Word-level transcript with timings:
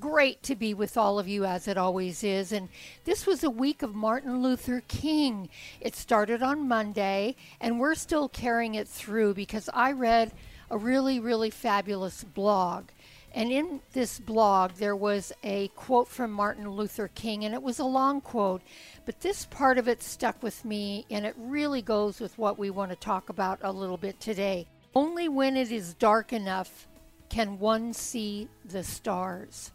great 0.00 0.42
to 0.44 0.56
be 0.56 0.72
with 0.74 0.96
all 0.96 1.18
of 1.18 1.28
you 1.28 1.44
as 1.44 1.68
it 1.68 1.76
always 1.76 2.24
is. 2.24 2.50
And 2.52 2.68
this 3.04 3.26
was 3.26 3.44
a 3.44 3.50
week 3.50 3.82
of 3.82 3.94
Martin 3.94 4.42
Luther 4.42 4.82
King. 4.88 5.50
It 5.80 5.94
started 5.94 6.42
on 6.42 6.66
Monday, 6.66 7.36
and 7.60 7.78
we're 7.78 7.94
still 7.94 8.28
carrying 8.28 8.74
it 8.74 8.88
through 8.88 9.34
because 9.34 9.68
I 9.74 9.92
read 9.92 10.32
a 10.70 10.78
really, 10.78 11.20
really 11.20 11.50
fabulous 11.50 12.24
blog. 12.24 12.88
And 13.32 13.52
in 13.52 13.80
this 13.92 14.18
blog, 14.18 14.72
there 14.72 14.96
was 14.96 15.32
a 15.44 15.68
quote 15.68 16.08
from 16.08 16.32
Martin 16.32 16.68
Luther 16.68 17.08
King, 17.08 17.44
and 17.44 17.54
it 17.54 17.62
was 17.62 17.78
a 17.78 17.84
long 17.84 18.20
quote, 18.20 18.62
but 19.04 19.20
this 19.20 19.44
part 19.44 19.78
of 19.78 19.86
it 19.86 20.02
stuck 20.02 20.42
with 20.42 20.64
me, 20.64 21.06
and 21.10 21.24
it 21.24 21.34
really 21.38 21.82
goes 21.82 22.18
with 22.18 22.36
what 22.38 22.58
we 22.58 22.70
want 22.70 22.90
to 22.90 22.96
talk 22.96 23.28
about 23.28 23.60
a 23.62 23.70
little 23.70 23.96
bit 23.96 24.18
today. 24.18 24.66
Only 24.94 25.28
when 25.28 25.56
it 25.56 25.70
is 25.70 25.94
dark 25.94 26.32
enough 26.32 26.88
can 27.28 27.60
one 27.60 27.92
see 27.92 28.48
the 28.64 28.82
stars. 28.82 29.70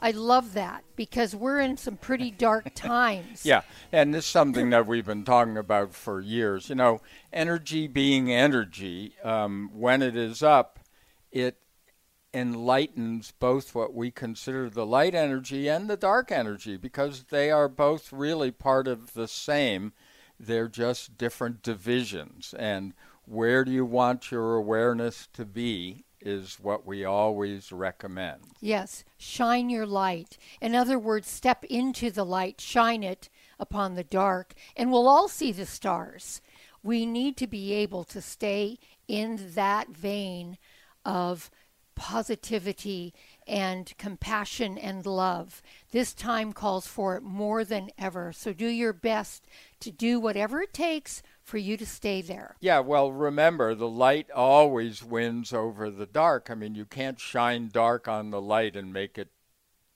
I 0.00 0.10
love 0.10 0.54
that 0.54 0.84
because 0.94 1.34
we're 1.34 1.60
in 1.60 1.76
some 1.76 1.96
pretty 1.96 2.30
dark 2.30 2.72
times. 2.74 3.44
yeah, 3.44 3.62
and 3.92 4.14
this 4.14 4.24
is 4.24 4.30
something 4.30 4.70
that 4.70 4.86
we've 4.86 5.06
been 5.06 5.24
talking 5.24 5.56
about 5.56 5.94
for 5.94 6.20
years. 6.20 6.68
You 6.68 6.74
know, 6.74 7.00
energy 7.32 7.86
being 7.86 8.32
energy, 8.32 9.14
um, 9.22 9.70
when 9.72 10.02
it 10.02 10.16
is 10.16 10.42
up, 10.42 10.80
it 11.30 11.58
enlightens 12.34 13.32
both 13.38 13.74
what 13.74 13.94
we 13.94 14.10
consider 14.10 14.68
the 14.68 14.84
light 14.84 15.14
energy 15.14 15.68
and 15.68 15.88
the 15.88 15.96
dark 15.96 16.30
energy 16.30 16.76
because 16.76 17.24
they 17.24 17.50
are 17.50 17.68
both 17.68 18.12
really 18.12 18.50
part 18.50 18.86
of 18.86 19.14
the 19.14 19.26
same. 19.26 19.92
They're 20.38 20.68
just 20.68 21.16
different 21.16 21.62
divisions. 21.62 22.54
And 22.58 22.92
where 23.24 23.64
do 23.64 23.72
you 23.72 23.84
want 23.84 24.30
your 24.30 24.54
awareness 24.54 25.28
to 25.32 25.44
be 25.44 26.04
is 26.20 26.58
what 26.60 26.86
we 26.86 27.04
always 27.04 27.72
recommend. 27.72 28.42
Yes, 28.60 29.04
shine 29.16 29.70
your 29.70 29.86
light. 29.86 30.38
In 30.60 30.74
other 30.74 30.98
words, 30.98 31.28
step 31.28 31.64
into 31.64 32.10
the 32.10 32.24
light, 32.24 32.60
shine 32.60 33.02
it 33.02 33.28
upon 33.58 33.94
the 33.94 34.04
dark, 34.04 34.54
and 34.76 34.90
we'll 34.90 35.08
all 35.08 35.28
see 35.28 35.52
the 35.52 35.66
stars. 35.66 36.40
We 36.82 37.06
need 37.06 37.36
to 37.38 37.46
be 37.46 37.72
able 37.72 38.04
to 38.04 38.20
stay 38.20 38.78
in 39.08 39.52
that 39.54 39.88
vein 39.88 40.58
of 41.04 41.50
positivity 41.94 43.14
and 43.46 43.92
compassion 43.98 44.76
and 44.78 45.06
love. 45.06 45.62
This 45.92 46.12
time 46.12 46.52
calls 46.52 46.86
for 46.86 47.16
it 47.16 47.22
more 47.22 47.64
than 47.64 47.90
ever. 47.98 48.32
So 48.32 48.52
do 48.52 48.66
your 48.66 48.92
best 48.92 49.46
to 49.80 49.90
do 49.90 50.18
whatever 50.18 50.60
it 50.62 50.72
takes 50.72 51.22
for 51.42 51.58
you 51.58 51.76
to 51.76 51.86
stay 51.86 52.22
there. 52.22 52.56
Yeah, 52.60 52.80
well, 52.80 53.12
remember, 53.12 53.74
the 53.74 53.88
light 53.88 54.30
always 54.32 55.04
wins 55.04 55.52
over 55.52 55.90
the 55.90 56.06
dark. 56.06 56.50
I 56.50 56.54
mean, 56.54 56.74
you 56.74 56.84
can't 56.84 57.20
shine 57.20 57.70
dark 57.72 58.08
on 58.08 58.30
the 58.30 58.40
light 58.40 58.74
and 58.74 58.92
make 58.92 59.16
it 59.16 59.28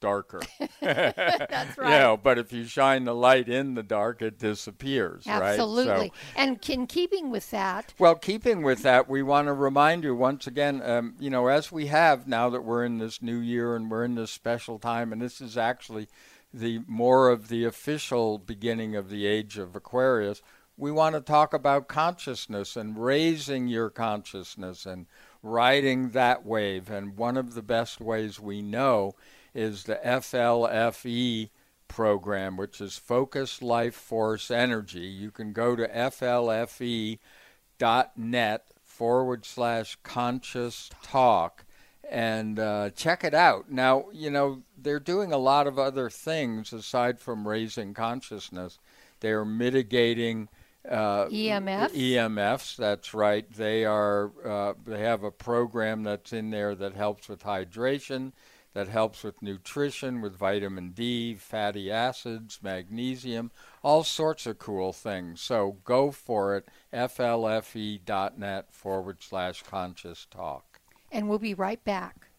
darker. 0.00 0.40
That's 0.80 1.78
right. 1.78 1.92
You 1.92 1.98
know, 1.98 2.20
but 2.22 2.38
if 2.38 2.52
you 2.52 2.64
shine 2.64 3.04
the 3.04 3.14
light 3.14 3.48
in 3.48 3.74
the 3.74 3.82
dark, 3.82 4.22
it 4.22 4.38
disappears, 4.38 5.26
Absolutely. 5.26 5.92
right? 5.92 6.10
So, 6.12 6.32
and 6.36 6.68
in 6.68 6.86
keeping 6.86 7.30
with 7.30 7.50
that. 7.50 7.94
Well, 7.98 8.14
keeping 8.14 8.62
with 8.62 8.82
that, 8.82 9.08
we 9.08 9.22
want 9.22 9.48
to 9.48 9.52
remind 9.52 10.04
you 10.04 10.14
once 10.14 10.46
again, 10.46 10.82
um, 10.82 11.14
you 11.18 11.30
know, 11.30 11.48
as 11.48 11.70
we 11.70 11.86
have 11.86 12.26
now 12.26 12.50
that 12.50 12.62
we're 12.62 12.84
in 12.84 12.98
this 12.98 13.22
new 13.22 13.38
year 13.38 13.76
and 13.76 13.90
we're 13.90 14.04
in 14.04 14.14
this 14.14 14.30
special 14.30 14.78
time, 14.78 15.12
and 15.12 15.20
this 15.20 15.40
is 15.40 15.56
actually 15.56 16.08
the 16.52 16.80
more 16.86 17.28
of 17.28 17.48
the 17.48 17.64
official 17.64 18.38
beginning 18.38 18.96
of 18.96 19.08
the 19.08 19.26
age 19.26 19.58
of 19.58 19.76
Aquarius 19.76 20.42
we 20.80 20.90
want 20.90 21.14
to 21.14 21.20
talk 21.20 21.52
about 21.52 21.88
consciousness 21.88 22.74
and 22.74 22.98
raising 22.98 23.68
your 23.68 23.90
consciousness 23.90 24.86
and 24.86 25.06
riding 25.42 26.10
that 26.10 26.44
wave. 26.44 26.90
And 26.90 27.18
one 27.18 27.36
of 27.36 27.54
the 27.54 27.62
best 27.62 28.00
ways 28.00 28.40
we 28.40 28.62
know 28.62 29.14
is 29.54 29.84
the 29.84 30.00
FLFE 30.04 31.50
program, 31.88 32.56
which 32.56 32.80
is 32.80 32.96
Focus 32.98 33.60
Life 33.60 33.94
Force 33.94 34.50
Energy. 34.50 35.00
You 35.00 35.30
can 35.30 35.52
go 35.52 35.76
to 35.76 35.86
flfe.net 35.88 37.18
forward 38.84 39.46
slash 39.46 39.96
conscious 40.02 40.90
talk 41.02 41.64
and 42.10 42.58
uh, 42.58 42.90
check 42.90 43.24
it 43.24 43.34
out. 43.34 43.70
Now, 43.70 44.06
you 44.12 44.30
know, 44.30 44.62
they're 44.76 45.00
doing 45.00 45.32
a 45.32 45.38
lot 45.38 45.66
of 45.66 45.78
other 45.78 46.10
things 46.10 46.72
aside 46.72 47.20
from 47.20 47.46
raising 47.46 47.94
consciousness. 47.94 48.78
They're 49.20 49.44
mitigating 49.44 50.48
uh, 50.88 51.26
EMFs. 51.26 51.90
EMFs, 51.90 52.76
that's 52.76 53.14
right. 53.14 53.50
They 53.52 53.84
are. 53.84 54.30
Uh, 54.44 54.74
they 54.84 55.00
have 55.00 55.22
a 55.22 55.30
program 55.30 56.02
that's 56.02 56.32
in 56.32 56.50
there 56.50 56.74
that 56.74 56.94
helps 56.94 57.28
with 57.28 57.42
hydration, 57.42 58.32
that 58.72 58.88
helps 58.88 59.24
with 59.24 59.42
nutrition, 59.42 60.20
with 60.20 60.36
vitamin 60.36 60.90
D, 60.90 61.34
fatty 61.34 61.90
acids, 61.90 62.60
magnesium, 62.62 63.50
all 63.82 64.04
sorts 64.04 64.46
of 64.46 64.58
cool 64.58 64.92
things. 64.92 65.40
So 65.40 65.78
go 65.84 66.10
for 66.10 66.56
it. 66.56 66.68
flfe.net 66.92 68.66
forward 68.70 69.18
slash 69.20 69.62
conscious 69.62 70.26
talk. 70.30 70.80
And 71.10 71.28
we'll 71.28 71.38
be 71.38 71.54
right 71.54 71.82
back. 71.84 72.29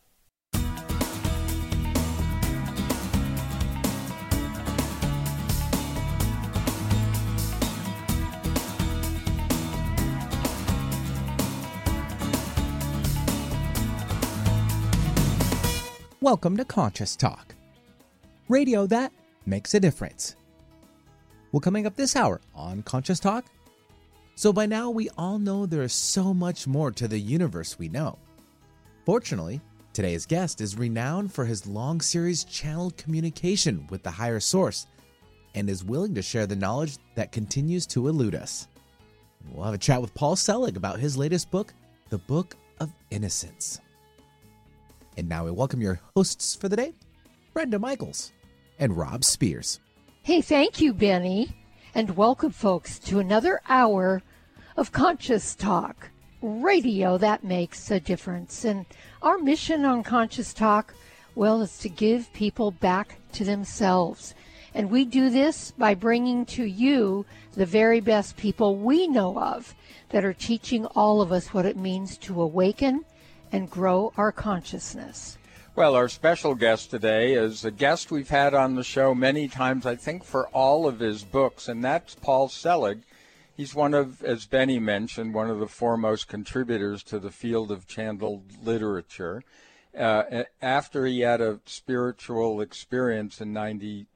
Welcome 16.24 16.56
to 16.58 16.66
Conscious 16.66 17.16
Talk, 17.16 17.56
radio 18.48 18.86
that 18.86 19.12
makes 19.48 19.74
a 19.74 19.80
difference. 19.80 20.36
Well, 21.52 21.62
coming 21.62 21.88
up 21.88 21.96
this 21.96 22.16
hour 22.16 22.40
on 22.54 22.84
Conscious 22.84 23.20
Talk. 23.20 23.46
So, 24.36 24.54
by 24.54 24.68
now, 24.68 24.92
we 24.92 25.10
all 25.18 25.40
know 25.40 25.66
there 25.66 25.82
is 25.82 25.94
so 25.94 26.32
much 26.32 26.68
more 26.68 26.92
to 26.92 27.08
the 27.08 27.18
universe 27.18 27.80
we 27.80 27.90
know. 27.90 28.20
Fortunately, 29.04 29.62
today's 29.94 30.28
guest 30.28 30.62
is 30.62 30.78
renowned 30.78 31.34
for 31.34 31.44
his 31.44 31.66
long 31.66 32.00
series 32.00 32.44
channeled 32.44 32.98
communication 32.98 33.88
with 33.90 34.04
the 34.04 34.12
higher 34.12 34.40
source 34.40 34.86
and 35.56 35.72
is 35.72 35.84
willing 35.84 36.14
to 36.14 36.22
share 36.22 36.46
the 36.46 36.56
knowledge 36.56 37.00
that 37.16 37.32
continues 37.32 37.88
to 37.88 38.08
elude 38.08 38.36
us. 38.36 38.68
We'll 39.50 39.66
have 39.66 39.74
a 39.74 39.80
chat 39.80 40.00
with 40.00 40.14
Paul 40.14 40.36
Selig 40.36 40.78
about 40.78 41.00
his 41.00 41.18
latest 41.18 41.50
book, 41.50 41.74
The 42.10 42.20
Book 42.20 42.56
of 42.80 42.94
Innocence. 43.10 43.82
And 45.18 45.28
now 45.28 45.44
we 45.44 45.52
welcome 45.52 45.82
your 45.82 46.00
hosts 46.16 46.56
for 46.56 46.70
the 46.70 46.78
day, 46.78 46.94
Brenda 47.54 47.78
Michaels 47.78 48.32
and 48.80 48.96
Rob 48.96 49.26
Spears. 49.26 49.82
Hey, 50.24 50.40
thank 50.40 50.80
you, 50.80 50.94
Benny. 50.94 51.54
And 51.94 52.16
welcome, 52.16 52.52
folks, 52.52 52.98
to 53.00 53.20
another 53.20 53.60
hour 53.68 54.22
of 54.78 54.94
Conscious 54.94 55.54
Talk, 55.54 56.10
radio 56.42 57.18
that 57.18 57.44
makes 57.44 57.92
a 57.92 58.00
difference. 58.00 58.64
And 58.64 58.86
our 59.22 59.38
mission 59.38 59.84
on 59.84 60.02
Conscious 60.04 60.54
Talk, 60.54 60.94
well, 61.36 61.62
is 61.62 61.78
to 61.80 61.90
give 61.90 62.32
people 62.32 62.72
back 62.72 63.18
to 63.34 63.44
themselves. 63.44 64.34
And 64.74 64.90
we 64.90 65.04
do 65.04 65.30
this 65.30 65.72
by 65.72 65.94
bringing 65.94 66.46
to 66.48 66.64
you 66.64 67.26
the 67.56 67.66
very 67.66 68.00
best 68.00 68.38
people 68.38 68.78
we 68.78 69.10
know 69.10 69.38
of 69.38 69.76
that 70.10 70.24
are 70.24 70.34
teaching 70.34 70.86
all 70.86 71.22
of 71.22 71.34
us 71.34 71.54
what 71.54 71.66
it 71.66 71.76
means 71.76 72.18
to 72.20 72.42
awaken 72.42 73.04
and 73.52 73.70
grow 73.70 74.14
our 74.18 74.32
consciousness. 74.32 75.38
Well, 75.74 75.96
our 75.96 76.10
special 76.10 76.54
guest 76.54 76.92
today 76.92 77.34
is 77.34 77.64
a 77.64 77.72
guest 77.72 78.12
we've 78.12 78.30
had 78.30 78.54
on 78.54 78.76
the 78.76 78.84
show 78.84 79.16
many 79.16 79.48
times, 79.48 79.86
I 79.86 79.96
think, 79.96 80.24
for 80.24 80.48
all 80.50 80.86
of 80.86 81.00
his 81.00 81.24
books, 81.24 81.70
and 81.70 81.84
that's 81.84 82.14
Paul 82.14 82.50
Selig. 82.50 83.04
He's 83.56 83.74
one 83.74 83.94
of, 83.94 84.22
as 84.24 84.46
Benny 84.46 84.80
mentioned, 84.80 85.34
one 85.34 85.50
of 85.50 85.60
the 85.60 85.68
foremost 85.68 86.28
contributors 86.28 87.04
to 87.04 87.20
the 87.20 87.32
field 87.32 87.72
of 87.72 87.88
channeled 87.88 88.44
literature. 88.64 89.44
Uh, 89.98 90.44
after 90.62 91.06
he 91.06 91.22
had 91.22 91.42
a 91.42 91.60
spiritual 91.66 92.60
experience 92.60 93.40
in 93.40 93.54
90, 93.54 94.08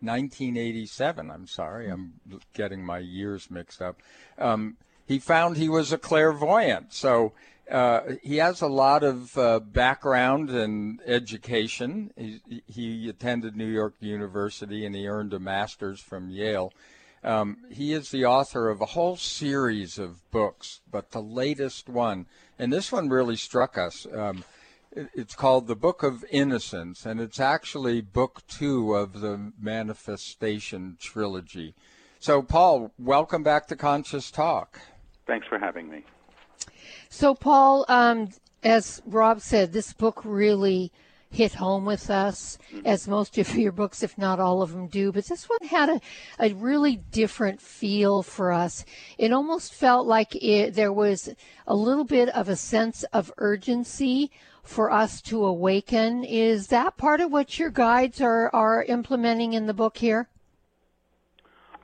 1987, 0.00 1.30
I'm 1.30 1.46
sorry, 1.46 1.90
I'm 1.90 2.14
getting 2.52 2.84
my 2.84 2.98
years 2.98 3.50
mixed 3.50 3.82
up. 3.82 4.00
Um, 4.38 4.76
he 5.06 5.18
found 5.18 5.56
he 5.56 5.68
was 5.68 5.92
a 5.92 5.98
clairvoyant. 5.98 6.92
So 6.92 7.32
uh, 7.70 8.00
he 8.22 8.36
has 8.36 8.60
a 8.60 8.66
lot 8.66 9.02
of 9.02 9.36
uh, 9.38 9.60
background 9.60 10.50
and 10.50 11.00
education. 11.06 12.12
He, 12.16 12.62
he, 12.66 13.08
attended 13.08 13.56
New 13.56 13.66
York 13.66 13.94
University 14.00 14.84
and 14.84 14.94
he 14.94 15.08
earned 15.08 15.32
a 15.32 15.38
master's 15.38 16.00
from 16.00 16.28
Yale. 16.28 16.72
Um, 17.22 17.56
he 17.70 17.94
is 17.94 18.10
the 18.10 18.26
author 18.26 18.68
of 18.68 18.82
a 18.82 18.86
whole 18.86 19.16
series 19.16 19.98
of 19.98 20.30
books, 20.30 20.82
but 20.90 21.12
the 21.12 21.22
latest 21.22 21.88
one, 21.88 22.26
and 22.58 22.70
this 22.70 22.92
one 22.92 23.08
really 23.08 23.36
struck 23.36 23.78
us. 23.78 24.06
Um, 24.14 24.44
it, 24.92 25.08
it's 25.14 25.34
called 25.34 25.66
The 25.66 25.74
Book 25.74 26.02
of 26.02 26.22
Innocence, 26.30 27.06
and 27.06 27.18
it's 27.18 27.40
actually 27.40 28.02
book 28.02 28.42
two 28.46 28.94
of 28.94 29.20
the 29.20 29.52
Manifestation 29.58 30.98
trilogy. 31.00 31.74
So, 32.18 32.42
Paul, 32.42 32.92
welcome 32.98 33.42
back 33.42 33.68
to 33.68 33.76
Conscious 33.76 34.30
Talk. 34.30 34.80
Thanks 35.26 35.46
for 35.46 35.58
having 35.58 35.88
me. 35.88 36.04
So, 37.08 37.34
Paul, 37.34 37.84
um, 37.88 38.28
as 38.62 39.02
Rob 39.06 39.40
said, 39.40 39.72
this 39.72 39.92
book 39.92 40.22
really 40.24 40.92
hit 41.34 41.54
home 41.54 41.84
with 41.84 42.10
us, 42.10 42.58
mm-hmm. 42.72 42.86
as 42.86 43.08
most 43.08 43.36
of 43.38 43.54
your 43.56 43.72
books, 43.72 44.02
if 44.02 44.16
not 44.16 44.40
all 44.40 44.62
of 44.62 44.72
them, 44.72 44.86
do. 44.86 45.12
But 45.12 45.26
this 45.26 45.48
one 45.48 45.68
had 45.68 45.88
a, 45.88 46.00
a 46.38 46.52
really 46.54 46.96
different 46.96 47.60
feel 47.60 48.22
for 48.22 48.52
us. 48.52 48.84
It 49.18 49.32
almost 49.32 49.74
felt 49.74 50.06
like 50.06 50.34
it, 50.36 50.74
there 50.74 50.92
was 50.92 51.34
a 51.66 51.74
little 51.74 52.04
bit 52.04 52.28
of 52.30 52.48
a 52.48 52.56
sense 52.56 53.02
of 53.12 53.32
urgency 53.38 54.30
for 54.62 54.90
us 54.90 55.20
to 55.22 55.44
awaken. 55.44 56.24
Is 56.24 56.68
that 56.68 56.96
part 56.96 57.20
of 57.20 57.32
what 57.32 57.58
your 57.58 57.70
guides 57.70 58.20
are, 58.20 58.48
are 58.54 58.84
implementing 58.84 59.52
in 59.52 59.66
the 59.66 59.74
book 59.74 59.98
here? 59.98 60.28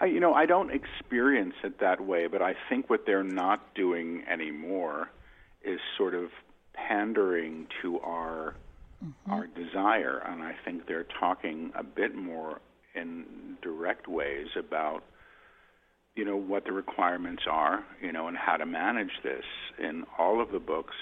I, 0.01 0.07
you 0.07 0.21
know, 0.21 0.33
I 0.33 0.47
don't 0.47 0.71
experience 0.71 1.55
it 1.63 1.81
that 1.81 2.01
way, 2.01 2.27
but 2.27 2.41
I 2.41 2.55
think 2.69 2.89
what 2.89 3.05
they're 3.07 3.23
not 3.23 3.75
doing 3.75 4.23
anymore 4.31 5.11
is 5.63 5.79
sort 5.99 6.15
of 6.15 6.31
pandering 6.73 7.67
to 7.83 8.01
our 8.01 8.55
mm-hmm. 9.05 9.31
our 9.31 9.47
desire, 9.47 10.23
and 10.27 10.43
I 10.43 10.55
think 10.65 10.87
they're 10.87 11.07
talking 11.19 11.73
a 11.75 11.85
bit 11.85 12.15
more 12.15 12.61
in 12.95 13.57
direct 13.63 14.09
ways 14.09 14.49
about 14.59 15.03
you 16.17 16.25
know 16.25 16.37
what 16.37 16.65
the 16.65 16.73
requirements 16.73 17.43
are, 17.49 17.85
you 18.03 18.13
know, 18.13 18.29
and 18.29 18.37
how 18.37 18.57
to 18.57 18.67
manage 18.67 19.13
this. 19.23 19.45
In 19.79 20.05
all 20.19 20.41
of 20.41 20.51
the 20.51 20.59
books, 20.59 20.97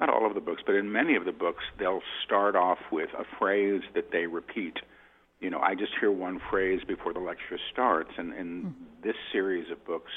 not 0.00 0.08
all 0.08 0.26
of 0.26 0.34
the 0.34 0.40
books, 0.40 0.62
but 0.66 0.74
in 0.74 0.90
many 0.90 1.14
of 1.14 1.24
the 1.24 1.32
books, 1.32 1.62
they'll 1.78 2.02
start 2.24 2.56
off 2.56 2.78
with 2.90 3.10
a 3.16 3.24
phrase 3.38 3.82
that 3.94 4.10
they 4.10 4.26
repeat 4.26 4.78
you 5.40 5.50
know, 5.50 5.60
I 5.60 5.74
just 5.74 5.92
hear 6.00 6.10
one 6.10 6.40
phrase 6.50 6.80
before 6.86 7.12
the 7.12 7.20
lecture 7.20 7.58
starts, 7.72 8.10
and 8.16 8.34
in 8.34 8.62
mm. 8.62 9.02
this 9.02 9.16
series 9.32 9.70
of 9.70 9.84
books, 9.84 10.12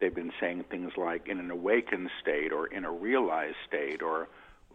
they've 0.00 0.14
been 0.14 0.32
saying 0.40 0.64
things 0.70 0.92
like 0.96 1.28
in 1.28 1.38
an 1.38 1.50
awakened 1.50 2.10
state 2.20 2.52
or 2.52 2.66
in 2.66 2.84
a 2.84 2.90
realized 2.90 3.56
state 3.68 4.02
or 4.02 4.28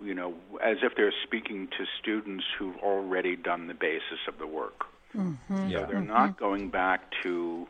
you 0.03 0.13
know 0.13 0.33
as 0.63 0.77
if 0.83 0.93
they're 0.95 1.13
speaking 1.23 1.67
to 1.77 1.85
students 1.99 2.43
who've 2.57 2.77
already 2.77 3.35
done 3.35 3.67
the 3.67 3.73
basis 3.73 4.19
of 4.27 4.37
the 4.37 4.47
work 4.47 4.85
mm-hmm. 5.15 5.71
so 5.71 5.85
they're 5.87 5.95
mm-hmm. 5.95 6.07
not 6.07 6.37
going 6.37 6.69
back 6.69 7.01
to 7.23 7.67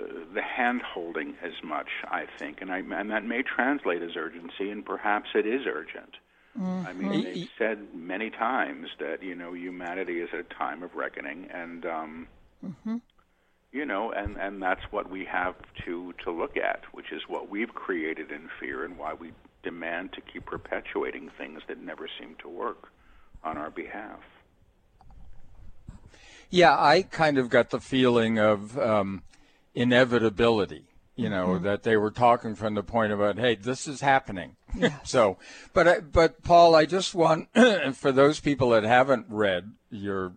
uh, 0.00 0.04
the 0.34 0.42
hand 0.42 0.82
holding 0.82 1.34
as 1.42 1.52
much 1.64 1.88
i 2.10 2.26
think 2.38 2.60
and 2.60 2.70
i 2.70 2.78
and 2.78 3.10
that 3.10 3.24
may 3.24 3.42
translate 3.42 4.02
as 4.02 4.10
urgency 4.16 4.70
and 4.70 4.84
perhaps 4.84 5.30
it 5.34 5.46
is 5.46 5.62
urgent 5.66 6.16
Mm-hmm. 6.58 6.86
I 6.86 6.92
mean, 6.92 7.24
they've 7.24 7.48
said 7.56 7.94
many 7.94 8.30
times 8.30 8.88
that 8.98 9.22
you 9.22 9.34
know 9.34 9.54
humanity 9.54 10.20
is 10.20 10.28
at 10.32 10.40
a 10.40 10.54
time 10.54 10.82
of 10.82 10.94
reckoning, 10.94 11.48
and 11.52 11.86
um, 11.86 12.28
mm-hmm. 12.64 12.96
you 13.70 13.84
know, 13.84 14.10
and 14.10 14.36
and 14.36 14.60
that's 14.60 14.82
what 14.90 15.08
we 15.08 15.24
have 15.24 15.54
to 15.84 16.12
to 16.24 16.32
look 16.32 16.56
at, 16.56 16.82
which 16.92 17.12
is 17.12 17.22
what 17.28 17.48
we've 17.48 17.72
created 17.74 18.32
in 18.32 18.48
fear, 18.58 18.84
and 18.84 18.98
why 18.98 19.14
we 19.14 19.32
demand 19.62 20.12
to 20.14 20.20
keep 20.20 20.46
perpetuating 20.46 21.30
things 21.38 21.62
that 21.68 21.80
never 21.80 22.08
seem 22.18 22.34
to 22.42 22.48
work 22.48 22.88
on 23.44 23.56
our 23.56 23.70
behalf. 23.70 24.20
Yeah, 26.50 26.76
I 26.76 27.02
kind 27.02 27.38
of 27.38 27.50
got 27.50 27.70
the 27.70 27.78
feeling 27.78 28.38
of 28.38 28.76
um, 28.78 29.22
inevitability 29.74 30.87
you 31.18 31.28
know 31.28 31.48
mm-hmm. 31.48 31.64
that 31.64 31.82
they 31.82 31.96
were 31.96 32.10
talking 32.10 32.54
from 32.54 32.74
the 32.74 32.82
point 32.82 33.12
about 33.12 33.38
hey 33.38 33.54
this 33.54 33.86
is 33.86 34.00
happening. 34.00 34.56
So 35.04 35.38
but 35.72 36.12
but 36.12 36.42
paul 36.42 36.74
i 36.74 36.84
just 36.84 37.14
want 37.14 37.48
for 37.94 38.12
those 38.12 38.38
people 38.38 38.70
that 38.70 38.84
haven't 38.84 39.26
read 39.28 39.72
your 39.90 40.34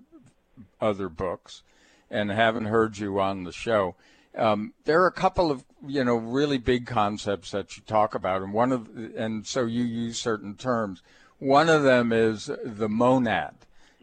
other 0.79 1.09
books 1.09 1.63
and 2.09 2.31
haven't 2.31 2.65
heard 2.65 2.97
you 2.97 3.19
on 3.19 3.43
the 3.43 3.51
show 3.51 3.95
um, 4.37 4.73
there 4.85 5.01
are 5.01 5.07
a 5.07 5.11
couple 5.11 5.51
of 5.51 5.65
you 5.85 6.03
know 6.03 6.15
really 6.15 6.57
big 6.57 6.85
concepts 6.85 7.51
that 7.51 7.75
you 7.75 7.83
talk 7.85 8.15
about. 8.15 8.41
And 8.41 8.53
one 8.53 8.71
of 8.71 8.89
and 9.15 9.45
so 9.45 9.65
you 9.65 9.83
use 9.83 10.17
certain 10.17 10.55
terms. 10.55 11.01
One 11.39 11.69
of 11.69 11.83
them 11.83 12.13
is 12.13 12.49
the 12.63 12.87
monad 12.87 13.55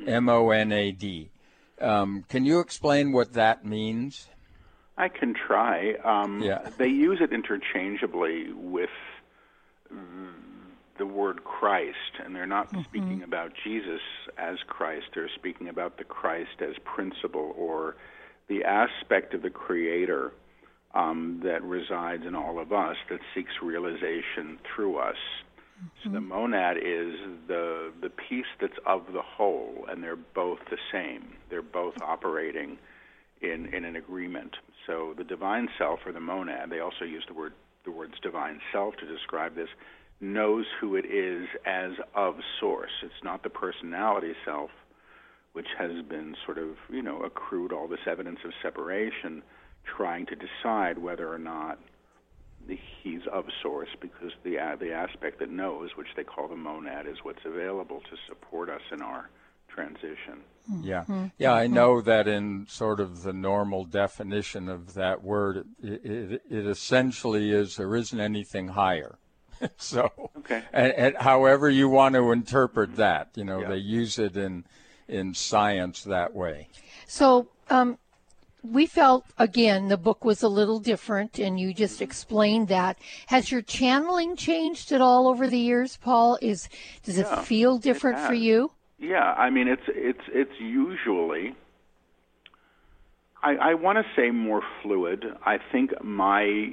m-o-n-a-d 0.06 1.30
um, 1.80 2.24
can 2.28 2.44
you 2.44 2.60
explain 2.60 3.12
what 3.12 3.32
that 3.34 3.64
means 3.64 4.28
I 4.98 5.08
can 5.08 5.32
try. 5.32 5.94
Um, 6.04 6.42
yeah. 6.42 6.68
They 6.76 6.88
use 6.88 7.20
it 7.20 7.32
interchangeably 7.32 8.52
with 8.52 8.90
the 10.98 11.06
word 11.06 11.44
Christ, 11.44 12.20
and 12.22 12.34
they're 12.34 12.46
not 12.46 12.68
mm-hmm. 12.68 12.82
speaking 12.82 13.22
about 13.22 13.52
Jesus 13.64 14.00
as 14.36 14.58
Christ. 14.66 15.06
They're 15.14 15.30
speaking 15.34 15.68
about 15.68 15.96
the 15.96 16.04
Christ 16.04 16.60
as 16.60 16.74
principle 16.84 17.54
or 17.56 17.96
the 18.48 18.64
aspect 18.64 19.32
of 19.32 19.42
the 19.42 19.50
Creator 19.50 20.32
um, 20.94 21.40
that 21.44 21.62
resides 21.62 22.26
in 22.26 22.34
all 22.34 22.58
of 22.58 22.72
us 22.72 22.96
that 23.08 23.20
seeks 23.34 23.52
realization 23.62 24.58
through 24.74 24.98
us. 24.98 25.16
Mm-hmm. 25.78 26.08
So 26.08 26.10
the 26.10 26.20
monad 26.20 26.76
is 26.78 27.14
the 27.46 27.92
the 28.00 28.10
piece 28.10 28.46
that's 28.60 28.78
of 28.84 29.12
the 29.12 29.22
whole, 29.22 29.86
and 29.88 30.02
they're 30.02 30.16
both 30.16 30.58
the 30.70 30.78
same. 30.90 31.36
They're 31.50 31.62
both 31.62 31.94
operating 32.02 32.78
in 33.40 33.72
in 33.72 33.84
an 33.84 33.94
agreement. 33.94 34.56
So 34.88 35.14
the 35.16 35.22
divine 35.22 35.68
self 35.78 36.00
or 36.06 36.12
the 36.12 36.20
monad, 36.20 36.70
they 36.70 36.80
also 36.80 37.04
use 37.04 37.22
the 37.28 37.34
word 37.34 37.52
the 37.84 37.92
words 37.92 38.14
divine 38.22 38.60
self 38.72 38.96
to 38.96 39.06
describe 39.06 39.54
this, 39.54 39.68
knows 40.20 40.66
who 40.80 40.96
it 40.96 41.06
is 41.06 41.46
as 41.64 41.92
of 42.14 42.34
source. 42.58 42.90
It's 43.02 43.22
not 43.22 43.42
the 43.42 43.50
personality 43.50 44.34
self, 44.44 44.70
which 45.52 45.68
has 45.78 46.02
been 46.08 46.34
sort 46.44 46.58
of, 46.58 46.70
you 46.90 47.02
know, 47.02 47.22
accrued 47.22 47.72
all 47.72 47.86
this 47.86 48.00
evidence 48.06 48.40
of 48.44 48.52
separation, 48.62 49.42
trying 49.84 50.26
to 50.26 50.34
decide 50.34 50.98
whether 50.98 51.32
or 51.32 51.38
not 51.38 51.78
he's 53.02 53.22
of 53.32 53.44
source 53.62 53.88
because 54.00 54.32
the 54.42 54.56
the 54.80 54.92
aspect 54.92 55.38
that 55.38 55.50
knows, 55.50 55.90
which 55.96 56.08
they 56.16 56.24
call 56.24 56.48
the 56.48 56.56
monad, 56.56 57.06
is 57.06 57.18
what's 57.22 57.44
available 57.44 58.00
to 58.00 58.16
support 58.26 58.68
us 58.68 58.82
in 58.92 59.02
our 59.02 59.28
transition. 59.78 60.42
Yeah, 60.82 61.02
mm-hmm. 61.02 61.26
yeah, 61.38 61.52
I 61.52 61.66
know 61.66 62.02
that 62.02 62.28
in 62.28 62.66
sort 62.68 63.00
of 63.00 63.22
the 63.22 63.32
normal 63.32 63.84
definition 63.84 64.68
of 64.68 64.94
that 64.94 65.22
word, 65.22 65.64
it, 65.82 66.04
it, 66.04 66.42
it 66.50 66.66
essentially 66.66 67.50
is 67.52 67.76
there 67.76 67.96
isn't 67.96 68.20
anything 68.20 68.68
higher. 68.68 69.18
so, 69.78 70.10
okay. 70.38 70.62
and, 70.72 70.92
and, 70.92 71.16
however 71.16 71.70
you 71.70 71.88
want 71.88 72.14
to 72.16 72.32
interpret 72.32 72.96
that, 72.96 73.30
you 73.34 73.44
know, 73.44 73.60
yeah. 73.60 73.68
they 73.68 73.78
use 73.78 74.18
it 74.18 74.36
in 74.36 74.64
in 75.08 75.32
science 75.32 76.04
that 76.04 76.34
way. 76.34 76.68
So, 77.06 77.48
um, 77.70 77.96
we 78.62 78.84
felt 78.84 79.24
again 79.38 79.88
the 79.88 79.96
book 79.96 80.22
was 80.22 80.42
a 80.42 80.48
little 80.48 80.80
different, 80.80 81.38
and 81.38 81.58
you 81.58 81.72
just 81.72 82.02
explained 82.02 82.68
that. 82.68 82.98
Has 83.28 83.50
your 83.50 83.62
channeling 83.62 84.36
changed 84.36 84.92
at 84.92 85.00
all 85.00 85.26
over 85.26 85.48
the 85.48 85.58
years, 85.58 85.96
Paul? 85.96 86.38
Is 86.42 86.68
does 87.04 87.16
yeah, 87.16 87.40
it 87.40 87.44
feel 87.46 87.78
different 87.78 88.18
it 88.18 88.26
for 88.26 88.34
you? 88.34 88.72
Yeah, 88.98 89.32
I 89.32 89.50
mean 89.50 89.68
it's 89.68 89.82
it's 89.88 90.24
it's 90.28 90.60
usually 90.60 91.54
I, 93.42 93.54
I 93.54 93.74
want 93.74 93.98
to 93.98 94.04
say 94.20 94.30
more 94.30 94.62
fluid. 94.82 95.24
I 95.44 95.58
think 95.70 96.02
my 96.02 96.72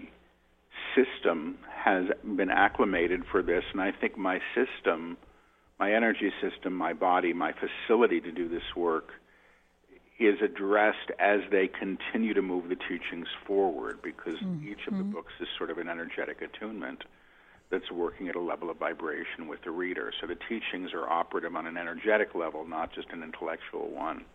system 0.96 1.58
has 1.84 2.05
been 2.24 2.50
acclimated 2.50 3.22
for 3.32 3.44
this, 3.44 3.63
and 3.72 3.82
I 3.82 3.91
think 3.91 4.17
my 4.17 4.39
system, 4.55 5.17
my 5.79 5.94
energy 5.94 6.32
system, 6.41 6.74
my 6.74 6.94
body, 6.94 7.34
my 7.34 7.53
facility 7.53 8.20
to 8.22 8.32
do 8.32 8.50
this 8.50 8.63
work 8.75 9.10
is 10.17 10.36
addressed 10.41 11.12
as 11.20 11.41
they 11.51 11.67
continue 11.67 12.34
to 12.34 12.41
move 12.41 12.70
the 12.70 12.75
teachings 12.75 13.27
forward 13.46 14.00
because 14.01 14.36
mm-hmm. 14.36 14.67
each 14.67 14.88
of 14.88 14.98
the 14.98 15.03
books 15.03 15.34
is 15.41 15.48
sort 15.58 15.70
of 15.70 15.77
an 15.77 15.89
energetic 15.89 16.41
attunement 16.41 17.03
that's 17.72 17.91
working 17.91 18.27
at 18.29 18.36
a 18.36 18.41
level 18.41 18.69
of 18.69 18.77
vibration 18.77 19.48
with 19.48 19.62
the 19.63 19.72
reader. 19.72 20.12
So 20.22 20.27
the 20.27 20.38
teachings 20.48 20.93
are 20.93 21.10
operative 21.10 21.55
on 21.55 21.65
an 21.65 21.77
energetic 21.77 22.36
level, 22.36 22.65
not 22.65 22.93
just 22.93 23.10
an 23.12 23.24
intellectual 23.24 23.89
one. 23.89 24.25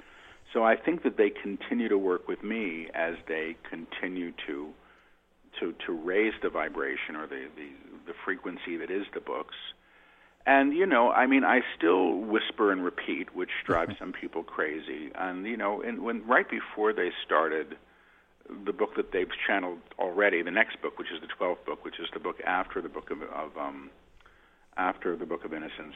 So 0.53 0.65
I 0.65 0.77
think 0.77 1.05
that 1.05 1.17
they 1.17 1.31
continue 1.31 1.89
to 1.89 1.99
work 1.99 2.27
with 2.27 2.43
me 2.43 2.89
as 2.95 3.15
they 3.29 3.57
continue 3.69 4.33
to 4.47 4.71
to 5.59 5.75
to 5.87 5.93
raise 5.93 6.33
the 6.43 6.51
vibration 6.51 7.17
or 7.17 7.27
the 7.27 7.47
the, 7.57 7.71
the 8.07 8.15
frequency 8.25 8.77
that 8.77 8.91
is 8.91 9.07
the 9.15 9.21
books. 9.21 9.55
And 10.47 10.73
you 10.73 10.87
know, 10.87 11.11
I 11.11 11.27
mean, 11.27 11.45
I 11.45 11.61
still 11.77 12.15
whisper 12.15 12.73
and 12.73 12.83
repeat, 12.85 13.35
which 13.35 13.51
drives 13.65 13.97
some 13.99 14.13
people 14.13 14.43
crazy. 14.43 15.11
And 15.15 15.47
you 15.47 15.57
know, 15.57 15.83
and 15.83 16.03
when 16.03 16.27
right 16.27 16.49
before 16.49 16.93
they 16.93 17.11
started 17.25 17.77
the 18.65 18.73
book 18.73 18.97
that 18.97 19.13
they've 19.13 19.31
channeled 19.47 19.79
already, 19.99 20.43
the 20.43 20.51
next 20.51 20.81
book, 20.83 20.99
which 20.99 21.09
is 21.13 21.21
the 21.21 21.29
12th 21.29 21.65
book, 21.65 21.85
which 21.85 21.99
is 22.01 22.09
the 22.13 22.21
book 22.21 22.41
after 22.45 22.81
the 22.81 22.89
book 22.89 23.11
of, 23.11 23.23
of 23.23 23.57
um, 23.57 23.91
after 24.77 25.17
the 25.17 25.27
Book 25.27 25.45
of 25.45 25.53
Innocence, 25.53 25.95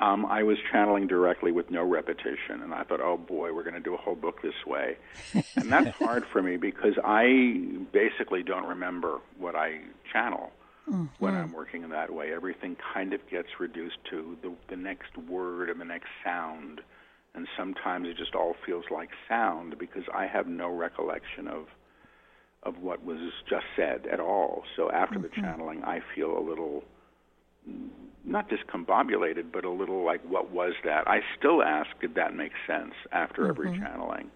um, 0.00 0.26
I 0.26 0.44
was 0.44 0.58
channeling 0.72 1.08
directly 1.08 1.50
with 1.50 1.70
no 1.70 1.82
repetition, 1.82 2.62
and 2.62 2.72
I 2.72 2.84
thought, 2.84 3.00
oh 3.00 3.16
boy, 3.16 3.52
we're 3.52 3.64
going 3.64 3.74
to 3.74 3.80
do 3.80 3.94
a 3.94 3.98
whole 3.98 4.14
book 4.14 4.42
this 4.42 4.54
way. 4.66 4.96
and 5.56 5.72
that's 5.72 5.96
hard 5.98 6.24
for 6.32 6.40
me 6.40 6.56
because 6.56 6.94
I 7.04 7.66
basically 7.92 8.42
don't 8.42 8.66
remember 8.66 9.18
what 9.38 9.56
I 9.56 9.80
channel 10.12 10.52
mm-hmm. 10.88 11.06
when 11.18 11.34
I'm 11.34 11.52
working 11.52 11.82
in 11.82 11.90
that 11.90 12.12
way. 12.12 12.32
Everything 12.32 12.76
kind 12.94 13.12
of 13.12 13.28
gets 13.28 13.48
reduced 13.58 13.98
to 14.10 14.36
the, 14.42 14.52
the 14.68 14.76
next 14.76 15.16
word 15.28 15.68
and 15.68 15.80
the 15.80 15.84
next 15.84 16.08
sound, 16.24 16.80
and 17.34 17.46
sometimes 17.56 18.08
it 18.08 18.16
just 18.16 18.34
all 18.34 18.54
feels 18.66 18.84
like 18.90 19.10
sound 19.28 19.78
because 19.78 20.04
I 20.14 20.26
have 20.26 20.46
no 20.46 20.68
recollection 20.68 21.48
of 21.48 21.66
of 22.64 22.78
what 22.82 23.04
was 23.04 23.18
just 23.48 23.64
said 23.76 24.06
at 24.10 24.18
all. 24.18 24.64
So 24.76 24.90
after 24.90 25.18
mm-hmm. 25.18 25.22
the 25.22 25.28
channeling, 25.40 25.84
I 25.84 26.00
feel 26.14 26.36
a 26.36 26.40
little 26.40 26.82
not 28.24 28.50
discombobulated, 28.50 29.52
but 29.52 29.64
a 29.64 29.70
little 29.70 30.04
like, 30.04 30.22
what 30.28 30.50
was 30.50 30.74
that? 30.84 31.08
I 31.08 31.20
still 31.38 31.62
ask, 31.62 31.88
did 32.00 32.14
that 32.16 32.34
make 32.34 32.52
sense 32.66 32.94
after 33.12 33.42
mm-hmm. 33.42 33.50
every 33.50 33.78
channeling? 33.78 34.30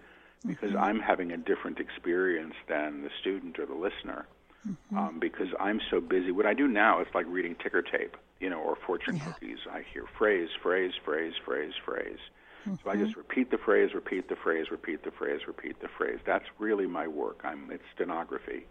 Because 0.45 0.71
mm-hmm. 0.71 0.83
I'm 0.83 0.99
having 0.99 1.31
a 1.31 1.37
different 1.37 1.79
experience 1.79 2.55
than 2.67 3.03
the 3.03 3.09
student 3.21 3.59
or 3.59 3.65
the 3.65 3.75
listener. 3.75 4.25
Mm-hmm. 4.67 4.97
Um, 4.97 5.19
because 5.19 5.49
I'm 5.59 5.81
so 5.91 5.99
busy. 5.99 6.31
What 6.31 6.45
I 6.45 6.53
do 6.53 6.69
now 6.69 7.01
is 7.01 7.07
like 7.13 7.25
reading 7.27 7.55
ticker 7.61 7.81
tape, 7.81 8.15
you 8.39 8.49
know, 8.49 8.59
or 8.59 8.77
fortune 8.87 9.17
yeah. 9.17 9.25
cookies. 9.25 9.57
I 9.69 9.83
hear 9.93 10.05
phrase, 10.17 10.49
phrase, 10.61 10.93
phrase, 11.03 11.33
phrase, 11.43 11.73
phrase. 11.83 12.19
So 12.65 12.89
I 12.89 12.95
just 12.95 13.11
mm-hmm. 13.11 13.19
repeat 13.19 13.51
the 13.51 13.57
phrase, 13.57 13.93
repeat 13.93 14.29
the 14.29 14.35
phrase, 14.35 14.71
repeat 14.71 15.03
the 15.03 15.11
phrase, 15.11 15.41
repeat 15.47 15.81
the 15.81 15.89
phrase. 15.89 16.19
That's 16.25 16.45
really 16.59 16.87
my 16.87 17.07
work. 17.07 17.41
I'm 17.43 17.69
it's 17.71 17.83
stenography. 17.93 18.65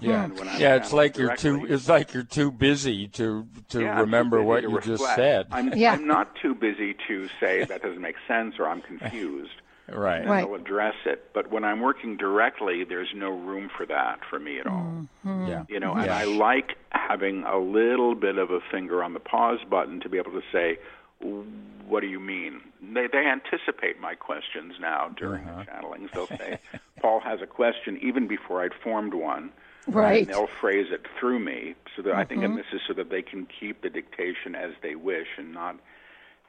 Yeah, 0.00 0.28
yeah. 0.58 0.76
It's 0.76 0.92
like 0.92 1.16
you're 1.16 1.36
too. 1.36 1.66
It's 1.68 1.88
like 1.88 2.12
you're 2.12 2.22
too 2.22 2.50
busy 2.50 3.08
to 3.08 3.46
to 3.70 3.80
yeah, 3.80 4.00
remember 4.00 4.42
what 4.42 4.60
to 4.60 4.68
you 4.68 4.76
reflect. 4.76 5.00
just 5.00 5.14
said. 5.14 5.46
I'm, 5.50 5.72
yeah. 5.76 5.92
I'm 5.92 6.06
not 6.06 6.36
too 6.36 6.54
busy 6.54 6.94
to 7.08 7.28
say 7.40 7.64
that 7.64 7.82
doesn't 7.82 8.00
make 8.00 8.16
sense 8.28 8.56
or 8.58 8.68
I'm 8.68 8.82
confused. 9.00 9.52
right. 9.88 10.20
And 10.20 10.30
right. 10.30 10.44
I'll 10.44 10.54
address 10.54 10.94
it. 11.06 11.30
But 11.32 11.50
when 11.50 11.64
I'm 11.64 11.80
working 11.80 12.16
directly, 12.16 12.84
there's 12.84 13.08
no 13.14 13.30
room 13.30 13.70
for 13.74 13.86
that 13.86 14.20
for 14.28 14.38
me 14.38 14.60
at 14.60 14.66
all. 14.66 15.06
Mm-hmm. 15.24 15.46
Yeah. 15.46 15.64
You 15.68 15.80
know, 15.80 15.94
and 15.94 16.10
I 16.10 16.24
like 16.24 16.76
having 16.90 17.44
a 17.44 17.58
little 17.58 18.14
bit 18.14 18.36
of 18.36 18.50
a 18.50 18.60
finger 18.70 19.02
on 19.02 19.14
the 19.14 19.20
pause 19.20 19.60
button 19.68 20.00
to 20.00 20.08
be 20.08 20.18
able 20.18 20.32
to 20.32 20.42
say, 20.52 20.78
"What 21.20 22.00
do 22.00 22.06
you 22.06 22.20
mean?" 22.20 22.60
They 22.82 23.06
they 23.06 23.26
anticipate 23.26 24.00
my 24.00 24.14
questions 24.14 24.74
now 24.80 25.08
during 25.16 25.44
uh-huh. 25.44 25.64
the 25.64 25.70
channelings. 25.70 26.12
They'll 26.12 26.26
say, 26.26 26.58
"Paul 27.00 27.20
has 27.20 27.40
a 27.42 27.46
question," 27.46 27.98
even 28.02 28.26
before 28.26 28.62
I'd 28.62 28.74
formed 28.74 29.14
one 29.14 29.52
Right. 29.86 30.26
And 30.26 30.28
they'll 30.28 30.46
phrase 30.60 30.86
it 30.90 31.06
through 31.18 31.40
me 31.40 31.74
so 31.96 32.02
that 32.02 32.10
mm-hmm. 32.10 32.18
I 32.18 32.24
think, 32.24 32.42
and 32.42 32.54
mm-hmm. 32.54 32.58
this 32.58 32.80
is 32.80 32.80
so 32.86 32.94
that 32.94 33.10
they 33.10 33.22
can 33.22 33.46
keep 33.46 33.82
the 33.82 33.90
dictation 33.90 34.54
as 34.54 34.72
they 34.82 34.94
wish 34.94 35.26
and 35.38 35.52
not 35.52 35.76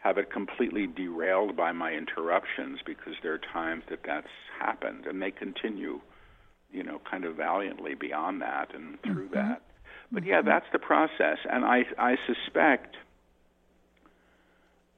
have 0.03 0.17
it 0.17 0.31
completely 0.31 0.87
derailed 0.87 1.55
by 1.55 1.71
my 1.71 1.91
interruptions 1.93 2.79
because 2.85 3.13
there 3.21 3.33
are 3.33 3.41
times 3.53 3.83
that 3.89 3.99
that's 4.03 4.27
happened 4.59 5.05
and 5.05 5.21
they 5.21 5.31
continue, 5.31 6.01
you 6.71 6.83
know, 6.83 6.99
kind 7.09 7.23
of 7.23 7.35
valiantly 7.35 7.93
beyond 7.93 8.41
that 8.41 8.73
and 8.73 9.01
through 9.03 9.25
mm-hmm. 9.25 9.35
that. 9.35 9.61
But 10.11 10.25
yeah, 10.25 10.39
mm-hmm. 10.39 10.49
that's 10.49 10.65
the 10.73 10.79
process, 10.79 11.37
and 11.49 11.63
I 11.63 11.85
I 11.97 12.17
suspect, 12.27 12.97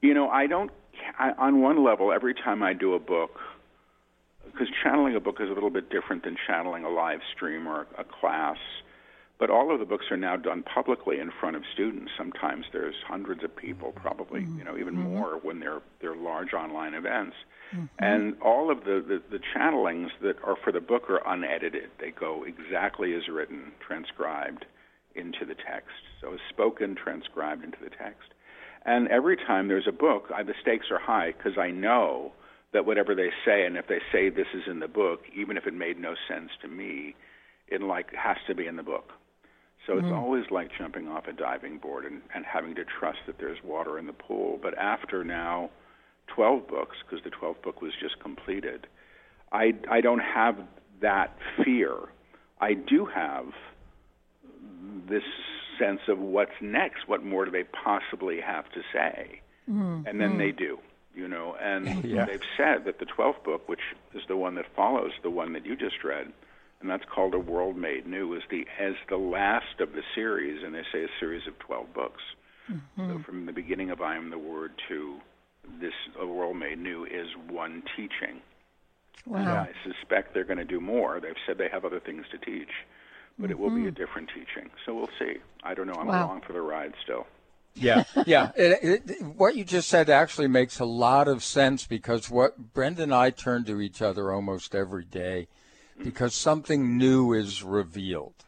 you 0.04 0.14
know, 0.14 0.30
I 0.30 0.48
don't. 0.48 0.70
I, 1.18 1.32
on 1.38 1.62
one 1.62 1.84
level, 1.84 2.12
every 2.12 2.34
time 2.34 2.62
I 2.62 2.74
do 2.74 2.94
a 2.94 3.00
book, 3.00 3.32
because 4.46 4.68
channeling 4.84 5.16
a 5.16 5.20
book 5.20 5.38
is 5.40 5.50
a 5.50 5.54
little 5.54 5.70
bit 5.70 5.90
different 5.90 6.24
than 6.24 6.36
channeling 6.48 6.84
a 6.84 6.90
live 6.90 7.22
stream 7.36 7.68
or 7.68 7.88
a 7.98 8.04
class. 8.04 8.58
But 9.40 9.50
all 9.50 9.74
of 9.74 9.80
the 9.80 9.86
books 9.86 10.06
are 10.12 10.18
now 10.18 10.36
done 10.38 10.64
publicly 10.64 11.20
in 11.20 11.32
front 11.40 11.56
of 11.56 11.64
students. 11.74 12.12
Sometimes 12.18 12.66
there's 12.72 12.96
hundreds 13.08 13.44
of 13.44 13.56
people, 13.56 13.92
probably 13.94 14.42
mm-hmm. 14.42 14.60
you 14.60 14.64
know 14.64 14.78
even 14.78 14.94
mm-hmm. 14.94 15.14
more 15.14 15.40
when 15.42 15.60
they're 15.60 15.82
they're 16.02 16.16
large 16.16 16.54
online 16.54 16.94
events. 16.94 17.36
Mm-hmm. 17.74 17.86
And 17.98 18.42
all 18.42 18.70
of 18.70 18.82
the, 18.82 19.04
the 19.06 19.22
the 19.32 19.40
channelings 19.56 20.10
that 20.22 20.36
are 20.44 20.56
for 20.64 20.72
the 20.72 20.82
book 20.82 21.10
are 21.10 21.22
unedited. 21.26 21.90
They 22.00 22.12
go 22.12 22.46
exactly 22.46 23.14
as 23.16 23.28
written, 23.28 23.72
transcribed 23.86 24.66
into 25.16 25.46
the 25.46 25.56
text. 25.56 25.90
So 26.22 26.38
spoken, 26.50 26.96
transcribed 26.96 27.64
into 27.64 27.78
the 27.82 27.90
text. 27.90 28.33
And 28.86 29.08
every 29.08 29.38
time 29.38 29.68
there's 29.68 29.88
a 29.88 29.94
book, 29.94 30.26
I, 30.36 30.44
the 30.44 30.54
stakes 30.62 30.88
are 30.92 31.00
high 31.00 31.34
because 31.38 31.58
I 31.58 31.72
know 31.72 32.34
that 32.74 32.86
whatever 32.86 33.16
they 33.16 33.30
say, 33.46 33.66
and 33.66 33.78
if 33.78 33.88
they 33.88 34.00
say 34.12 34.30
this 34.30 34.48
is 34.54 34.64
in 34.68 34.80
the 34.80 34.88
book, 34.88 35.22
even 35.36 35.58
if 35.58 35.68
it 35.68 35.74
made 35.74 36.00
no 36.00 36.16
sense 36.28 36.50
to 36.62 36.68
me, 36.68 37.16
it 37.68 37.82
like 37.82 38.14
has 38.14 38.38
to 38.48 38.56
be 38.56 38.68
in 38.68 38.76
the 38.76 38.84
book. 38.84 39.12
So 39.88 39.94
it's 39.94 40.06
mm-hmm. 40.06 40.16
always 40.16 40.46
like 40.50 40.70
jumping 40.78 41.08
off 41.08 41.28
a 41.28 41.34
diving 41.34 41.78
board 41.78 42.06
and, 42.06 42.22
and 42.34 42.46
having 42.46 42.76
to 42.76 42.84
trust 43.00 43.20
that 43.28 43.38
there's 43.40 43.58
water 43.64 44.00
in 44.00 44.08
the 44.08 44.14
pool. 44.14 44.60
But 44.62 44.78
after 44.78 45.24
now 45.24 45.70
12 46.36 46.68
books, 46.68 46.98
because 47.06 47.24
the 47.24 47.32
12th 47.32 47.62
book 47.62 47.82
was 47.82 47.92
just 48.02 48.20
completed, 48.20 48.88
I, 49.52 49.74
I 49.90 50.02
don't 50.02 50.22
have 50.22 50.56
that 51.02 51.38
fear. 51.64 51.96
I 52.60 52.74
do 52.74 53.06
have 53.06 53.46
this 55.10 55.24
sense 55.80 56.02
of 56.08 56.20
what's 56.20 56.62
next. 56.62 57.08
What 57.08 57.24
more 57.24 57.46
do 57.46 57.52
they 57.52 57.64
possibly 57.64 58.40
have 58.42 58.70
to 58.72 58.82
say? 58.92 59.42
Mm-hmm. 59.70 60.08
And 60.08 60.20
then 60.20 60.32
mm-hmm. 60.32 60.38
they 60.38 60.52
do 60.52 60.80
you 61.16 61.28
know, 61.28 61.56
and 61.62 62.04
yeah. 62.04 62.26
they've 62.26 62.42
said 62.58 62.86
that 62.86 63.00
the 63.00 63.06
12th 63.06 63.44
book, 63.44 63.68
which 63.70 63.82
is 64.14 64.24
the 64.28 64.38
one 64.38 64.56
that 64.56 64.66
follows 64.76 65.12
the 65.22 65.30
one 65.30 65.54
that 65.54 65.66
you 65.66 65.76
just 65.76 66.04
read, 66.04 66.32
and 66.82 66.90
that's 66.90 67.06
called 67.06 67.34
A 67.34 67.40
World 67.40 67.78
Made 67.78 68.08
New, 68.08 68.34
is 68.34 68.44
the 68.50 68.66
as 68.80 68.94
the 69.10 69.18
last 69.18 69.80
of 69.80 69.94
the 69.94 70.04
series, 70.16 70.64
and 70.64 70.74
they 70.74 70.84
say 70.92 71.04
a 71.04 71.20
series 71.20 71.48
of 71.48 71.58
12 71.60 71.94
books. 71.94 72.22
Mm-hmm. 72.72 73.10
So 73.10 73.24
from 73.24 73.46
the 73.46 73.54
beginning 73.54 73.90
of 73.90 74.02
I 74.02 74.16
Am 74.16 74.30
the 74.30 74.38
Word 74.38 74.72
to 74.90 75.18
this 75.80 75.94
A 76.20 76.26
World 76.26 76.58
Made 76.58 76.80
New 76.80 77.06
is 77.06 77.28
one 77.50 77.84
teaching. 77.96 78.42
Wow. 79.26 79.40
And 79.40 79.50
I 79.50 79.70
suspect 79.86 80.34
they're 80.34 80.44
going 80.44 80.58
to 80.58 80.66
do 80.66 80.82
more. 80.82 81.22
They've 81.22 81.34
said 81.48 81.58
they 81.58 81.70
have 81.70 81.86
other 81.86 82.02
things 82.02 82.26
to 82.32 82.38
teach, 82.38 82.72
but 83.38 83.46
mm-hmm. 83.46 83.52
it 83.52 83.60
will 83.60 83.70
be 83.70 83.82
a 83.82 83.92
mm-hmm. 83.92 83.96
different 83.96 84.30
teaching. 84.30 84.70
So 84.86 84.94
we'll 84.94 85.10
see. 85.20 85.38
I 85.64 85.74
don't 85.74 85.88
know. 85.88 85.94
I'm 85.94 86.08
wow. 86.08 86.28
along 86.28 86.42
for 86.42 86.54
the 86.54 86.62
ride 86.62 86.94
still. 87.04 87.28
Yeah, 87.76 88.04
yeah. 88.26 88.52
It, 88.56 89.04
it, 89.10 89.22
what 89.24 89.56
you 89.56 89.64
just 89.64 89.90
said 89.90 90.10
actually 90.10 90.48
makes 90.48 90.80
a 90.80 90.86
lot 90.86 91.28
of 91.28 91.44
sense 91.44 91.86
because 91.86 92.30
what 92.30 92.74
Brenda 92.74 93.04
and 93.04 93.14
I 93.14 93.30
turn 93.32 93.64
to 93.66 93.82
each 93.82 94.02
other 94.02 94.32
almost 94.32 94.76
every 94.76 95.06
day 95.06 95.48
because 96.02 96.34
something 96.34 96.98
new 96.98 97.34
is 97.34 97.64
revealed 97.64 98.43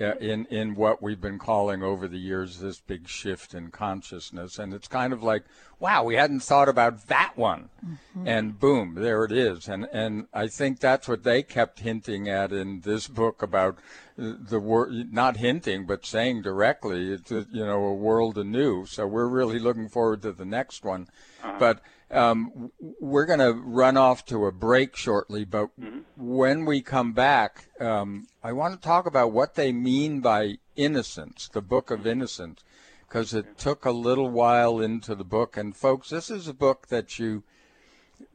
in 0.00 0.46
in 0.46 0.74
what 0.74 1.02
we've 1.02 1.20
been 1.20 1.38
calling 1.38 1.82
over 1.82 2.08
the 2.08 2.18
years 2.18 2.58
this 2.58 2.80
big 2.80 3.06
shift 3.06 3.54
in 3.54 3.70
consciousness 3.70 4.58
and 4.58 4.72
it's 4.72 4.88
kind 4.88 5.12
of 5.12 5.22
like 5.22 5.44
wow 5.78 6.02
we 6.02 6.14
hadn't 6.14 6.40
thought 6.40 6.68
about 6.68 7.06
that 7.08 7.32
one 7.36 7.68
mm-hmm. 7.84 8.26
and 8.26 8.58
boom 8.58 8.94
there 8.94 9.24
it 9.24 9.32
is 9.32 9.68
and 9.68 9.86
and 9.92 10.26
I 10.32 10.48
think 10.48 10.80
that's 10.80 11.06
what 11.06 11.22
they 11.22 11.42
kept 11.42 11.80
hinting 11.80 12.28
at 12.28 12.52
in 12.52 12.80
this 12.80 13.08
book 13.08 13.42
about 13.42 13.78
the 14.16 14.60
word 14.60 15.12
not 15.12 15.36
hinting 15.36 15.86
but 15.86 16.06
saying 16.06 16.42
directly 16.42 17.12
it's 17.12 17.30
a, 17.30 17.46
you 17.52 17.64
know 17.64 17.84
a 17.84 17.94
world 17.94 18.38
anew 18.38 18.86
so 18.86 19.06
we're 19.06 19.28
really 19.28 19.58
looking 19.58 19.88
forward 19.88 20.22
to 20.22 20.32
the 20.32 20.44
next 20.44 20.84
one 20.84 21.08
uh-huh. 21.42 21.56
but 21.58 21.82
um, 22.10 22.72
we're 22.78 23.26
going 23.26 23.38
to 23.38 23.52
run 23.52 23.96
off 23.96 24.24
to 24.26 24.46
a 24.46 24.52
break 24.52 24.96
shortly, 24.96 25.44
but 25.44 25.68
mm-hmm. 25.80 25.99
When 26.30 26.64
we 26.64 26.80
come 26.80 27.12
back, 27.12 27.64
um, 27.80 28.28
I 28.42 28.52
want 28.52 28.74
to 28.74 28.80
talk 28.80 29.04
about 29.04 29.32
what 29.32 29.56
they 29.56 29.72
mean 29.72 30.20
by 30.20 30.58
innocence, 30.76 31.48
the 31.52 31.60
book 31.60 31.90
of 31.90 32.06
innocence, 32.06 32.62
because 33.00 33.34
it 33.34 33.58
took 33.58 33.84
a 33.84 33.90
little 33.90 34.30
while 34.30 34.80
into 34.80 35.16
the 35.16 35.24
book. 35.24 35.56
And 35.56 35.76
folks, 35.76 36.08
this 36.08 36.30
is 36.30 36.46
a 36.46 36.54
book 36.54 36.86
that 36.86 37.18
you, 37.18 37.42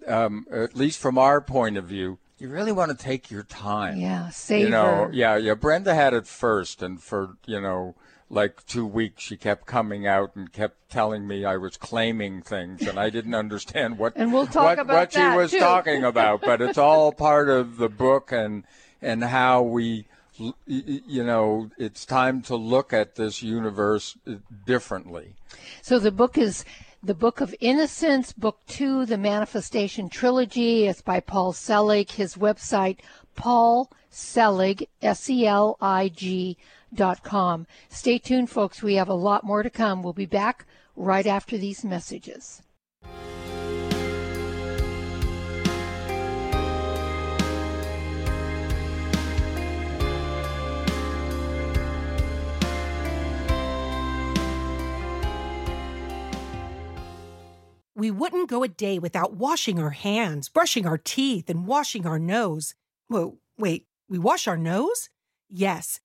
um, 0.07 0.45
at 0.51 0.75
least 0.75 0.99
from 0.99 1.17
our 1.17 1.39
point 1.39 1.77
of 1.77 1.85
view, 1.85 2.17
you 2.37 2.49
really 2.49 2.73
want 2.73 2.91
to 2.91 3.01
take 3.01 3.31
your 3.31 3.43
time. 3.43 3.97
Yeah, 3.97 4.29
savor. 4.29 4.65
You 4.65 4.69
know, 4.69 5.09
yeah, 5.13 5.37
yeah. 5.37 5.53
Brenda 5.53 5.95
had 5.95 6.13
it 6.13 6.27
first, 6.27 6.83
and 6.83 7.01
for 7.01 7.37
you 7.45 7.61
know 7.61 7.95
like 8.29 8.65
two 8.65 8.85
weeks 8.85 9.23
she 9.23 9.37
kept 9.37 9.65
coming 9.65 10.07
out 10.07 10.35
and 10.35 10.51
kept 10.51 10.89
telling 10.89 11.27
me 11.27 11.45
I 11.45 11.57
was 11.57 11.77
claiming 11.77 12.41
things 12.41 12.81
and 12.87 12.99
I 12.99 13.09
didn't 13.09 13.35
understand 13.35 13.99
what 13.99 14.15
we'll 14.17 14.47
what, 14.47 14.87
what 14.87 15.13
she 15.13 15.19
was 15.19 15.51
too. 15.51 15.59
talking 15.59 16.03
about 16.03 16.41
but 16.41 16.61
it's 16.61 16.77
all 16.77 17.11
part 17.11 17.49
of 17.49 17.77
the 17.77 17.89
book 17.89 18.31
and 18.31 18.63
and 19.01 19.23
how 19.23 19.61
we 19.61 20.07
you 20.65 21.23
know 21.23 21.69
it's 21.77 22.05
time 22.05 22.41
to 22.43 22.55
look 22.55 22.91
at 22.93 23.15
this 23.15 23.43
universe 23.43 24.17
uh, 24.27 24.33
differently 24.65 25.35
so 25.81 25.99
the 25.99 26.11
book 26.11 26.37
is 26.37 26.65
the 27.03 27.13
Book 27.13 27.39
of 27.39 27.53
Innocence, 27.59 28.33
Book 28.33 28.61
Two, 28.65 29.05
the 29.05 29.17
Manifestation 29.19 30.09
Trilogy. 30.09 30.87
It's 30.87 31.03
by 31.03 31.19
Paul 31.19 31.53
Selig. 31.53 32.09
His 32.09 32.33
website, 32.33 32.97
Paul 33.35 33.91
Selig, 34.09 34.87
S 35.03 35.29
E 35.29 35.45
L 35.45 35.77
I 35.79 36.09
G 36.09 36.57
com. 37.23 37.67
Stay 37.89 38.17
tuned, 38.17 38.49
folks. 38.49 38.83
We 38.83 38.95
have 38.95 39.09
a 39.09 39.13
lot 39.13 39.43
more 39.43 39.63
to 39.63 39.69
come. 39.69 40.03
We'll 40.03 40.13
be 40.13 40.25
back 40.25 40.65
right 40.95 41.25
after 41.25 41.57
these 41.57 41.83
messages. 41.83 42.61
we 58.05 58.11
wouldn't 58.11 58.49
go 58.49 58.61
a 58.61 58.67
day 58.67 58.99
without 58.99 59.33
washing 59.33 59.79
our 59.79 59.89
hands, 59.89 60.47
brushing 60.47 60.85
our 60.85 60.97
teeth, 60.97 61.49
and 61.49 61.65
washing 61.65 62.05
our 62.05 62.19
nose. 62.19 62.75
Whoa, 63.07 63.39
wait, 63.57 63.87
we 64.07 64.19
wash 64.19 64.47
our 64.47 64.57
nose? 64.57 65.09
Yes, 65.49 66.01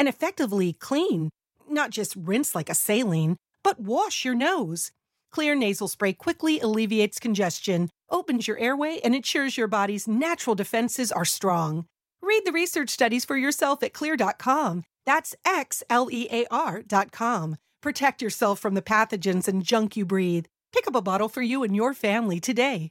and 0.00 0.08
effectively 0.08 0.72
clean. 0.72 1.28
Not 1.68 1.90
just 1.90 2.16
rinse 2.16 2.54
like 2.54 2.70
a 2.70 2.74
saline, 2.74 3.36
but 3.62 3.78
wash 3.78 4.24
your 4.24 4.34
nose. 4.34 4.92
Xlear 5.34 5.56
nasal 5.56 5.88
spray 5.88 6.14
quickly 6.14 6.58
alleviates 6.58 7.20
congestion, 7.20 7.90
opens 8.08 8.48
your 8.48 8.58
airway, 8.58 8.98
and 9.04 9.14
ensures 9.14 9.58
your 9.58 9.68
body's 9.68 10.08
natural 10.08 10.56
defenses 10.56 11.12
are 11.12 11.26
strong. 11.26 11.84
Read 12.22 12.46
the 12.46 12.50
research 12.50 12.88
studies 12.88 13.26
for 13.26 13.36
yourself 13.36 13.82
at 13.82 13.92
xlear.com. 13.92 14.84
That's 15.04 15.34
X 15.44 15.82
L 15.90 16.08
E 16.10 16.26
A 16.32 16.46
R.com. 16.50 17.56
Protect 17.82 18.22
yourself 18.22 18.58
from 18.58 18.74
the 18.74 18.82
pathogens 18.82 19.48
and 19.48 19.62
junk 19.62 19.98
you 19.98 20.06
breathe. 20.06 20.46
Pick 20.72 20.88
up 20.88 20.94
a 20.94 21.02
bottle 21.02 21.28
for 21.28 21.42
you 21.42 21.62
and 21.62 21.76
your 21.76 21.92
family 21.92 22.40
today. 22.40 22.90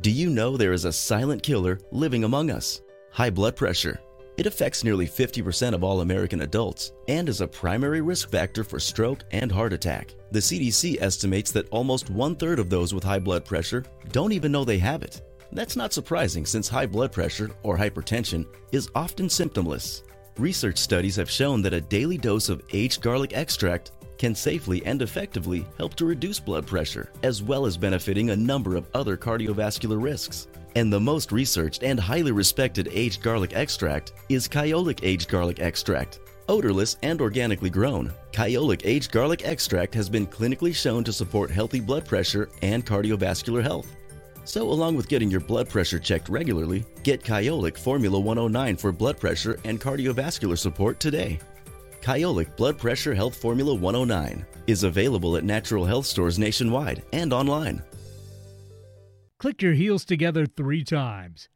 Do 0.00 0.10
you 0.10 0.30
know 0.30 0.56
there 0.56 0.72
is 0.72 0.86
a 0.86 0.92
silent 0.92 1.42
killer 1.42 1.78
living 1.92 2.24
among 2.24 2.50
us? 2.50 2.80
High 3.12 3.30
blood 3.30 3.56
pressure. 3.56 4.00
It 4.40 4.46
affects 4.46 4.82
nearly 4.82 5.06
50% 5.06 5.74
of 5.74 5.84
all 5.84 6.00
American 6.00 6.40
adults 6.40 6.92
and 7.08 7.28
is 7.28 7.42
a 7.42 7.46
primary 7.46 8.00
risk 8.00 8.30
factor 8.30 8.64
for 8.64 8.80
stroke 8.80 9.22
and 9.32 9.52
heart 9.52 9.74
attack. 9.74 10.14
The 10.30 10.38
CDC 10.38 10.96
estimates 10.98 11.52
that 11.52 11.68
almost 11.68 12.08
one 12.08 12.34
third 12.36 12.58
of 12.58 12.70
those 12.70 12.94
with 12.94 13.04
high 13.04 13.18
blood 13.18 13.44
pressure 13.44 13.84
don't 14.12 14.32
even 14.32 14.50
know 14.50 14.64
they 14.64 14.78
have 14.78 15.02
it. 15.02 15.20
That's 15.52 15.76
not 15.76 15.92
surprising 15.92 16.46
since 16.46 16.70
high 16.70 16.86
blood 16.86 17.12
pressure, 17.12 17.50
or 17.64 17.76
hypertension, 17.76 18.46
is 18.72 18.88
often 18.94 19.26
symptomless. 19.26 20.04
Research 20.38 20.78
studies 20.78 21.16
have 21.16 21.28
shown 21.28 21.60
that 21.60 21.74
a 21.74 21.80
daily 21.82 22.16
dose 22.16 22.48
of 22.48 22.62
aged 22.72 23.02
garlic 23.02 23.34
extract 23.34 23.92
can 24.16 24.34
safely 24.34 24.82
and 24.86 25.02
effectively 25.02 25.66
help 25.76 25.96
to 25.96 26.06
reduce 26.06 26.40
blood 26.40 26.66
pressure, 26.66 27.12
as 27.22 27.42
well 27.42 27.66
as 27.66 27.76
benefiting 27.76 28.30
a 28.30 28.36
number 28.36 28.74
of 28.74 28.88
other 28.94 29.18
cardiovascular 29.18 30.02
risks. 30.02 30.48
And 30.76 30.92
the 30.92 31.00
most 31.00 31.32
researched 31.32 31.82
and 31.82 31.98
highly 31.98 32.32
respected 32.32 32.88
aged 32.92 33.22
garlic 33.22 33.54
extract 33.54 34.12
is 34.28 34.46
Kyolic 34.46 35.00
Aged 35.02 35.28
Garlic 35.28 35.60
Extract. 35.60 36.20
Odorless 36.48 36.96
and 37.02 37.20
organically 37.20 37.70
grown, 37.70 38.12
Kyolic 38.32 38.82
Aged 38.84 39.10
Garlic 39.10 39.44
Extract 39.44 39.94
has 39.94 40.08
been 40.08 40.26
clinically 40.26 40.74
shown 40.74 41.04
to 41.04 41.12
support 41.12 41.50
healthy 41.50 41.80
blood 41.80 42.06
pressure 42.06 42.48
and 42.62 42.86
cardiovascular 42.86 43.62
health. 43.62 43.96
So, 44.44 44.62
along 44.62 44.96
with 44.96 45.08
getting 45.08 45.30
your 45.30 45.40
blood 45.40 45.68
pressure 45.68 45.98
checked 45.98 46.28
regularly, 46.28 46.84
get 47.02 47.22
Kyolic 47.22 47.76
Formula 47.76 48.18
109 48.18 48.76
for 48.76 48.90
blood 48.90 49.18
pressure 49.18 49.58
and 49.64 49.80
cardiovascular 49.80 50.58
support 50.58 50.98
today. 50.98 51.38
Kyolic 52.00 52.56
Blood 52.56 52.78
Pressure 52.78 53.14
Health 53.14 53.36
Formula 53.36 53.74
109 53.74 54.46
is 54.66 54.84
available 54.84 55.36
at 55.36 55.44
natural 55.44 55.84
health 55.84 56.06
stores 56.06 56.38
nationwide 56.38 57.02
and 57.12 57.32
online. 57.32 57.82
Click 59.40 59.62
your 59.62 59.72
heels 59.72 60.04
together 60.04 60.44
three 60.44 60.84
times. 60.84 61.48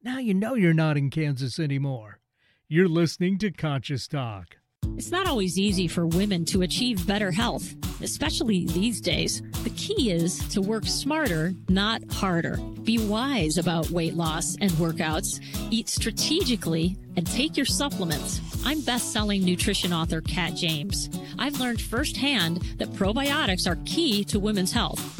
Now 0.00 0.18
you 0.18 0.32
know 0.32 0.54
you're 0.54 0.72
not 0.72 0.96
in 0.96 1.10
Kansas 1.10 1.58
anymore. 1.58 2.20
You're 2.68 2.86
listening 2.86 3.36
to 3.38 3.50
Conscious 3.50 4.06
Talk. 4.06 4.58
It's 4.96 5.10
not 5.10 5.26
always 5.26 5.58
easy 5.58 5.88
for 5.88 6.06
women 6.06 6.44
to 6.44 6.62
achieve 6.62 7.04
better 7.08 7.32
health, 7.32 7.74
especially 8.00 8.64
these 8.66 9.00
days. 9.00 9.42
The 9.64 9.70
key 9.70 10.12
is 10.12 10.38
to 10.50 10.60
work 10.60 10.86
smarter, 10.86 11.52
not 11.68 12.00
harder. 12.12 12.58
Be 12.84 12.98
wise 12.98 13.58
about 13.58 13.90
weight 13.90 14.14
loss 14.14 14.56
and 14.60 14.70
workouts. 14.72 15.40
Eat 15.72 15.88
strategically 15.88 16.96
and 17.16 17.26
take 17.26 17.56
your 17.56 17.66
supplements. 17.66 18.40
I'm 18.64 18.82
best-selling 18.82 19.44
nutrition 19.44 19.92
author 19.92 20.20
Kat 20.20 20.54
James. 20.54 21.10
I've 21.40 21.58
learned 21.58 21.80
firsthand 21.80 22.58
that 22.78 22.90
probiotics 22.90 23.66
are 23.66 23.78
key 23.84 24.22
to 24.26 24.38
women's 24.38 24.70
health. 24.70 25.19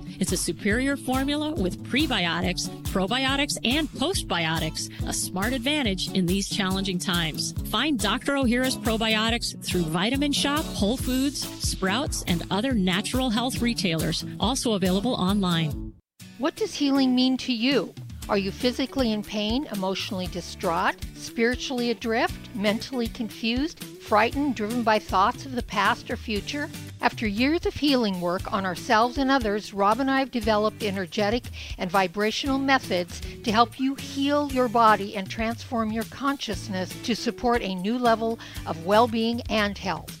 It's 0.21 0.33
a 0.33 0.37
superior 0.37 0.95
formula 0.95 1.51
with 1.51 1.83
prebiotics, 1.83 2.69
probiotics, 2.93 3.57
and 3.63 3.89
postbiotics, 3.89 4.91
a 5.07 5.11
smart 5.11 5.51
advantage 5.51 6.11
in 6.11 6.27
these 6.27 6.47
challenging 6.47 6.99
times. 6.99 7.55
Find 7.71 7.97
Dr. 7.97 8.33
Ohhira's 8.33 8.77
Probiotics 8.77 9.59
through 9.65 9.81
Vitamin 9.85 10.31
Shoppe, 10.31 10.63
Whole 10.75 10.95
Foods, 10.95 11.39
Sprouts, 11.67 12.23
and 12.27 12.43
other 12.51 12.73
natural 12.73 13.31
health 13.31 13.63
retailers, 13.63 14.23
also 14.39 14.73
available 14.73 15.15
online. 15.15 15.91
What 16.37 16.55
does 16.55 16.75
healing 16.75 17.15
mean 17.15 17.35
to 17.37 17.51
you? 17.51 17.91
Are 18.29 18.37
you 18.37 18.51
physically 18.51 19.13
in 19.13 19.23
pain, 19.23 19.67
emotionally 19.73 20.27
distraught, 20.27 20.97
spiritually 21.15 21.89
adrift, 21.89 22.53
mentally 22.53 23.07
confused, 23.07 23.83
frightened, 23.83 24.53
driven 24.53 24.83
by 24.83 24.99
thoughts 24.99 25.47
of 25.47 25.53
the 25.53 25.63
past 25.63 26.11
or 26.11 26.15
future? 26.15 26.69
After 27.01 27.25
years 27.25 27.65
of 27.65 27.73
healing 27.73 28.21
work 28.21 28.53
on 28.53 28.63
ourselves 28.63 29.17
and 29.17 29.31
others, 29.31 29.73
Rob 29.73 29.99
and 29.99 30.09
I 30.09 30.19
have 30.19 30.29
developed 30.29 30.83
energetic 30.83 31.43
and 31.79 31.89
vibrational 31.89 32.59
methods 32.59 33.21
to 33.43 33.51
help 33.51 33.79
you 33.79 33.95
heal 33.95 34.51
your 34.51 34.67
body 34.67 35.15
and 35.15 35.27
transform 35.27 35.91
your 35.91 36.03
consciousness 36.05 36.93
to 37.01 37.15
support 37.15 37.63
a 37.63 37.73
new 37.73 37.97
level 37.97 38.37
of 38.67 38.85
well 38.85 39.07
being 39.07 39.41
and 39.49 39.79
health. 39.79 40.20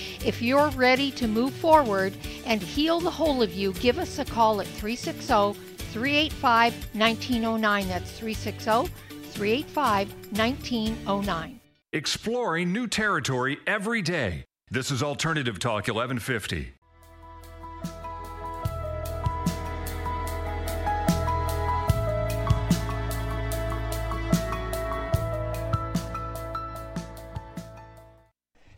If 0.25 0.41
you're 0.41 0.69
ready 0.69 1.11
to 1.11 1.27
move 1.27 1.53
forward 1.53 2.13
and 2.45 2.61
heal 2.61 2.99
the 2.99 3.11
whole 3.11 3.41
of 3.41 3.53
you, 3.53 3.73
give 3.73 3.99
us 3.99 4.19
a 4.19 4.25
call 4.25 4.61
at 4.61 4.67
360 4.67 5.59
385 5.91 6.73
1909. 6.95 7.87
That's 7.87 8.11
360 8.11 8.93
385 9.31 10.13
1909 10.37 11.61
exploring 11.93 12.71
new 12.71 12.87
territory 12.87 13.57
every 13.67 14.01
day. 14.01 14.45
This 14.69 14.91
is 14.91 15.03
Alternative 15.03 15.59
Talk 15.59 15.87
1150. 15.87 16.73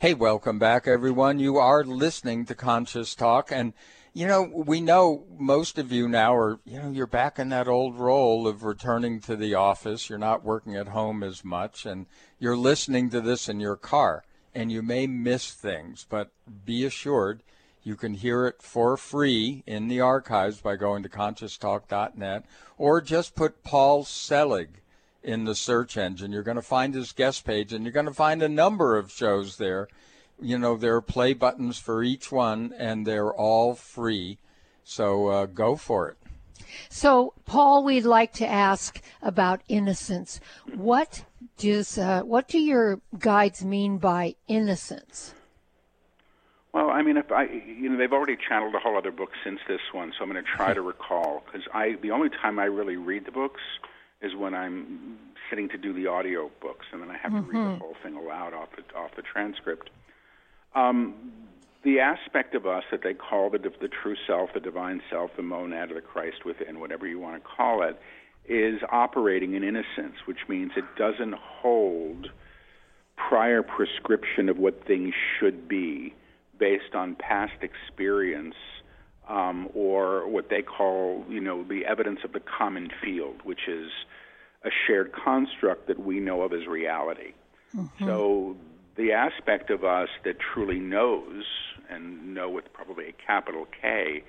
Hey, 0.04 0.13
welcome 0.13 0.60
back, 0.60 0.86
everyone. 0.86 1.39
You 1.39 1.56
are 1.56 1.82
listening 1.82 2.44
to 2.48 2.56
Conscious 2.56 3.16
Talk, 3.16 3.54
and 3.54 3.72
you 4.13 4.28
know, 4.28 4.42
we 4.44 4.82
know 4.82 5.24
most 5.39 5.78
of 5.78 5.94
you 5.94 6.10
now 6.10 6.36
are, 6.36 6.60
you 6.66 6.78
know, 6.82 6.89
you're 6.89 7.08
back 7.08 7.39
in 7.39 7.48
that 7.48 7.70
old 7.70 7.98
role 7.98 8.46
of 8.46 8.66
returning 8.66 9.22
to 9.22 9.38
the 9.38 9.56
office. 9.56 10.10
You're 10.10 10.20
not 10.20 10.44
working 10.44 10.76
at 10.76 10.89
home 10.89 11.24
as 11.24 11.46
much, 11.46 11.86
and 11.86 12.06
you're 12.38 12.58
listening 12.58 13.12
to 13.12 13.22
this 13.22 13.48
in 13.48 13.62
your 13.62 13.78
car. 13.78 14.26
And 14.54 14.74
you 14.74 14.82
may 14.82 15.08
miss 15.08 15.54
things, 15.54 16.06
but 16.10 16.32
be 16.66 16.84
assured 16.84 17.42
you 17.82 17.96
can 17.96 18.16
hear 18.16 18.46
it 18.46 18.62
for 18.62 18.98
free 18.98 19.63
in 19.66 19.88
the 19.88 20.02
archives 20.02 20.60
by 20.60 20.76
going 20.76 21.04
to 21.04 21.10
conscioustalk.net 21.10 22.46
or 22.78 23.00
just 23.00 23.36
put 23.36 23.63
Paul 23.63 24.04
Selig 24.04 24.82
in 25.24 25.46
the 25.46 25.56
search 25.56 25.98
engine. 25.98 26.32
You're 26.32 26.44
going 26.44 26.56
to 26.56 26.62
find 26.62 26.94
his 26.94 27.12
guest 27.12 27.46
page, 27.46 27.74
and 27.74 27.84
you're 27.84 27.94
going 27.94 28.06
to 28.06 28.14
find 28.14 28.44
a 28.44 28.50
number 28.50 28.98
of 28.98 29.12
shows 29.12 29.58
there 29.58 29.88
you 30.44 30.58
know, 30.58 30.76
there 30.76 30.96
are 30.96 31.02
play 31.02 31.34
buttons 31.34 31.78
for 31.78 32.04
each 32.04 32.32
one, 32.32 32.74
and 32.78 33.08
they're 33.08 33.34
all 33.34 33.76
free. 33.76 34.38
So 34.84 35.28
uh, 35.28 35.46
go 35.46 35.76
for 35.76 36.10
it. 36.10 36.18
So, 36.90 37.34
Paul, 37.46 37.84
we'd 37.84 38.06
like 38.06 38.34
to 38.34 38.48
ask 38.48 39.02
about 39.22 39.62
innocence. 39.68 40.40
What 40.76 41.24
does 41.58 41.98
uh, 41.98 42.22
what 42.24 42.48
do 42.48 42.60
your 42.60 43.00
guides 43.18 43.64
mean 43.64 43.98
by 43.98 44.36
innocence? 44.48 45.34
Well, 46.74 46.90
I 46.90 47.04
mean, 47.04 47.18
if 47.18 47.32
I, 47.32 47.44
you 47.44 47.88
know, 47.90 47.98
they've 47.98 48.12
already 48.12 48.36
channeled 48.36 48.74
a 48.74 48.80
whole 48.80 48.98
other 48.98 49.12
book 49.12 49.30
since 49.44 49.60
this 49.68 49.82
one, 49.92 50.12
so 50.18 50.24
I'm 50.24 50.32
going 50.32 50.44
to 50.44 50.50
try 50.50 50.74
to 50.74 50.82
recall 50.94 51.44
because 51.46 51.68
I, 51.72 51.98
the 52.02 52.10
only 52.10 52.30
time 52.30 52.58
I 52.58 52.66
really 52.66 52.98
read 52.98 53.26
the 53.26 53.32
books 53.32 53.62
is 54.24 54.36
when 54.36 54.56
I'm 54.56 55.18
sitting 55.50 55.70
to 55.70 55.78
do 55.78 55.94
the 55.94 56.08
audio 56.08 56.50
books, 56.62 56.86
and 56.92 57.02
then 57.02 57.12
I 57.12 57.18
have 57.18 57.32
mm-hmm. 57.32 57.52
to 57.52 57.52
read 57.52 57.58
the 57.58 57.72
mm-hmm. 57.72 57.80
whole 57.80 57.96
thing 58.02 58.16
aloud 58.16 58.54
off 58.54 58.70
the 58.76 58.98
off 58.98 59.12
the 59.16 59.22
transcript. 59.22 59.90
Um, 60.74 61.14
the 61.84 62.00
aspect 62.00 62.56
of 62.56 62.66
us 62.66 62.84
that 62.92 63.04
they 63.04 63.14
call 63.14 63.50
the 63.50 63.60
the 63.60 63.90
true 63.90 64.16
self, 64.26 64.52
the 64.54 64.60
divine 64.60 65.02
self, 65.12 65.32
the 65.36 65.44
monad, 65.44 65.92
or 65.92 65.96
the 65.96 66.02
Christ 66.02 66.46
within, 66.46 66.80
whatever 66.80 67.06
you 67.06 67.20
want 67.20 67.42
to 67.42 67.48
call 67.48 67.84
it, 67.84 68.00
is 68.48 68.80
operating 68.90 69.54
in 69.54 69.64
innocence, 69.64 70.16
which 70.26 70.48
means 70.48 70.72
it 70.76 70.86
doesn't 70.98 71.36
hold 71.36 72.32
prior 73.16 73.62
prescription 73.62 74.50
of 74.50 74.58
what 74.58 74.86
things 74.88 75.14
should 75.40 75.68
be 75.68 76.14
based 76.58 76.96
on 76.96 77.16
past 77.16 77.62
experience 77.62 78.56
um, 79.28 79.70
or 79.74 80.28
what 80.28 80.50
they 80.50 80.62
call, 80.62 81.26
you 81.30 81.40
know, 81.40 81.64
the 81.64 81.86
evidence 81.86 82.20
of 82.24 82.34
the 82.34 82.42
common 82.42 82.90
field, 83.04 83.42
which 83.44 83.68
is 83.68 83.90
a 84.64 84.70
shared 84.86 85.12
construct 85.14 85.88
that 85.88 86.00
we 86.00 86.20
know 86.20 86.42
of 86.42 86.54
as 86.54 86.68
reality. 86.68 87.34
Mm-hmm. 87.76 88.06
So 88.06 88.56
the 88.96 89.12
aspect 89.12 89.70
of 89.70 89.84
us 89.84 90.10
that 90.24 90.38
truly 90.40 90.80
knows, 90.80 91.44
and 91.90 92.34
know 92.34 92.50
with 92.50 92.72
probably 92.74 93.08
a 93.10 93.14
capital 93.26 93.68
K, 93.82 94.24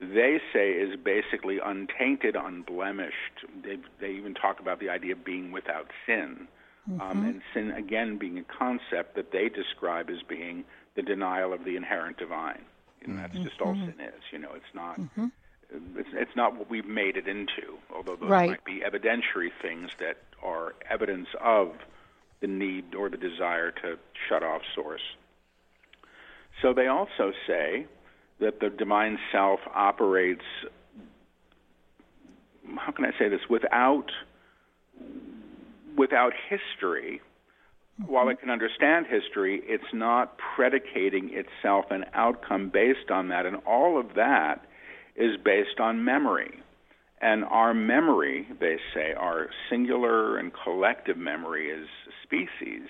they 0.00 0.40
say 0.52 0.72
is 0.72 0.96
basically 0.96 1.58
untainted, 1.64 2.36
unblemished. 2.36 3.46
They, 3.62 3.78
they 4.00 4.12
even 4.12 4.34
talk 4.34 4.60
about 4.60 4.78
the 4.80 4.88
idea 4.88 5.12
of 5.12 5.24
being 5.24 5.52
without 5.52 5.90
sin. 6.06 6.48
Um, 6.86 6.98
mm-hmm. 6.98 7.00
Um, 7.00 7.24
and 7.26 7.42
sin, 7.52 7.70
again, 7.72 8.16
being 8.18 8.38
a 8.38 8.44
concept 8.44 9.14
that 9.16 9.32
they 9.32 9.48
describe 9.48 10.08
as 10.08 10.22
being 10.26 10.64
the 10.96 11.02
denial 11.02 11.52
of 11.52 11.64
the 11.64 11.76
inherent 11.76 12.16
divine. 12.16 12.62
And 13.04 13.18
that's 13.18 13.34
mm-hmm. 13.34 13.44
just 13.44 13.60
all 13.60 13.74
sin 13.74 13.94
is. 14.00 14.22
You 14.32 14.38
know, 14.38 14.52
it's 14.54 14.74
not. 14.74 15.00
Mm-hmm. 15.00 15.26
It's, 15.96 16.08
it's 16.14 16.34
not 16.34 16.56
what 16.56 16.70
we've 16.70 16.86
made 16.86 17.16
it 17.18 17.28
into, 17.28 17.76
although 17.94 18.16
those 18.16 18.30
right. 18.30 18.48
might 18.48 18.64
be 18.64 18.80
evidentiary 18.80 19.50
things 19.60 19.90
that 19.98 20.16
are 20.42 20.74
evidence 20.90 21.28
of 21.42 21.72
the 22.40 22.46
need 22.46 22.94
or 22.94 23.10
the 23.10 23.18
desire 23.18 23.70
to 23.70 23.98
shut 24.28 24.42
off 24.42 24.62
source. 24.74 25.02
So 26.62 26.72
they 26.72 26.86
also 26.86 27.32
say 27.46 27.86
that 28.40 28.60
the 28.60 28.70
divine 28.70 29.18
self 29.30 29.60
operates, 29.74 30.44
how 32.76 32.92
can 32.92 33.04
I 33.04 33.10
say 33.18 33.28
this, 33.28 33.40
without, 33.50 34.10
without 35.96 36.32
history. 36.48 37.20
While 38.06 38.28
it 38.28 38.40
can 38.40 38.50
understand 38.50 39.06
history, 39.06 39.60
it's 39.64 39.92
not 39.92 40.38
predicating 40.54 41.30
itself 41.32 41.86
an 41.90 42.04
outcome 42.14 42.70
based 42.70 43.10
on 43.10 43.28
that. 43.28 43.44
And 43.44 43.56
all 43.66 43.98
of 43.98 44.14
that 44.14 44.64
is 45.16 45.36
based 45.44 45.80
on 45.80 46.04
memory. 46.04 46.62
And 47.20 47.44
our 47.44 47.74
memory, 47.74 48.46
they 48.60 48.76
say, 48.94 49.14
our 49.14 49.48
singular 49.68 50.38
and 50.38 50.52
collective 50.64 51.16
memory 51.16 51.72
as 51.72 51.88
species, 52.22 52.88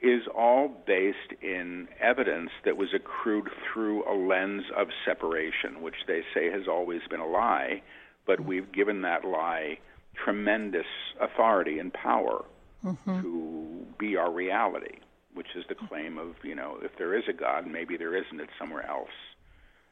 is 0.00 0.22
all 0.34 0.68
based 0.86 1.42
in 1.42 1.88
evidence 2.00 2.50
that 2.64 2.78
was 2.78 2.94
accrued 2.94 3.48
through 3.72 4.04
a 4.10 4.16
lens 4.16 4.64
of 4.74 4.88
separation, 5.04 5.82
which 5.82 6.06
they 6.06 6.22
say 6.34 6.50
has 6.50 6.66
always 6.66 7.00
been 7.10 7.20
a 7.20 7.26
lie, 7.26 7.82
but 8.26 8.40
we've 8.40 8.72
given 8.72 9.02
that 9.02 9.24
lie 9.24 9.78
tremendous 10.24 10.86
authority 11.20 11.78
and 11.78 11.92
power 11.92 12.44
mm-hmm. 12.84 13.22
to 13.22 13.86
be 13.98 14.16
our 14.16 14.30
reality, 14.30 14.98
which 15.34 15.48
is 15.56 15.64
the 15.68 15.74
claim 15.74 16.18
of, 16.18 16.34
you 16.42 16.54
know, 16.54 16.78
if 16.82 16.96
there 16.98 17.16
is 17.16 17.24
a 17.28 17.32
God, 17.32 17.66
maybe 17.66 17.96
there 17.96 18.16
isn't, 18.16 18.40
it's 18.40 18.52
somewhere 18.58 18.86
else. 18.86 19.08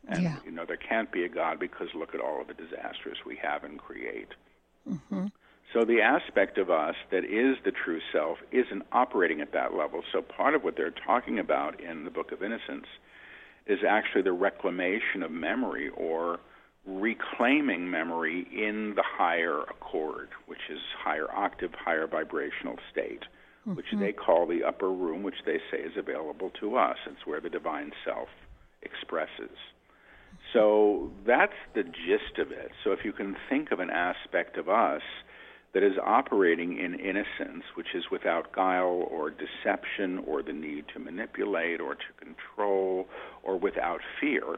And 0.08 0.24
yeah. 0.24 0.36
you 0.44 0.50
know 0.50 0.64
there 0.66 0.76
can't 0.76 1.12
be 1.12 1.24
a 1.24 1.28
God 1.28 1.60
because 1.60 1.88
look 1.94 2.14
at 2.14 2.20
all 2.20 2.40
of 2.40 2.48
the 2.48 2.54
disasters 2.54 3.18
we 3.24 3.36
have 3.36 3.62
and 3.62 3.78
create. 3.78 4.30
Mm-hmm. 4.88 5.26
So 5.72 5.84
the 5.84 6.00
aspect 6.02 6.58
of 6.58 6.70
us 6.70 6.96
that 7.10 7.24
is 7.24 7.56
the 7.64 7.70
true 7.70 8.00
self 8.12 8.38
isn't 8.50 8.82
operating 8.92 9.40
at 9.40 9.52
that 9.52 9.74
level. 9.74 10.02
So 10.12 10.20
part 10.20 10.54
of 10.54 10.64
what 10.64 10.76
they're 10.76 10.90
talking 10.90 11.38
about 11.38 11.80
in 11.80 12.04
the 12.04 12.10
Book 12.10 12.32
of 12.32 12.42
Innocence 12.42 12.86
is 13.66 13.78
actually 13.88 14.22
the 14.22 14.32
reclamation 14.32 15.22
of 15.22 15.30
memory 15.30 15.88
or 15.90 16.40
reclaiming 16.84 17.90
memory 17.90 18.46
in 18.52 18.94
the 18.96 19.04
higher 19.06 19.62
accord, 19.62 20.30
which 20.62 20.76
is 20.76 20.82
higher 21.02 21.30
octave, 21.32 21.72
higher 21.74 22.06
vibrational 22.06 22.76
state, 22.90 23.22
mm-hmm. 23.66 23.74
which 23.74 23.86
they 23.98 24.12
call 24.12 24.46
the 24.46 24.64
upper 24.64 24.90
room, 24.90 25.22
which 25.22 25.44
they 25.46 25.58
say 25.70 25.78
is 25.78 25.92
available 25.96 26.50
to 26.60 26.76
us. 26.76 26.96
It's 27.06 27.26
where 27.26 27.40
the 27.40 27.50
divine 27.50 27.92
self 28.04 28.28
expresses. 28.82 29.56
So 30.52 31.10
that's 31.26 31.52
the 31.74 31.82
gist 31.82 32.38
of 32.38 32.50
it. 32.50 32.70
So 32.84 32.92
if 32.92 33.00
you 33.04 33.12
can 33.12 33.36
think 33.48 33.70
of 33.70 33.80
an 33.80 33.90
aspect 33.90 34.56
of 34.56 34.68
us 34.68 35.02
that 35.74 35.82
is 35.82 35.92
operating 36.04 36.78
in 36.78 36.94
innocence, 36.94 37.64
which 37.74 37.94
is 37.94 38.04
without 38.10 38.52
guile 38.52 39.06
or 39.10 39.30
deception 39.30 40.18
or 40.26 40.42
the 40.42 40.52
need 40.52 40.84
to 40.94 40.98
manipulate 40.98 41.80
or 41.80 41.94
to 41.94 42.24
control 42.24 43.06
or 43.42 43.58
without 43.58 44.00
fear, 44.20 44.56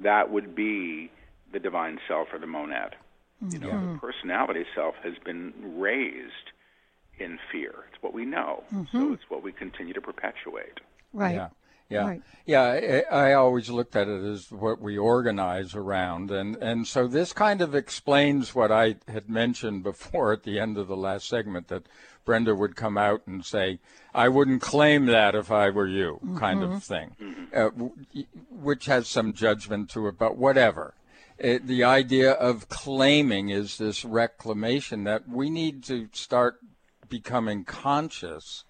that 0.00 0.30
would 0.30 0.54
be 0.54 1.10
the 1.52 1.58
divine 1.58 1.98
self 2.08 2.28
or 2.32 2.38
the 2.38 2.46
monad. 2.46 2.96
Mm-hmm. 3.42 3.52
You 3.52 3.58
know, 3.58 3.66
the 3.66 3.74
mm-hmm. 3.74 3.98
personality 3.98 4.64
self 4.74 4.94
has 5.02 5.14
been 5.24 5.52
raised 5.78 6.52
in 7.18 7.38
fear. 7.50 7.84
It's 7.92 8.02
what 8.02 8.14
we 8.14 8.24
know. 8.24 8.64
Mm-hmm. 8.72 8.98
So 8.98 9.12
it's 9.12 9.28
what 9.28 9.42
we 9.42 9.52
continue 9.52 9.94
to 9.94 10.00
perpetuate. 10.00 10.80
Right. 11.12 11.34
Yeah. 11.34 11.48
Yeah, 11.88 12.04
right. 12.04 12.22
yeah. 12.46 13.04
I, 13.12 13.28
I, 13.28 13.32
always 13.34 13.70
looked 13.70 13.94
at 13.94 14.08
it 14.08 14.24
as 14.24 14.50
what 14.50 14.80
we 14.80 14.98
organize 14.98 15.72
around, 15.76 16.32
and 16.32 16.56
and 16.56 16.84
so 16.84 17.06
this 17.06 17.32
kind 17.32 17.60
of 17.60 17.76
explains 17.76 18.56
what 18.56 18.72
I 18.72 18.96
had 19.06 19.30
mentioned 19.30 19.84
before 19.84 20.32
at 20.32 20.42
the 20.42 20.58
end 20.58 20.78
of 20.78 20.88
the 20.88 20.96
last 20.96 21.28
segment 21.28 21.68
that 21.68 21.84
Brenda 22.24 22.56
would 22.56 22.74
come 22.74 22.98
out 22.98 23.22
and 23.28 23.44
say, 23.44 23.78
"I 24.12 24.28
wouldn't 24.28 24.62
claim 24.62 25.06
that 25.06 25.36
if 25.36 25.52
I 25.52 25.70
were 25.70 25.86
you," 25.86 26.18
mm-hmm. 26.24 26.38
kind 26.38 26.64
of 26.64 26.82
thing, 26.82 27.14
uh, 27.54 27.68
which 28.50 28.86
has 28.86 29.06
some 29.06 29.32
judgment 29.32 29.88
to 29.90 30.08
it, 30.08 30.18
but 30.18 30.36
whatever. 30.36 30.94
It, 31.38 31.66
the 31.66 31.84
idea 31.84 32.32
of 32.32 32.68
claiming 32.68 33.50
is 33.50 33.76
this 33.78 34.04
reclamation 34.04 35.04
that 35.04 35.28
we 35.28 35.50
need 35.50 35.84
to 35.84 36.08
start 36.12 36.60
becoming 37.08 37.64
conscious 37.64 38.64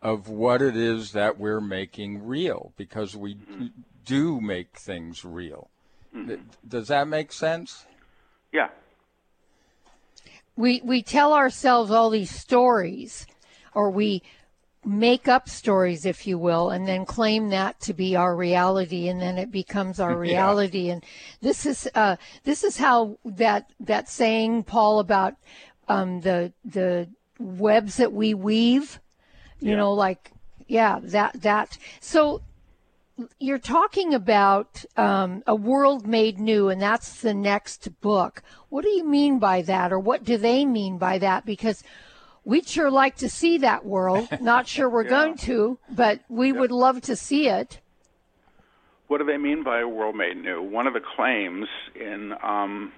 of 0.00 0.28
what 0.28 0.62
it 0.62 0.76
is 0.76 1.12
that 1.12 1.38
we're 1.38 1.60
making 1.60 2.24
real 2.24 2.72
because 2.76 3.16
we 3.16 3.34
mm-hmm. 3.34 3.66
do 4.04 4.40
make 4.40 4.76
things 4.76 5.24
real. 5.24 5.68
Mm-hmm. 6.14 6.42
Does 6.66 6.88
that 6.88 7.08
make 7.08 7.32
sense? 7.32 7.86
Yeah. 8.52 8.68
We 10.54 10.80
we 10.84 11.02
tell 11.02 11.32
ourselves 11.32 11.90
all 11.90 12.08
these 12.08 12.30
stories 12.30 13.26
or 13.74 13.90
we 13.90 14.22
make 14.86 15.26
up 15.26 15.48
stories 15.48 16.06
if 16.06 16.26
you 16.26 16.38
will 16.38 16.70
and 16.70 16.86
then 16.86 17.04
claim 17.04 17.48
that 17.48 17.78
to 17.80 17.92
be 17.92 18.14
our 18.14 18.36
reality 18.36 19.08
and 19.08 19.20
then 19.20 19.36
it 19.36 19.50
becomes 19.50 19.98
our 19.98 20.16
reality 20.28 20.86
yeah. 20.86 20.92
and 20.92 21.04
this 21.40 21.66
is 21.66 21.88
uh 21.96 22.14
this 22.44 22.62
is 22.62 22.76
how 22.76 23.18
that 23.24 23.68
that 23.80 24.08
saying 24.08 24.62
Paul 24.62 25.00
about 25.00 25.34
um 25.88 26.20
the 26.20 26.52
the 26.64 27.08
webs 27.40 27.96
that 27.96 28.12
we 28.12 28.32
weave 28.32 29.00
you 29.58 29.70
yeah. 29.70 29.76
know 29.76 29.92
like 29.92 30.30
yeah 30.68 31.00
that 31.02 31.42
that 31.42 31.76
so 32.00 32.40
you're 33.38 33.58
talking 33.58 34.12
about 34.12 34.84
um, 34.98 35.42
a 35.46 35.54
world 35.54 36.06
made 36.06 36.38
new 36.38 36.68
and 36.68 36.80
that's 36.80 37.22
the 37.22 37.34
next 37.34 38.00
book 38.00 38.42
what 38.68 38.84
do 38.84 38.90
you 38.90 39.04
mean 39.04 39.38
by 39.38 39.62
that 39.62 39.92
or 39.92 39.98
what 39.98 40.22
do 40.22 40.36
they 40.36 40.64
mean 40.64 40.98
by 40.98 41.18
that 41.18 41.44
because 41.46 41.82
we'd 42.46 42.66
sure 42.66 42.90
like 42.90 43.16
to 43.16 43.28
see 43.28 43.58
that 43.58 43.84
world 43.84 44.26
not 44.40 44.66
sure 44.66 44.88
we're 44.88 45.04
yeah. 45.04 45.10
going 45.10 45.36
to 45.36 45.78
but 45.90 46.20
we 46.30 46.50
yeah. 46.50 46.58
would 46.58 46.72
love 46.72 47.02
to 47.02 47.14
see 47.14 47.48
it 47.48 47.80
what 49.08 49.18
do 49.18 49.24
they 49.24 49.36
mean 49.36 49.62
by 49.62 49.80
a 49.80 49.88
world 49.88 50.16
made 50.16 50.38
new 50.38 50.62
one 50.62 50.86
of 50.86 50.94
the 50.94 51.02
claims 51.16 51.68
in 51.94 52.32
um, 52.42 52.90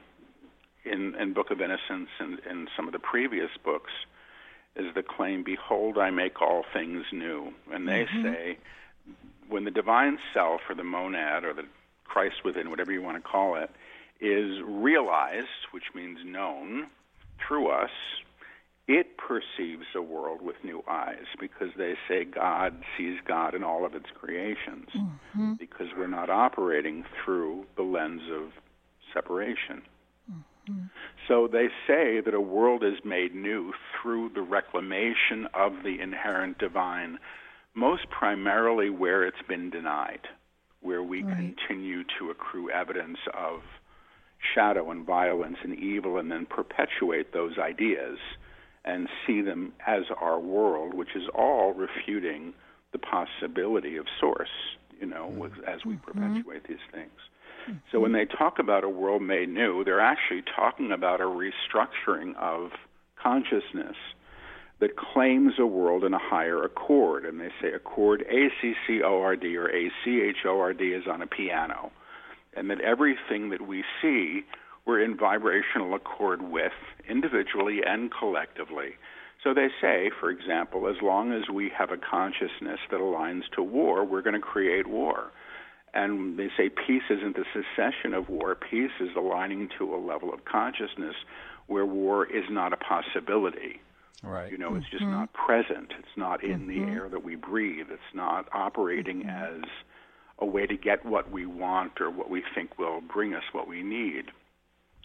in, 0.84 1.14
in 1.16 1.32
book 1.32 1.50
of 1.50 1.60
innocence 1.60 2.08
and 2.20 2.38
in 2.48 2.68
some 2.76 2.86
of 2.86 2.92
the 2.92 2.98
previous 3.00 3.50
books 3.64 3.90
is 4.78 4.94
the 4.94 5.02
claim, 5.02 5.42
Behold, 5.42 5.98
I 5.98 6.10
make 6.10 6.40
all 6.40 6.64
things 6.72 7.04
new. 7.12 7.52
And 7.72 7.88
they 7.88 8.04
mm-hmm. 8.04 8.22
say, 8.22 8.58
when 9.48 9.64
the 9.64 9.70
divine 9.70 10.18
self 10.32 10.60
or 10.68 10.74
the 10.74 10.84
monad 10.84 11.44
or 11.44 11.52
the 11.52 11.64
Christ 12.04 12.44
within, 12.44 12.70
whatever 12.70 12.92
you 12.92 13.02
want 13.02 13.22
to 13.22 13.28
call 13.28 13.56
it, 13.56 13.70
is 14.20 14.62
realized, 14.64 15.48
which 15.72 15.84
means 15.94 16.18
known 16.24 16.86
through 17.46 17.68
us, 17.68 17.90
it 18.88 19.18
perceives 19.18 19.84
a 19.94 20.00
world 20.00 20.40
with 20.40 20.56
new 20.64 20.82
eyes 20.88 21.26
because 21.38 21.68
they 21.76 21.92
say 22.08 22.24
God 22.24 22.82
sees 22.96 23.18
God 23.26 23.54
in 23.54 23.62
all 23.62 23.84
of 23.84 23.94
its 23.94 24.06
creations 24.18 24.88
mm-hmm. 24.96 25.52
because 25.58 25.88
we're 25.96 26.06
not 26.06 26.30
operating 26.30 27.04
through 27.22 27.66
the 27.76 27.82
lens 27.82 28.22
of 28.32 28.50
separation. 29.12 29.82
Mm-hmm. 30.30 30.86
So 31.28 31.48
they 31.52 31.68
say 31.86 32.22
that 32.24 32.32
a 32.32 32.40
world 32.40 32.82
is 32.82 33.04
made 33.04 33.34
new 33.34 33.74
through 34.00 34.30
the 34.34 34.40
reclamation 34.40 35.46
of 35.52 35.72
the 35.84 36.00
inherent 36.00 36.56
divine, 36.58 37.18
most 37.74 38.08
primarily 38.08 38.88
where 38.88 39.26
it's 39.26 39.36
been 39.46 39.68
denied, 39.68 40.26
where 40.80 41.02
we 41.02 41.22
right. 41.22 41.36
continue 41.36 42.04
to 42.18 42.30
accrue 42.30 42.70
evidence 42.70 43.18
of 43.38 43.60
shadow 44.54 44.90
and 44.90 45.04
violence 45.04 45.58
and 45.62 45.78
evil 45.78 46.16
and 46.16 46.30
then 46.30 46.46
perpetuate 46.46 47.34
those 47.34 47.58
ideas 47.58 48.18
and 48.88 49.06
see 49.26 49.42
them 49.42 49.72
as 49.86 50.04
our 50.18 50.40
world, 50.40 50.94
which 50.94 51.14
is 51.14 51.24
all 51.34 51.74
refuting 51.74 52.54
the 52.92 52.98
possibility 52.98 53.96
of 53.98 54.06
source, 54.18 54.48
you 54.98 55.06
know, 55.06 55.30
mm-hmm. 55.30 55.64
as 55.66 55.84
we 55.84 55.94
mm-hmm. 55.94 56.10
perpetuate 56.10 56.66
these 56.66 56.78
things. 56.90 57.10
Mm-hmm. 57.68 57.78
So 57.92 58.00
when 58.00 58.12
they 58.12 58.24
talk 58.24 58.58
about 58.58 58.84
a 58.84 58.88
world 58.88 59.20
made 59.20 59.50
new, 59.50 59.84
they're 59.84 60.00
actually 60.00 60.42
talking 60.56 60.90
about 60.90 61.20
a 61.20 61.24
restructuring 61.24 62.34
of 62.36 62.70
consciousness 63.22 63.96
that 64.80 64.96
claims 64.96 65.54
a 65.58 65.66
world 65.66 66.04
in 66.04 66.14
a 66.14 66.18
higher 66.18 66.62
accord. 66.62 67.26
And 67.26 67.38
they 67.40 67.50
say 67.60 67.72
accord 67.72 68.22
A 68.22 68.48
C 68.62 68.72
C 68.86 69.02
O 69.04 69.20
R 69.20 69.36
D 69.36 69.54
or 69.56 69.68
A 69.68 69.90
C 70.02 70.22
H 70.22 70.46
O 70.46 70.60
R 70.60 70.72
D 70.72 70.92
is 70.92 71.04
on 71.06 71.20
a 71.20 71.26
piano. 71.26 71.92
And 72.56 72.70
that 72.70 72.80
everything 72.80 73.50
that 73.50 73.66
we 73.66 73.84
see 74.00 74.44
we're 74.88 75.04
in 75.04 75.18
vibrational 75.18 75.94
accord 75.94 76.40
with 76.40 76.72
individually 77.06 77.80
and 77.86 78.10
collectively. 78.10 78.96
So 79.44 79.52
they 79.52 79.68
say, 79.82 80.10
for 80.18 80.30
example, 80.30 80.88
as 80.88 80.96
long 81.02 81.30
as 81.32 81.50
we 81.52 81.70
have 81.76 81.90
a 81.92 81.98
consciousness 81.98 82.80
that 82.90 82.98
aligns 82.98 83.42
to 83.54 83.62
war, 83.62 84.02
we're 84.02 84.22
going 84.22 84.34
to 84.34 84.40
create 84.40 84.86
war. 84.86 85.30
And 85.92 86.38
they 86.38 86.48
say 86.56 86.70
peace 86.70 87.02
isn't 87.10 87.36
the 87.36 87.44
cessation 87.52 88.14
of 88.14 88.30
war, 88.30 88.54
peace 88.54 88.90
is 88.98 89.10
aligning 89.14 89.68
to 89.78 89.94
a 89.94 90.00
level 90.00 90.32
of 90.32 90.46
consciousness 90.46 91.14
where 91.66 91.84
war 91.84 92.24
is 92.24 92.44
not 92.50 92.72
a 92.72 92.78
possibility. 92.78 93.82
Right. 94.22 94.50
You 94.50 94.56
know, 94.56 94.74
it's 94.74 94.88
just 94.90 95.02
mm-hmm. 95.02 95.12
not 95.12 95.32
present. 95.34 95.92
It's 95.98 96.16
not 96.16 96.42
in 96.42 96.60
mm-hmm. 96.60 96.86
the 96.86 96.92
air 96.92 97.08
that 97.10 97.22
we 97.22 97.36
breathe. 97.36 97.86
It's 97.90 98.14
not 98.14 98.48
operating 98.52 99.24
mm-hmm. 99.24 99.64
as 99.64 99.70
a 100.38 100.46
way 100.46 100.66
to 100.66 100.76
get 100.76 101.04
what 101.04 101.30
we 101.30 101.44
want 101.44 102.00
or 102.00 102.10
what 102.10 102.30
we 102.30 102.42
think 102.54 102.78
will 102.78 103.02
bring 103.02 103.34
us 103.34 103.44
what 103.52 103.68
we 103.68 103.82
need 103.82 104.32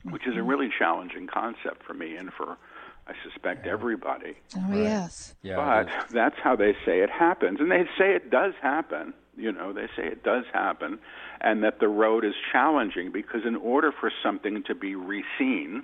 which 0.09 0.27
is 0.27 0.35
a 0.35 0.39
mm. 0.39 0.47
really 0.47 0.69
challenging 0.77 1.27
concept 1.27 1.83
for 1.85 1.93
me 1.93 2.15
and 2.15 2.31
for 2.33 2.57
I 3.05 3.13
suspect 3.23 3.67
everybody. 3.67 4.35
Oh 4.55 4.61
right. 4.69 4.83
yes. 4.83 5.35
Yeah, 5.41 5.55
but 5.55 6.09
that's 6.11 6.37
how 6.41 6.55
they 6.55 6.73
say 6.85 7.01
it 7.01 7.09
happens, 7.09 7.59
and 7.59 7.69
they 7.69 7.83
say 7.97 8.15
it 8.15 8.29
does 8.29 8.53
happen. 8.61 9.13
You 9.35 9.51
know, 9.51 9.73
they 9.73 9.87
say 9.95 10.05
it 10.05 10.23
does 10.23 10.45
happen, 10.53 10.99
and 11.41 11.63
that 11.63 11.79
the 11.79 11.87
road 11.87 12.23
is 12.23 12.33
challenging 12.51 13.11
because 13.11 13.41
in 13.45 13.55
order 13.57 13.91
for 13.91 14.11
something 14.21 14.63
to 14.67 14.75
be 14.75 14.93
reseen, 14.93 15.81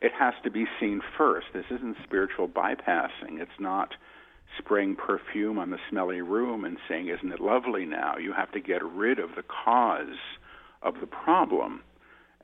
it 0.00 0.12
has 0.18 0.34
to 0.42 0.50
be 0.50 0.66
seen 0.80 1.02
first. 1.16 1.48
This 1.52 1.66
isn't 1.70 1.98
spiritual 2.02 2.48
bypassing. 2.48 3.38
It's 3.38 3.60
not 3.60 3.94
spraying 4.58 4.96
perfume 4.96 5.58
on 5.58 5.70
the 5.70 5.78
smelly 5.88 6.20
room 6.20 6.64
and 6.64 6.78
saying, 6.88 7.08
"Isn't 7.08 7.32
it 7.32 7.40
lovely 7.40 7.84
now?" 7.84 8.16
You 8.16 8.32
have 8.32 8.50
to 8.52 8.60
get 8.60 8.82
rid 8.82 9.20
of 9.20 9.36
the 9.36 9.44
cause 9.44 10.18
of 10.82 10.98
the 10.98 11.06
problem 11.06 11.82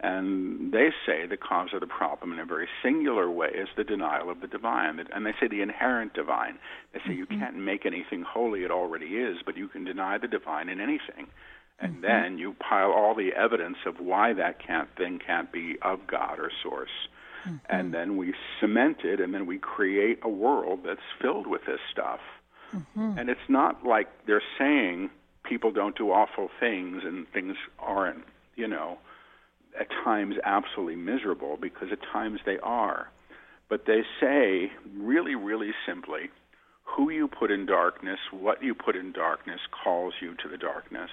and 0.00 0.72
they 0.72 0.90
say 1.06 1.26
the 1.26 1.38
cause 1.38 1.70
of 1.72 1.80
the 1.80 1.87
problem 1.87 2.32
in 2.32 2.38
a 2.38 2.44
very 2.44 2.68
singular 2.82 3.30
way 3.30 3.48
is 3.48 3.68
the 3.76 3.85
denial 3.85 4.28
of 4.28 4.40
the 4.40 4.46
divine. 4.46 5.00
And 5.12 5.24
they 5.24 5.32
say 5.40 5.48
the 5.48 5.62
inherent 5.62 6.12
divine. 6.12 6.59
They 6.92 6.98
say 6.98 7.04
mm-hmm. 7.11 7.18
you 7.18 7.26
can't 7.26 7.56
make 7.56 7.87
anything 7.87 8.22
holy, 8.22 8.62
it 8.62 8.70
already 8.70 9.06
is, 9.06 9.38
but 9.44 9.56
you 9.56 9.68
can 9.68 9.85
deny 9.85 10.18
the 10.18 10.28
divine 10.28 10.68
in 10.68 10.80
anything. 10.80 11.28
And 11.78 11.94
mm-hmm. 11.94 12.02
then 12.02 12.38
you 12.38 12.54
pile 12.54 12.92
all 12.92 13.14
the 13.14 13.30
evidence 13.32 13.78
of 13.87 13.98
why 13.98 14.35
that 14.35 14.59
can't, 14.64 14.88
thing 14.96 15.18
can't 15.24 15.50
be 15.50 15.76
of 15.80 16.06
God 16.06 16.40
or 16.40 16.50
source. 16.62 16.90
Mm-hmm. 17.46 17.56
And 17.70 17.94
then 17.94 18.18
we 18.18 18.35
cement 18.61 18.98
it, 19.02 19.18
and 19.18 19.32
then 19.32 19.46
we 19.46 19.56
create 19.59 20.18
a 20.22 20.28
world 20.28 20.80
that's 20.85 21.00
filled 21.22 21.46
with 21.46 21.62
this 21.66 21.80
stuff. 21.90 22.20
Mm-hmm. 22.74 23.18
And 23.18 23.30
it's 23.30 23.48
not 23.48 23.87
like 23.87 24.09
they're 24.26 24.42
saying 24.59 25.09
people 25.42 25.70
don't 25.70 25.96
do 25.96 26.11
awful 26.11 26.50
things 26.61 27.02
and 27.04 27.26
things 27.32 27.56
aren't, 27.78 28.24
you 28.56 28.68
know 28.68 28.98
at 29.78 29.88
times 30.04 30.36
absolutely 30.44 30.96
miserable 30.96 31.58
because 31.60 31.88
at 31.92 31.98
times 32.12 32.40
they 32.46 32.58
are. 32.62 33.10
But 33.68 33.86
they 33.86 34.02
say, 34.20 34.70
really, 34.96 35.34
really 35.34 35.72
simply, 35.86 36.30
who 36.84 37.10
you 37.10 37.28
put 37.28 37.50
in 37.50 37.66
darkness, 37.66 38.18
what 38.30 38.62
you 38.62 38.74
put 38.74 38.96
in 38.96 39.12
darkness, 39.12 39.60
calls 39.84 40.14
you 40.20 40.34
to 40.42 40.48
the 40.48 40.56
darkness. 40.56 41.10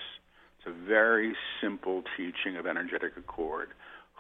It's 0.60 0.68
a 0.68 0.88
very 0.88 1.34
simple 1.62 2.04
teaching 2.16 2.58
of 2.58 2.68
energetic 2.68 3.18
accord. 3.18 3.70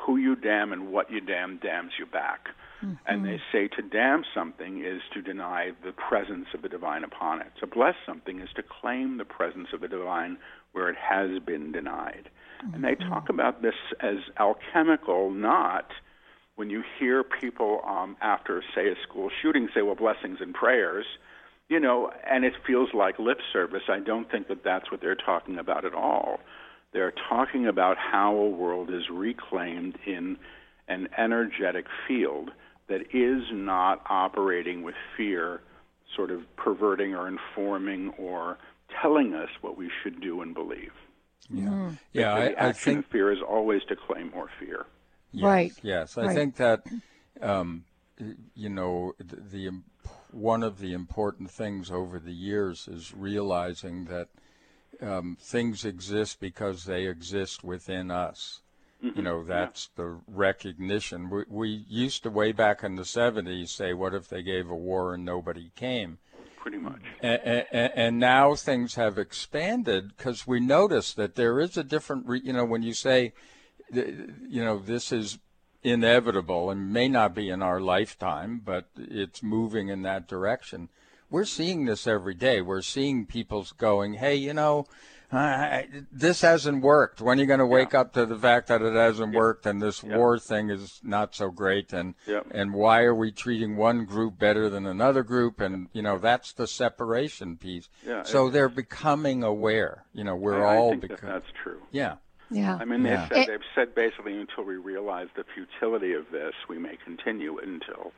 Who 0.05 0.17
you 0.17 0.35
damn 0.35 0.73
and 0.73 0.91
what 0.91 1.11
you 1.11 1.21
damn 1.21 1.57
damns 1.57 1.93
you 1.97 2.05
back. 2.05 2.49
Mm-hmm. 2.83 2.93
And 3.07 3.25
they 3.25 3.39
say 3.51 3.67
to 3.69 3.81
damn 3.81 4.23
something 4.35 4.83
is 4.83 5.01
to 5.13 5.21
deny 5.21 5.71
the 5.83 5.93
presence 5.93 6.47
of 6.53 6.61
the 6.61 6.69
divine 6.69 7.03
upon 7.03 7.41
it. 7.41 7.51
To 7.61 7.67
bless 7.67 7.95
something 8.05 8.39
is 8.39 8.49
to 8.55 8.63
claim 8.63 9.17
the 9.17 9.25
presence 9.25 9.69
of 9.73 9.81
the 9.81 9.87
divine 9.87 10.37
where 10.73 10.89
it 10.89 10.97
has 10.97 11.39
been 11.45 11.71
denied. 11.71 12.29
And 12.73 12.83
they 12.83 12.95
talk 12.95 13.27
about 13.27 13.61
this 13.61 13.73
as 13.99 14.17
alchemical, 14.39 15.29
not 15.31 15.87
when 16.55 16.69
you 16.69 16.83
hear 16.99 17.23
people 17.23 17.81
um, 17.85 18.15
after, 18.21 18.63
say, 18.73 18.87
a 18.87 18.95
school 19.07 19.29
shooting 19.41 19.67
say, 19.73 19.81
well, 19.81 19.95
blessings 19.95 20.37
and 20.39 20.53
prayers, 20.53 21.05
you 21.67 21.79
know, 21.79 22.11
and 22.29 22.45
it 22.45 22.53
feels 22.65 22.89
like 22.93 23.19
lip 23.19 23.39
service. 23.51 23.83
I 23.89 23.99
don't 23.99 24.29
think 24.31 24.47
that 24.47 24.63
that's 24.63 24.91
what 24.91 25.01
they're 25.01 25.15
talking 25.15 25.57
about 25.57 25.83
at 25.83 25.93
all. 25.93 26.39
They're 26.93 27.13
talking 27.29 27.67
about 27.67 27.97
how 27.97 28.35
a 28.35 28.49
world 28.49 28.89
is 28.93 29.09
reclaimed 29.09 29.97
in 30.05 30.37
an 30.87 31.09
energetic 31.17 31.85
field 32.07 32.51
that 32.87 33.01
is 33.13 33.43
not 33.51 34.01
operating 34.09 34.83
with 34.83 34.95
fear, 35.17 35.61
sort 36.15 36.29
of 36.29 36.41
perverting 36.55 37.15
or 37.15 37.27
informing 37.27 38.09
or 38.17 38.57
telling 39.01 39.33
us 39.33 39.49
what 39.61 39.77
we 39.77 39.89
should 40.01 40.21
do 40.21 40.41
and 40.41 40.53
believe. 40.53 40.91
Yeah, 41.49 41.65
mm. 41.65 41.97
yeah. 42.13 42.33
I, 42.33 42.69
I, 42.69 42.71
think 42.71 43.09
fear 43.09 43.31
is 43.31 43.39
always 43.41 43.81
to 43.89 43.95
claim 43.95 44.31
more 44.31 44.49
fear. 44.59 44.85
Yes, 45.31 45.43
right. 45.43 45.73
Yes, 45.81 46.17
I 46.17 46.25
right. 46.25 46.35
think 46.35 46.55
that 46.57 46.83
um, 47.41 47.83
you 48.55 48.69
know 48.69 49.13
the, 49.17 49.35
the 49.35 49.69
one 50.31 50.63
of 50.63 50.79
the 50.79 50.93
important 50.93 51.51
things 51.51 51.91
over 51.91 52.19
the 52.19 52.33
years 52.33 52.87
is 52.87 53.13
realizing 53.13 54.05
that 54.05 54.29
um, 55.03 55.37
things 55.39 55.85
exist 55.85 56.39
because 56.39 56.85
they 56.85 57.05
exist 57.05 57.63
within 57.63 58.09
us. 58.09 58.61
Mm-hmm. 59.03 59.17
You 59.17 59.23
know, 59.23 59.43
that's 59.43 59.89
yeah. 59.97 60.03
the 60.03 60.19
recognition. 60.27 61.29
We, 61.29 61.43
we 61.49 61.85
used 61.89 62.23
to, 62.23 62.29
way 62.29 62.53
back 62.53 62.83
in 62.83 62.95
the 62.95 63.03
70s, 63.03 63.69
say, 63.69 63.93
what 63.93 64.13
if 64.13 64.29
they 64.29 64.41
gave 64.43 64.69
a 64.69 64.75
war 64.75 65.13
and 65.13 65.25
nobody 65.25 65.71
came? 65.75 66.19
pretty 66.63 66.77
much. 66.77 67.01
And, 67.21 67.41
and, 67.73 67.91
and 67.93 68.19
now 68.19 68.55
things 68.55 68.95
have 68.95 69.17
expanded 69.17 70.15
because 70.15 70.47
we 70.47 70.61
notice 70.61 71.13
that 71.13 71.35
there 71.35 71.59
is 71.59 71.75
a 71.75 71.83
different, 71.83 72.25
re, 72.25 72.41
you 72.41 72.53
know, 72.53 72.63
when 72.63 72.83
you 72.83 72.93
say, 72.93 73.33
you 73.91 74.63
know, 74.63 74.79
this 74.79 75.11
is 75.11 75.39
inevitable 75.83 76.69
and 76.69 76.93
may 76.93 77.09
not 77.09 77.35
be 77.35 77.49
in 77.49 77.61
our 77.61 77.81
lifetime, 77.81 78.61
but 78.63 78.87
it's 78.97 79.43
moving 79.43 79.89
in 79.89 80.03
that 80.03 80.25
direction. 80.25 80.87
We're 81.33 81.45
seeing 81.45 81.85
this 81.85 82.05
every 82.05 82.35
day. 82.35 82.61
We're 82.61 82.83
seeing 82.83 83.25
people 83.25 83.65
going, 83.79 84.13
hey, 84.13 84.35
you 84.35 84.53
know, 84.53 84.85
uh, 85.31 85.81
this 86.11 86.41
hasn't 86.41 86.83
worked. 86.83 87.21
When 87.21 87.39
are 87.39 87.41
you 87.41 87.47
going 87.47 87.57
to 87.57 87.65
wake 87.65 87.93
yeah. 87.93 88.01
up 88.01 88.13
to 88.13 88.27
the 88.27 88.37
fact 88.37 88.67
that 88.67 88.83
it 88.83 88.93
hasn't 88.93 89.33
worked 89.33 89.65
and 89.65 89.81
this 89.81 90.03
war 90.03 90.37
thing 90.37 90.69
is 90.69 91.01
not 91.03 91.33
so 91.33 91.49
great? 91.49 91.91
And 91.91 92.13
and 92.51 92.71
why 92.75 93.01
are 93.01 93.15
we 93.15 93.31
treating 93.31 93.77
one 93.77 94.05
group 94.05 94.37
better 94.37 94.69
than 94.69 94.85
another 94.85 95.23
group? 95.23 95.59
And 95.59 95.89
you 95.91 96.03
know 96.03 96.19
that's 96.19 96.53
the 96.53 96.67
separation 96.67 97.57
piece. 97.57 97.89
Yeah, 98.05 98.21
so 98.21 98.51
they're 98.51 98.69
becoming 98.69 99.41
aware. 99.41 100.03
You 100.13 100.25
know, 100.25 100.35
we're 100.35 100.63
I, 100.63 100.77
all 100.77 100.89
I 100.89 100.89
think 100.91 101.01
becoming. 101.01 101.25
that 101.25 101.41
that's 101.41 101.53
true. 101.63 101.81
Yeah. 101.91 102.17
Yeah. 102.51 102.77
I 102.79 102.85
mean, 102.85 103.01
they've, 103.01 103.27
said, 103.27 103.47
they've 103.47 103.59
said 103.73 103.95
basically 103.95 104.39
until 104.39 104.65
we 104.65 104.75
realize 104.75 105.29
the 105.35 105.45
futility 105.55 106.13
of 106.13 106.25
this, 106.31 106.53
we 106.69 106.77
may 106.77 106.95
continue 107.03 107.57
until 107.57 108.11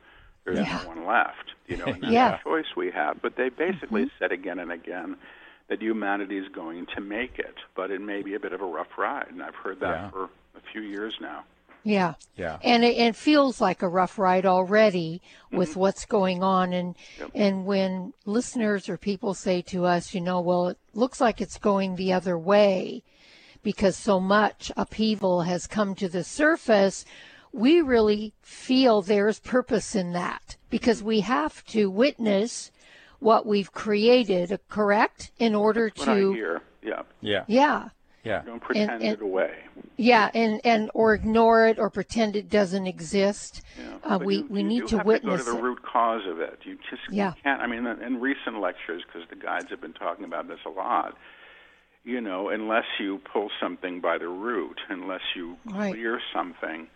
there's 0.46 0.66
yeah. 0.66 0.80
no 0.82 0.88
one 0.88 1.06
left. 1.06 1.52
You 1.66 1.76
know, 1.78 1.86
and 1.86 2.02
that's 2.02 2.12
yeah. 2.12 2.38
a 2.38 2.42
choice 2.44 2.66
we 2.76 2.90
have. 2.92 3.20
But 3.20 3.36
they 3.36 3.48
basically 3.48 4.02
mm-hmm. 4.02 4.16
said 4.18 4.32
again 4.32 4.58
and 4.58 4.72
again 4.72 5.16
that 5.68 5.82
humanity 5.82 6.38
is 6.38 6.48
going 6.54 6.86
to 6.94 7.00
make 7.00 7.38
it, 7.38 7.56
but 7.74 7.90
it 7.90 8.00
may 8.00 8.22
be 8.22 8.34
a 8.34 8.40
bit 8.40 8.52
of 8.52 8.60
a 8.60 8.64
rough 8.64 8.96
ride, 8.96 9.26
and 9.30 9.42
I've 9.42 9.56
heard 9.56 9.80
that 9.80 9.96
yeah. 9.96 10.10
for 10.10 10.24
a 10.24 10.60
few 10.72 10.80
years 10.80 11.14
now. 11.20 11.42
Yeah. 11.82 12.14
Yeah. 12.36 12.58
And 12.64 12.84
it, 12.84 12.96
it 12.96 13.14
feels 13.14 13.60
like 13.60 13.82
a 13.82 13.88
rough 13.88 14.18
ride 14.18 14.44
already 14.44 15.22
with 15.52 15.70
mm-hmm. 15.70 15.80
what's 15.80 16.04
going 16.04 16.42
on 16.42 16.72
and 16.72 16.96
yep. 17.16 17.30
and 17.32 17.64
when 17.64 18.12
listeners 18.24 18.88
or 18.88 18.96
people 18.96 19.34
say 19.34 19.62
to 19.62 19.84
us, 19.84 20.12
you 20.12 20.20
know, 20.20 20.40
well, 20.40 20.68
it 20.68 20.78
looks 20.94 21.20
like 21.20 21.40
it's 21.40 21.58
going 21.58 21.94
the 21.94 22.12
other 22.12 22.36
way 22.36 23.04
because 23.62 23.96
so 23.96 24.18
much 24.18 24.72
upheaval 24.76 25.42
has 25.42 25.68
come 25.68 25.94
to 25.94 26.08
the 26.08 26.24
surface, 26.24 27.04
we 27.56 27.80
really 27.80 28.34
feel 28.42 29.00
there's 29.02 29.40
purpose 29.40 29.94
in 29.94 30.12
that 30.12 30.56
because 30.68 31.02
we 31.02 31.20
have 31.20 31.64
to 31.66 31.90
witness 31.90 32.70
what 33.18 33.46
we've 33.46 33.72
created, 33.72 34.60
correct? 34.68 35.32
In 35.38 35.54
order 35.54 35.88
to, 35.88 36.32
hear, 36.32 36.60
yeah. 36.82 37.02
Yeah. 37.22 37.44
yeah, 37.48 37.88
Yeah. 38.24 38.42
Don't 38.44 38.60
pretend 38.60 38.90
and- 38.90 39.04
it 39.04 39.22
away. 39.22 39.54
yeah, 39.96 40.30
and 40.34 40.60
and 40.64 40.90
or 40.92 41.14
ignore 41.14 41.66
it 41.66 41.78
or 41.78 41.88
pretend 41.88 42.36
it 42.36 42.50
doesn't 42.50 42.86
exist. 42.86 43.62
Yeah. 43.78 43.94
Uh, 44.04 44.18
But 44.18 44.26
we 44.26 44.36
you, 44.36 44.46
we 44.50 44.60
you 44.60 44.66
need 44.68 44.80
do 44.82 44.88
to 44.88 44.96
have 44.98 45.06
witness 45.06 45.40
to 45.40 45.44
go 45.46 45.52
to 45.52 45.56
the 45.56 45.62
root 45.62 45.82
cause 45.82 46.26
of 46.26 46.40
it. 46.40 46.58
You 46.64 46.76
just 46.90 47.02
Yeah. 47.10 47.32
can't. 47.42 47.62
I 47.62 47.66
mean, 47.66 47.86
in 47.86 48.20
recent 48.20 48.60
lectures, 48.60 49.02
because 49.06 49.26
the 49.30 49.36
guides 49.36 49.70
have 49.70 49.80
been 49.80 49.94
talking 49.94 50.26
about 50.26 50.46
this 50.46 50.60
a 50.66 50.70
lot. 50.70 51.16
You 52.04 52.20
know, 52.20 52.50
unless 52.50 52.84
you 53.00 53.18
pull 53.32 53.50
something 53.58 54.00
by 54.02 54.18
the 54.18 54.28
root, 54.28 54.78
unless 54.90 55.22
you 55.34 55.56
Right. 55.64 55.92
clear 55.94 56.20
something 56.34 56.88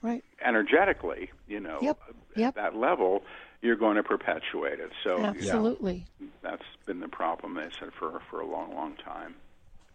Right. 0.00 0.22
energetically, 0.44 1.30
you 1.48 1.60
know, 1.60 1.78
Yep, 1.82 1.98
at 2.08 2.38
yep. 2.38 2.54
that 2.54 2.76
level, 2.76 3.24
you're 3.62 3.76
going 3.76 3.96
to 3.96 4.02
perpetuate 4.02 4.78
it. 4.78 4.90
So 5.02 5.16
you 5.16 5.22
know, 5.22 5.28
Absolutely. 5.30 6.06
that's 6.42 6.62
been 6.86 7.00
the 7.00 7.08
problem. 7.08 7.54
They 7.54 7.68
said 7.80 7.90
for 7.98 8.20
for 8.30 8.40
a 8.40 8.46
long, 8.46 8.74
long 8.74 8.94
time. 8.96 9.34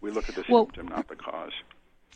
We 0.02 0.12
look 0.12 0.28
at 0.28 0.36
the 0.36 0.44
Well- 0.50 0.66
symptom, 0.66 0.88
not 0.90 1.08
the 1.08 1.16
cause. 1.16 1.54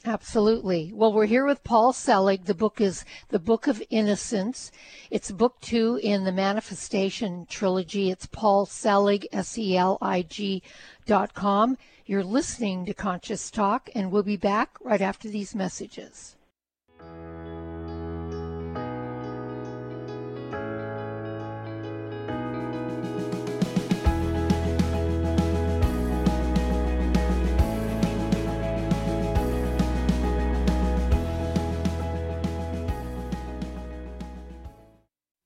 Absolutely. 0.06 0.92
Well, 0.94 1.12
we're 1.12 1.26
here 1.26 1.46
with 1.46 1.64
Paul 1.64 1.92
Selig. 1.92 2.46
The 2.46 2.54
book 2.54 2.80
is 2.80 3.04
The 3.30 3.40
Book 3.40 3.66
of 3.68 3.82
Innocence. 3.90 4.72
It's 5.10 5.32
book 5.32 5.60
two 5.60 6.00
in 6.04 6.24
the 6.24 6.32
Manifestation 6.32 7.48
trilogy. 7.50 8.12
It's 8.12 8.28
Paul 8.28 8.68
Selig, 8.68 9.28
S 9.32 9.58
E 9.58 9.76
L 9.76 9.98
I 10.02 10.22
G 10.22 10.62
dot 11.08 11.34
com. 11.34 11.78
You're 12.06 12.24
listening 12.24 12.86
to 12.86 12.94
Conscious 12.94 13.50
Talk, 13.50 13.90
and 13.96 14.12
we'll 14.12 14.24
be 14.24 14.38
back 14.38 14.78
right 14.82 15.02
after 15.02 15.28
these 15.30 15.56
messages. 15.56 16.36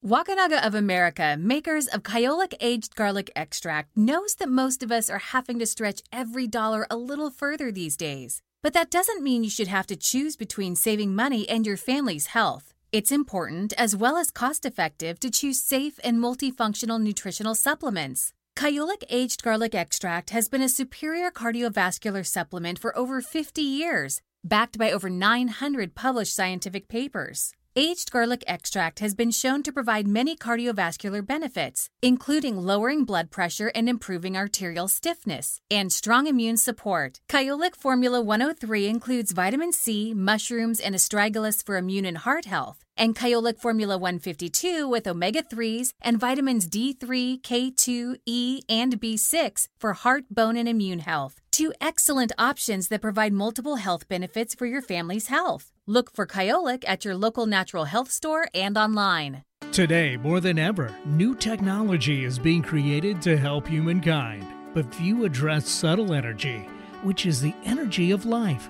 Wakunaga 0.03 0.65
of 0.65 0.73
America, 0.73 1.37
makers 1.39 1.85
of 1.85 2.01
Kyolic 2.01 2.55
Aged 2.59 2.95
Garlic 2.95 3.29
Extract, 3.35 3.95
knows 3.95 4.33
that 4.33 4.49
most 4.49 4.81
of 4.81 4.91
us 4.91 5.11
are 5.11 5.19
having 5.19 5.59
to 5.59 5.67
stretch 5.67 6.01
every 6.11 6.47
dollar 6.47 6.87
a 6.89 6.97
little 6.97 7.29
further 7.29 7.71
these 7.71 7.95
days. 7.95 8.41
But 8.63 8.73
that 8.73 8.89
doesn't 8.89 9.21
mean 9.21 9.43
you 9.43 9.51
should 9.51 9.67
have 9.67 9.85
to 9.85 9.95
choose 9.95 10.35
between 10.35 10.75
saving 10.75 11.13
money 11.13 11.47
and 11.47 11.67
your 11.67 11.77
family's 11.77 12.27
health. 12.27 12.73
It's 12.91 13.11
important, 13.11 13.73
as 13.77 13.95
well 13.95 14.17
as 14.17 14.31
cost 14.31 14.65
effective, 14.65 15.19
to 15.19 15.29
choose 15.29 15.61
safe 15.61 15.99
and 16.03 16.17
multifunctional 16.17 16.99
nutritional 16.99 17.53
supplements. 17.53 18.33
Kyolic 18.55 19.03
Aged 19.07 19.43
Garlic 19.43 19.75
Extract 19.75 20.31
has 20.31 20.49
been 20.49 20.63
a 20.63 20.69
superior 20.69 21.29
cardiovascular 21.29 22.25
supplement 22.25 22.79
for 22.79 22.97
over 22.97 23.21
50 23.21 23.61
years, 23.61 24.19
backed 24.43 24.79
by 24.79 24.91
over 24.91 25.11
900 25.11 25.93
published 25.93 26.35
scientific 26.35 26.87
papers. 26.87 27.53
Aged 27.73 28.11
garlic 28.11 28.43
extract 28.47 28.99
has 28.99 29.15
been 29.15 29.31
shown 29.31 29.63
to 29.63 29.71
provide 29.71 30.05
many 30.05 30.35
cardiovascular 30.35 31.25
benefits, 31.25 31.89
including 32.01 32.57
lowering 32.57 33.05
blood 33.05 33.31
pressure 33.31 33.71
and 33.73 33.87
improving 33.87 34.35
arterial 34.35 34.89
stiffness, 34.89 35.61
and 35.71 35.89
strong 35.89 36.27
immune 36.27 36.57
support. 36.57 37.21
Kyolic 37.29 37.77
Formula 37.77 38.19
103 38.19 38.87
includes 38.89 39.31
vitamin 39.31 39.71
C, 39.71 40.13
mushrooms, 40.13 40.81
and 40.81 40.93
astragalus 40.93 41.65
for 41.65 41.77
immune 41.77 42.03
and 42.03 42.17
heart 42.17 42.43
health, 42.43 42.83
and 42.97 43.15
Kyolic 43.15 43.59
Formula 43.59 43.97
152 43.97 44.87
with 44.87 45.07
omega 45.07 45.43
3s 45.43 45.93
and 46.01 46.19
vitamins 46.19 46.67
D3, 46.67 47.41
K2, 47.41 48.15
E, 48.25 48.61
and 48.69 48.99
B6 48.99 49.67
for 49.79 49.93
heart, 49.93 50.25
bone, 50.29 50.57
and 50.57 50.67
immune 50.67 50.99
health. 50.99 51.39
Two 51.51 51.73
excellent 51.79 52.31
options 52.37 52.87
that 52.87 53.01
provide 53.01 53.33
multiple 53.33 53.77
health 53.77 54.07
benefits 54.07 54.55
for 54.55 54.65
your 54.65 54.81
family's 54.81 55.27
health. 55.27 55.71
Look 55.87 56.11
for 56.11 56.25
Kyolic 56.25 56.83
at 56.87 57.03
your 57.05 57.15
local 57.15 57.45
natural 57.45 57.85
health 57.85 58.11
store 58.11 58.47
and 58.53 58.77
online. 58.77 59.43
Today, 59.71 60.17
more 60.17 60.39
than 60.39 60.59
ever, 60.59 60.93
new 61.05 61.35
technology 61.35 62.25
is 62.25 62.37
being 62.37 62.61
created 62.61 63.21
to 63.21 63.37
help 63.37 63.67
humankind. 63.67 64.45
But 64.73 64.93
few 64.93 65.25
address 65.25 65.67
subtle 65.67 66.13
energy, 66.13 66.67
which 67.03 67.25
is 67.25 67.41
the 67.41 67.53
energy 67.65 68.11
of 68.11 68.25
life 68.25 68.69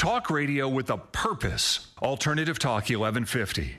Talk 0.00 0.30
radio 0.30 0.66
with 0.66 0.88
a 0.88 0.96
purpose. 0.96 1.88
Alternative 2.00 2.58
Talk 2.58 2.88
1150. 2.88 3.76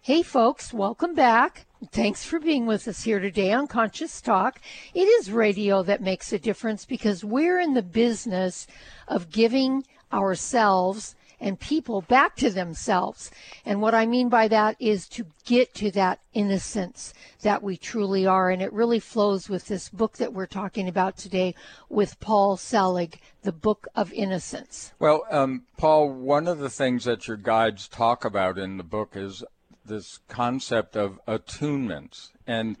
Hey, 0.00 0.22
folks, 0.22 0.72
welcome 0.72 1.14
back. 1.14 1.66
Thanks 1.92 2.24
for 2.24 2.40
being 2.40 2.64
with 2.64 2.88
us 2.88 3.02
here 3.02 3.20
today 3.20 3.52
on 3.52 3.66
Conscious 3.66 4.22
Talk. 4.22 4.58
It 4.94 5.04
is 5.04 5.30
radio 5.30 5.82
that 5.82 6.00
makes 6.00 6.32
a 6.32 6.38
difference 6.38 6.86
because 6.86 7.22
we're 7.22 7.60
in 7.60 7.74
the 7.74 7.82
business 7.82 8.66
of 9.06 9.30
giving 9.30 9.84
ourselves 10.12 11.14
and 11.40 11.58
people 11.60 12.02
back 12.02 12.36
to 12.36 12.50
themselves. 12.50 13.30
And 13.64 13.80
what 13.80 13.94
I 13.94 14.06
mean 14.06 14.28
by 14.28 14.48
that 14.48 14.76
is 14.80 15.08
to 15.10 15.26
get 15.44 15.74
to 15.74 15.90
that 15.92 16.20
innocence 16.34 17.14
that 17.42 17.62
we 17.62 17.76
truly 17.76 18.26
are. 18.26 18.50
And 18.50 18.60
it 18.60 18.72
really 18.72 18.98
flows 18.98 19.48
with 19.48 19.66
this 19.66 19.88
book 19.88 20.16
that 20.16 20.32
we're 20.32 20.46
talking 20.46 20.88
about 20.88 21.16
today 21.16 21.54
with 21.88 22.18
Paul 22.20 22.56
Selig, 22.56 23.20
The 23.42 23.52
Book 23.52 23.86
of 23.94 24.12
Innocence. 24.12 24.92
Well, 24.98 25.24
um, 25.30 25.62
Paul, 25.76 26.10
one 26.10 26.48
of 26.48 26.58
the 26.58 26.70
things 26.70 27.04
that 27.04 27.28
your 27.28 27.36
guides 27.36 27.88
talk 27.88 28.24
about 28.24 28.58
in 28.58 28.76
the 28.76 28.84
book 28.84 29.12
is 29.14 29.44
this 29.84 30.18
concept 30.28 30.96
of 30.96 31.20
attunements. 31.26 32.30
And, 32.46 32.76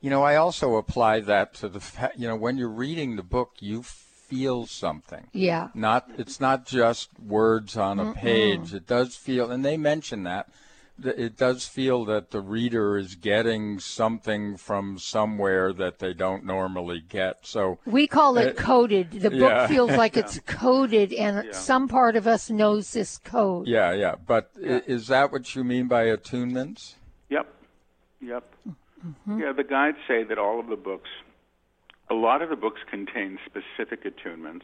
you 0.00 0.10
know, 0.10 0.22
I 0.22 0.36
also 0.36 0.76
apply 0.76 1.20
that 1.20 1.54
to 1.54 1.68
the 1.68 1.80
fact, 1.80 2.18
you 2.18 2.28
know, 2.28 2.36
when 2.36 2.58
you're 2.58 2.68
reading 2.68 3.16
the 3.16 3.22
book, 3.22 3.52
you 3.58 3.82
feel 4.32 4.66
something. 4.66 5.28
Yeah. 5.32 5.68
Not 5.74 6.10
it's 6.16 6.40
not 6.40 6.66
just 6.66 7.10
words 7.20 7.76
on 7.76 7.98
a 8.00 8.12
page. 8.12 8.72
It 8.72 8.86
does 8.86 9.14
feel, 9.14 9.50
and 9.50 9.64
they 9.64 9.76
mention 9.76 10.22
that 10.24 10.48
it 11.04 11.36
does 11.36 11.66
feel 11.66 12.04
that 12.04 12.30
the 12.30 12.40
reader 12.40 12.96
is 12.96 13.14
getting 13.14 13.78
something 13.80 14.56
from 14.56 14.98
somewhere 14.98 15.72
that 15.72 15.98
they 15.98 16.12
don't 16.14 16.44
normally 16.44 17.02
get. 17.06 17.38
So 17.42 17.78
we 17.84 18.06
call 18.06 18.38
it, 18.38 18.56
coded. 18.56 19.10
The 19.10 19.30
book 19.30 19.40
yeah. 19.40 19.66
feels 19.66 19.90
like 20.02 20.16
it's 20.16 20.38
coded, 20.46 21.12
and 21.12 21.46
Yeah. 21.46 21.52
some 21.52 21.88
part 21.88 22.16
of 22.16 22.26
us 22.26 22.50
knows 22.50 22.92
this 22.92 23.18
code. 23.18 23.66
yeah, 23.66 23.92
yeah. 23.92 24.14
But 24.26 24.50
i 24.56 24.82
is 24.86 25.08
that 25.08 25.32
what 25.32 25.54
you 25.54 25.64
mean 25.64 25.88
by 25.88 26.06
attunements? 26.06 26.94
Yep. 27.30 27.46
Yep. 28.20 28.44
Mm-hmm. 29.06 29.40
Yeah, 29.40 29.52
the 29.52 29.64
guides 29.64 29.98
say 30.06 30.22
that 30.24 30.38
all 30.38 30.60
of 30.60 30.68
the 30.68 30.76
books, 30.76 31.08
a 32.12 32.14
lot 32.14 32.42
of 32.42 32.50
the 32.50 32.56
books 32.56 32.80
contain 32.90 33.38
specific 33.46 34.04
attunements 34.04 34.62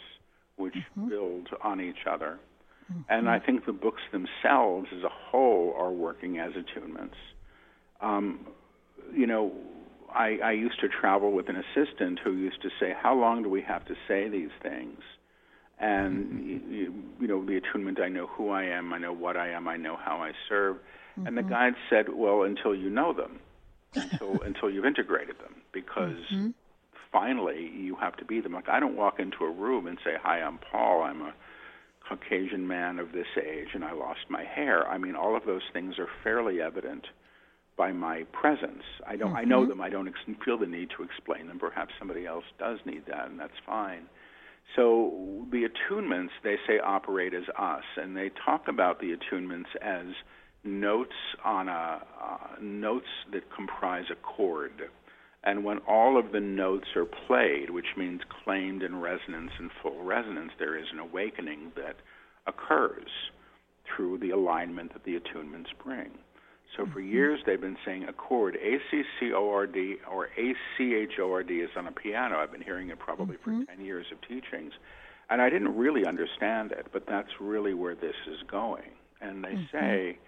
which 0.57 0.74
mm-hmm. 0.74 1.09
build 1.09 1.49
on 1.62 1.80
each 1.80 2.07
other. 2.11 2.38
Mm-hmm. 2.92 3.03
And 3.09 3.28
I 3.30 3.38
think 3.38 3.64
the 3.64 3.72
books 3.72 4.03
themselves 4.12 4.88
as 4.94 5.03
a 5.03 5.09
whole 5.09 5.74
are 5.78 5.90
working 5.90 6.38
as 6.38 6.53
attunements. 6.53 7.16
Um, 8.01 8.46
you 9.14 9.26
know, 9.26 9.53
I, 10.12 10.38
I 10.44 10.53
used 10.53 10.80
to 10.80 10.88
travel 10.88 11.32
with 11.32 11.49
an 11.49 11.57
assistant 11.57 12.18
who 12.22 12.32
used 12.32 12.61
to 12.62 12.70
say, 12.80 12.94
How 13.01 13.14
long 13.14 13.42
do 13.42 13.49
we 13.49 13.62
have 13.62 13.84
to 13.86 13.94
say 14.07 14.28
these 14.28 14.51
things? 14.62 15.01
And, 15.80 16.26
mm-hmm. 16.26 16.74
you, 16.74 16.94
you 17.20 17.28
know, 17.28 17.44
the 17.44 17.57
attunement 17.57 18.01
I 18.01 18.09
know 18.09 18.26
who 18.26 18.51
I 18.51 18.64
am, 18.64 18.92
I 18.92 18.99
know 18.99 19.12
what 19.12 19.36
I 19.36 19.51
am, 19.51 19.68
I 19.68 19.76
know 19.76 19.96
how 19.96 20.18
I 20.22 20.32
serve. 20.49 20.78
And 21.24 21.36
the 21.36 21.42
guide 21.42 21.74
said, 21.90 22.07
Well, 22.12 22.42
until 22.42 22.74
you 22.74 22.90
know 22.90 23.12
them, 23.12 23.40
until, 23.94 24.40
until 24.42 24.70
you've 24.70 24.84
integrated 24.84 25.36
them, 25.38 25.57
because 25.72 26.16
finally 27.13 27.71
you 27.75 27.97
have 27.97 28.17
to 28.17 28.25
be 28.25 28.41
them. 28.41 28.53
Like, 28.53 28.69
I 28.69 28.81
don't 28.81 28.97
walk 28.97 29.19
into 29.19 29.45
a 29.45 29.51
room 29.51 29.87
and 29.87 29.99
say, 30.05 30.13
Hi, 30.23 30.41
I'm 30.41 30.59
Paul, 30.59 31.03
I'm 31.03 31.23
a 31.23 31.35
Caucasian 32.09 32.67
man 32.67 32.99
of 32.99 33.13
this 33.13 33.27
age, 33.37 33.69
and 33.75 33.85
I 33.85 33.93
lost 33.93 34.21
my 34.31 34.45
hair. 34.45 34.87
I 34.89 34.99
mean, 34.99 35.15
all 35.15 35.37
of 35.37 35.45
those 35.45 35.63
things 35.73 35.99
are 35.99 36.09
fairly 36.25 36.61
evident 36.61 37.07
by 37.77 37.93
my 37.93 38.25
presence. 38.33 38.83
I 39.07 39.17
don't. 39.17 39.37
I 39.37 39.45
know 39.45 39.67
them. 39.67 39.81
I 39.81 39.89
don't 39.89 40.09
ex- 40.09 40.39
feel 40.45 40.59
the 40.59 40.67
need 40.67 40.89
to 40.97 41.05
explain 41.05 41.47
them. 41.47 41.59
Perhaps 41.59 41.93
somebody 41.99 42.27
else 42.27 42.45
does 42.59 42.79
need 42.85 43.05
that, 43.07 43.29
and 43.29 43.39
that's 43.39 43.53
fine. 43.65 44.07
So 44.77 45.47
the 45.51 45.67
attunements 45.69 46.31
they 46.43 46.57
say 46.67 46.79
operate 46.79 47.35
as 47.35 47.45
us, 47.59 47.85
and 47.97 48.17
they 48.17 48.31
talk 48.45 48.69
about 48.69 49.01
the 49.01 49.17
attunements 49.17 49.75
as 49.81 50.07
notes 50.65 51.15
on 51.45 51.69
a 51.69 52.03
uh, 52.21 52.61
notes 52.61 53.07
that 53.33 53.43
comprise 53.55 54.07
a 54.11 54.17
chord. 54.17 54.73
And 55.45 55.64
when 55.64 55.78
all 55.78 56.18
of 56.18 56.32
the 56.32 56.41
notes 56.41 56.89
are 56.97 57.05
played, 57.05 57.70
which 57.70 57.97
means 57.97 58.20
claimed 58.45 58.82
in 58.82 59.01
resonance 59.01 59.53
and 59.59 59.70
full 59.82 60.03
resonance, 60.03 60.53
there 60.59 60.76
is 60.76 60.86
an 60.93 60.99
awakening 60.99 61.72
that 61.76 61.97
occurs 62.47 63.09
through 63.84 64.18
the 64.18 64.30
alignment 64.30 64.93
that 64.93 65.05
the 65.05 65.18
attunements 65.18 65.68
bring. 65.82 66.11
So 66.76 66.84
for 66.86 67.01
mm-hmm. 67.01 67.12
years 67.12 67.41
they've 67.47 67.61
been 67.61 67.78
saying 67.84 68.05
accord, 68.05 68.57
A 68.57 68.78
C 68.91 69.03
C 69.18 69.32
O 69.32 69.51
R 69.51 69.66
D 69.66 69.97
or 70.11 70.26
A 70.36 70.55
C 70.76 70.95
H 70.95 71.18
O 71.20 71.32
R 71.32 71.43
D 71.43 71.55
is 71.61 71.70
on 71.76 71.86
a 71.86 71.93
piano. 71.93 72.39
I've 72.39 72.53
been 72.53 72.62
hearing 72.62 72.91
it 72.91 72.99
probably 72.99 73.36
for 73.43 73.51
mm-hmm. 73.51 73.76
10 73.76 73.84
years 73.84 74.07
of 74.12 74.20
teachings. 74.22 74.72
And 75.30 75.41
I 75.43 75.51
didn't 75.51 75.76
really 75.76 76.07
understand 76.07 76.72
it, 76.72 76.86
but 76.93 77.05
that's 77.07 77.28
really 77.41 77.74
where 77.74 77.95
this 77.95 78.14
is 78.26 78.39
going. 78.51 78.91
And 79.20 79.45
they 79.45 79.55
mm-hmm. 79.55 79.76
say 79.76 80.18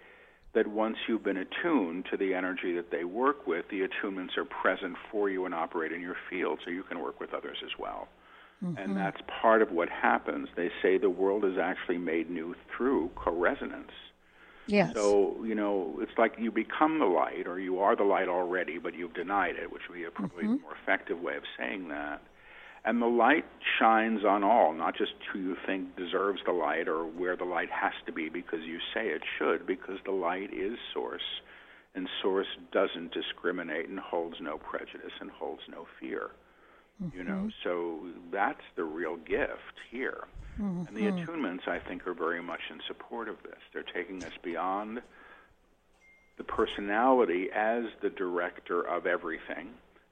that 0.53 0.67
once 0.67 0.97
you've 1.07 1.23
been 1.23 1.37
attuned 1.37 2.05
to 2.11 2.17
the 2.17 2.33
energy 2.33 2.73
that 2.75 2.91
they 2.91 3.05
work 3.05 3.47
with, 3.47 3.65
the 3.69 3.87
attunements 3.87 4.37
are 4.37 4.45
present 4.45 4.97
for 5.11 5.29
you 5.29 5.45
and 5.45 5.53
operate 5.53 5.91
in 5.91 6.01
your 6.01 6.17
field 6.29 6.59
so 6.63 6.71
you 6.71 6.83
can 6.83 6.99
work 6.99 7.19
with 7.19 7.33
others 7.33 7.57
as 7.63 7.71
well. 7.79 8.07
And 8.63 8.77
mm-hmm. 8.77 8.93
that's 8.93 9.19
part 9.41 9.63
of 9.63 9.71
what 9.71 9.89
happens. 9.89 10.47
They 10.55 10.69
say 10.83 10.99
the 10.99 11.09
world 11.09 11.43
is 11.45 11.57
actually 11.57 11.97
made 11.97 12.29
new 12.29 12.53
through 12.75 13.09
co-resonance. 13.15 13.91
Yes. 14.67 14.93
So, 14.93 15.43
you 15.43 15.55
know, 15.55 15.97
it's 15.99 16.15
like 16.17 16.35
you 16.37 16.51
become 16.51 16.99
the 16.99 17.05
light, 17.05 17.47
or 17.47 17.59
you 17.59 17.79
are 17.79 17.95
the 17.95 18.03
light 18.03 18.27
already, 18.27 18.77
but 18.77 18.93
you've 18.93 19.15
denied 19.15 19.55
it, 19.55 19.71
which 19.71 19.81
would 19.89 19.95
be 19.95 20.03
a 20.03 20.11
probably 20.11 20.43
mm-hmm. 20.43 20.61
more 20.61 20.75
effective 20.83 21.19
way 21.19 21.35
of 21.37 21.43
saying 21.57 21.87
that. 21.89 22.21
And 22.83 23.01
the 23.01 23.07
light 23.07 23.45
shines 23.79 24.25
on 24.25 24.43
all, 24.43 24.73
not 24.73 24.97
just 24.97 25.13
who 25.31 25.39
you 25.39 25.57
think 25.67 25.95
deserves 25.95 26.41
the 26.45 26.51
light 26.51 26.87
or 26.87 27.05
where 27.05 27.35
the 27.35 27.45
light 27.45 27.69
has 27.69 27.93
to 28.07 28.11
be 28.11 28.27
because 28.27 28.61
you 28.61 28.79
say 28.93 29.09
it 29.09 29.21
should, 29.37 29.67
because 29.67 29.99
the 30.03 30.11
light 30.11 30.51
is 30.51 30.79
source, 30.91 31.41
and 31.93 32.09
source 32.21 32.47
doesn't 32.71 33.13
discriminate 33.13 33.87
and 33.87 33.99
holds 33.99 34.37
no 34.41 34.57
prejudice 34.57 35.13
and 35.19 35.29
holds 35.29 35.61
no 35.69 35.85
fear. 35.99 36.31
You 37.15 37.23
know, 37.23 37.33
mm-hmm. 37.33 37.49
so 37.63 37.99
that's 38.31 38.61
the 38.75 38.83
real 38.83 39.15
gift 39.15 39.79
here. 39.89 40.27
Mm-hmm. 40.61 40.83
And 40.87 40.95
the 40.95 41.11
attunements, 41.11 41.67
I 41.67 41.79
think, 41.79 42.05
are 42.05 42.13
very 42.13 42.43
much 42.43 42.61
in 42.69 42.79
support 42.87 43.27
of 43.27 43.41
this. 43.41 43.57
They're 43.73 43.81
taking 43.81 44.23
us 44.23 44.33
beyond 44.43 45.01
the 46.37 46.43
personality 46.43 47.49
as 47.51 47.85
the 48.01 48.11
director 48.11 48.81
of 48.81 49.07
everything, 49.07 49.69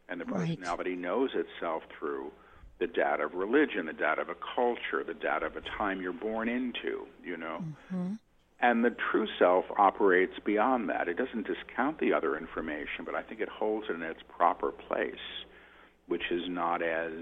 and 0.07 0.19
the 0.19 0.25
Right. 0.25 0.47
personality 0.47 0.95
knows 0.95 1.35
itself 1.35 1.83
through 1.97 2.31
the 2.79 2.87
data 2.87 3.25
of 3.25 3.33
religion, 3.33 3.85
the 3.85 3.93
data 3.93 4.21
of 4.21 4.29
a 4.29 4.35
culture, 4.55 5.03
the 5.05 5.13
data 5.13 5.45
of 5.45 5.55
a 5.55 5.61
time 5.77 6.01
you're 6.01 6.13
born 6.13 6.47
into, 6.47 7.05
you 7.23 7.37
know. 7.37 7.63
Mm-hmm. 7.93 8.13
And 8.61 8.83
the 8.83 8.95
true 9.11 9.27
self 9.37 9.65
operates 9.77 10.33
beyond 10.45 10.89
that. 10.89 11.07
It 11.07 11.17
doesn't 11.17 11.47
discount 11.47 11.99
the 11.99 12.13
other 12.13 12.37
information, 12.37 13.05
but 13.05 13.15
I 13.15 13.21
think 13.21 13.39
it 13.39 13.49
holds 13.49 13.87
it 13.89 13.93
in 13.93 14.01
its 14.01 14.21
proper 14.27 14.71
place, 14.71 15.13
which 16.07 16.23
is 16.31 16.43
not 16.49 16.81
as 16.81 17.13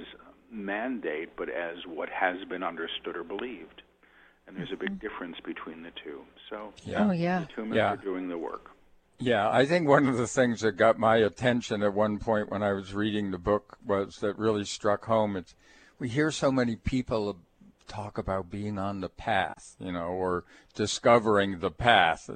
mandate, 0.52 1.30
but 1.38 1.50
as 1.50 1.78
what 1.86 2.10
has 2.10 2.38
been 2.50 2.64
understood 2.64 3.16
or 3.16 3.24
believed. 3.24 3.82
And 4.48 4.56
there's 4.58 4.72
a 4.72 4.78
big 4.78 4.92
mm-hmm. 4.92 5.08
difference 5.08 5.38
between 5.46 5.84
the 5.84 5.92
two. 6.04 6.22
So, 6.50 6.74
Oh 6.96 7.12
yeah. 7.12 7.40
the 7.42 7.62
attunements 7.62 7.76
Yeah. 7.76 7.94
are 7.94 7.98
doing 7.98 8.30
the 8.30 8.38
work. 8.38 8.72
Yeah, 9.20 9.50
I 9.50 9.66
think 9.66 9.88
one 9.88 10.08
of 10.08 10.18
the 10.18 10.28
things 10.28 10.62
that 10.62 10.74
got 10.74 11.00
my 11.00 11.18
attention 11.18 11.82
at 11.82 11.94
one 11.94 12.20
point 12.20 12.52
when 12.52 12.62
I 12.62 12.74
was 12.74 12.94
reading 12.94 13.32
the 13.32 13.38
book 13.38 13.78
was 13.86 14.18
that 14.18 14.38
really 14.38 14.66
struck 14.66 15.06
home. 15.06 15.36
It's 15.36 15.56
we 16.00 16.10
hear 16.10 16.30
so 16.30 16.52
many 16.52 16.76
people 16.76 17.38
talk 17.88 18.18
about 18.18 18.52
being 18.52 18.78
on 18.78 19.02
the 19.02 19.10
path, 19.10 19.76
you 19.80 19.92
know, 19.92 20.08
or 20.08 20.44
discovering 20.76 21.60
the 21.60 21.72
path, 21.72 22.30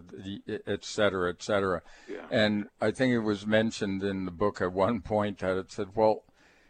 et 0.48 0.84
cetera, 0.84 1.30
et 1.30 1.44
cetera. 1.44 1.82
Yeah. 2.10 2.26
And 2.32 2.70
I 2.80 2.92
think 2.92 3.14
it 3.14 3.20
was 3.20 3.46
mentioned 3.46 4.02
in 4.02 4.26
the 4.26 4.32
book 4.32 4.62
at 4.62 4.74
one 4.74 5.02
point 5.02 5.40
that 5.40 5.58
it 5.58 5.72
said, 5.72 5.90
well, 5.94 6.24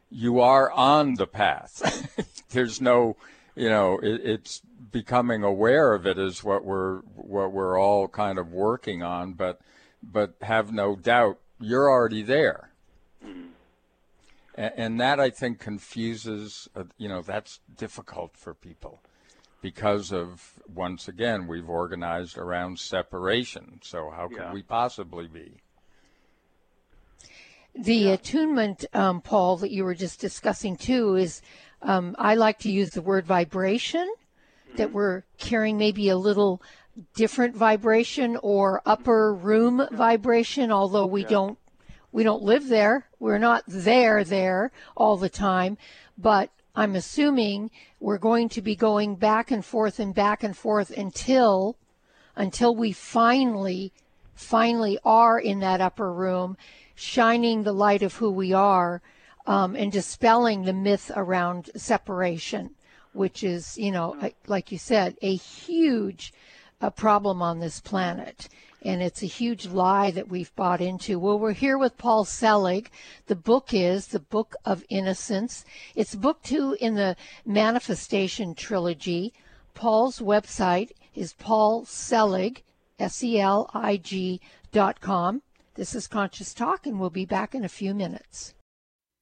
you 0.09 0.41
are 0.41 0.69
on 0.71 1.15
the 1.15 1.27
path. 1.27 2.09
There's 2.49 2.81
no 2.81 3.15
you 3.55 3.69
know, 3.69 3.99
it, 4.01 4.21
it's 4.23 4.61
becoming 4.91 5.43
aware 5.43 5.93
of 5.93 6.07
it 6.07 6.17
is 6.17 6.43
what 6.43 6.63
we're 6.63 6.99
what 7.15 7.51
we're 7.51 7.79
all 7.79 8.07
kind 8.07 8.37
of 8.37 8.51
working 8.51 9.03
on. 9.03 9.33
But 9.33 9.59
but 10.03 10.35
have 10.41 10.71
no 10.71 10.95
doubt, 10.95 11.39
you're 11.59 11.89
already 11.89 12.23
there. 12.23 12.71
Mm-hmm. 13.25 13.47
And, 14.55 14.73
and 14.77 14.99
that 15.01 15.19
I 15.19 15.29
think 15.29 15.59
confuses. 15.59 16.69
Uh, 16.75 16.85
you 16.97 17.07
know, 17.07 17.21
that's 17.21 17.59
difficult 17.77 18.35
for 18.35 18.53
people 18.53 18.99
because 19.61 20.11
of 20.11 20.59
once 20.73 21.07
again 21.07 21.47
we've 21.47 21.69
organized 21.69 22.37
around 22.37 22.79
separation. 22.79 23.79
So 23.83 24.09
how 24.09 24.27
could 24.27 24.53
we 24.53 24.63
possibly 24.63 25.27
be? 25.27 25.57
The 27.73 27.95
yeah. 27.95 28.11
attunement, 28.13 28.85
um, 28.93 29.21
Paul, 29.21 29.57
that 29.57 29.71
you 29.71 29.85
were 29.85 29.95
just 29.95 30.19
discussing 30.19 30.75
too, 30.75 31.15
is 31.15 31.41
um, 31.81 32.15
I 32.19 32.35
like 32.35 32.59
to 32.59 32.71
use 32.71 32.89
the 32.89 33.01
word 33.01 33.25
vibration. 33.25 34.01
Mm-hmm. 34.01 34.77
That 34.77 34.91
we're 34.91 35.23
carrying 35.37 35.77
maybe 35.77 36.09
a 36.09 36.17
little 36.17 36.61
different 37.15 37.55
vibration 37.55 38.37
or 38.41 38.81
upper 38.85 39.33
room 39.33 39.87
vibration, 39.91 40.71
although 40.71 41.05
we 41.05 41.23
yeah. 41.23 41.29
don't 41.29 41.57
we 42.11 42.23
don't 42.23 42.43
live 42.43 42.67
there. 42.67 43.07
We're 43.19 43.37
not 43.37 43.63
there 43.67 44.23
there 44.23 44.71
all 44.97 45.17
the 45.17 45.29
time, 45.29 45.77
but 46.17 46.49
I'm 46.75 46.95
assuming 46.95 47.71
we're 47.99 48.17
going 48.17 48.49
to 48.49 48.61
be 48.61 48.75
going 48.75 49.15
back 49.15 49.51
and 49.51 49.63
forth 49.63 49.99
and 49.99 50.13
back 50.13 50.43
and 50.43 50.55
forth 50.55 50.89
until 50.91 51.77
until 52.35 52.75
we 52.75 52.91
finally 52.91 53.91
finally 54.33 54.97
are 55.03 55.37
in 55.39 55.59
that 55.59 55.81
upper 55.81 56.11
room 56.11 56.57
shining 56.95 57.63
the 57.63 57.73
light 57.73 58.01
of 58.01 58.15
who 58.15 58.31
we 58.31 58.53
are 58.53 59.01
um, 59.45 59.75
and 59.75 59.91
dispelling 59.91 60.63
the 60.63 60.73
myth 60.73 61.11
around 61.15 61.69
separation 61.75 62.71
which 63.13 63.43
is 63.43 63.77
you 63.77 63.91
know 63.91 64.15
like 64.47 64.71
you 64.71 64.77
said 64.77 65.17
a 65.21 65.35
huge 65.35 66.33
uh, 66.81 66.89
problem 66.89 67.41
on 67.41 67.59
this 67.59 67.79
planet 67.79 68.49
and 68.83 69.01
it's 69.01 69.21
a 69.21 69.27
huge 69.27 69.67
lie 69.67 70.11
that 70.11 70.29
we've 70.29 70.55
bought 70.55 70.81
into. 70.81 71.19
Well, 71.19 71.37
we're 71.37 71.53
here 71.53 71.77
with 71.77 71.97
Paul 71.97 72.25
Selig. 72.25 72.89
The 73.27 73.35
book 73.35 73.73
is 73.73 74.07
The 74.07 74.19
Book 74.19 74.55
of 74.65 74.83
Innocence. 74.89 75.65
It's 75.95 76.15
book 76.15 76.41
two 76.41 76.75
in 76.79 76.95
the 76.95 77.15
Manifestation 77.45 78.55
trilogy. 78.55 79.33
Paul's 79.73 80.19
website 80.19 80.91
is 81.13 81.33
Paul 81.33 81.85
Selig, 81.85 82.63
S 82.99 83.23
E 83.23 83.39
L 83.39 83.69
I 83.73 83.97
G 83.97 84.41
dot 84.71 84.99
com. 84.99 85.41
This 85.75 85.95
is 85.95 86.07
Conscious 86.07 86.53
Talk, 86.53 86.85
and 86.85 86.99
we'll 86.99 87.09
be 87.09 87.25
back 87.25 87.55
in 87.55 87.63
a 87.63 87.69
few 87.69 87.93
minutes. 87.93 88.53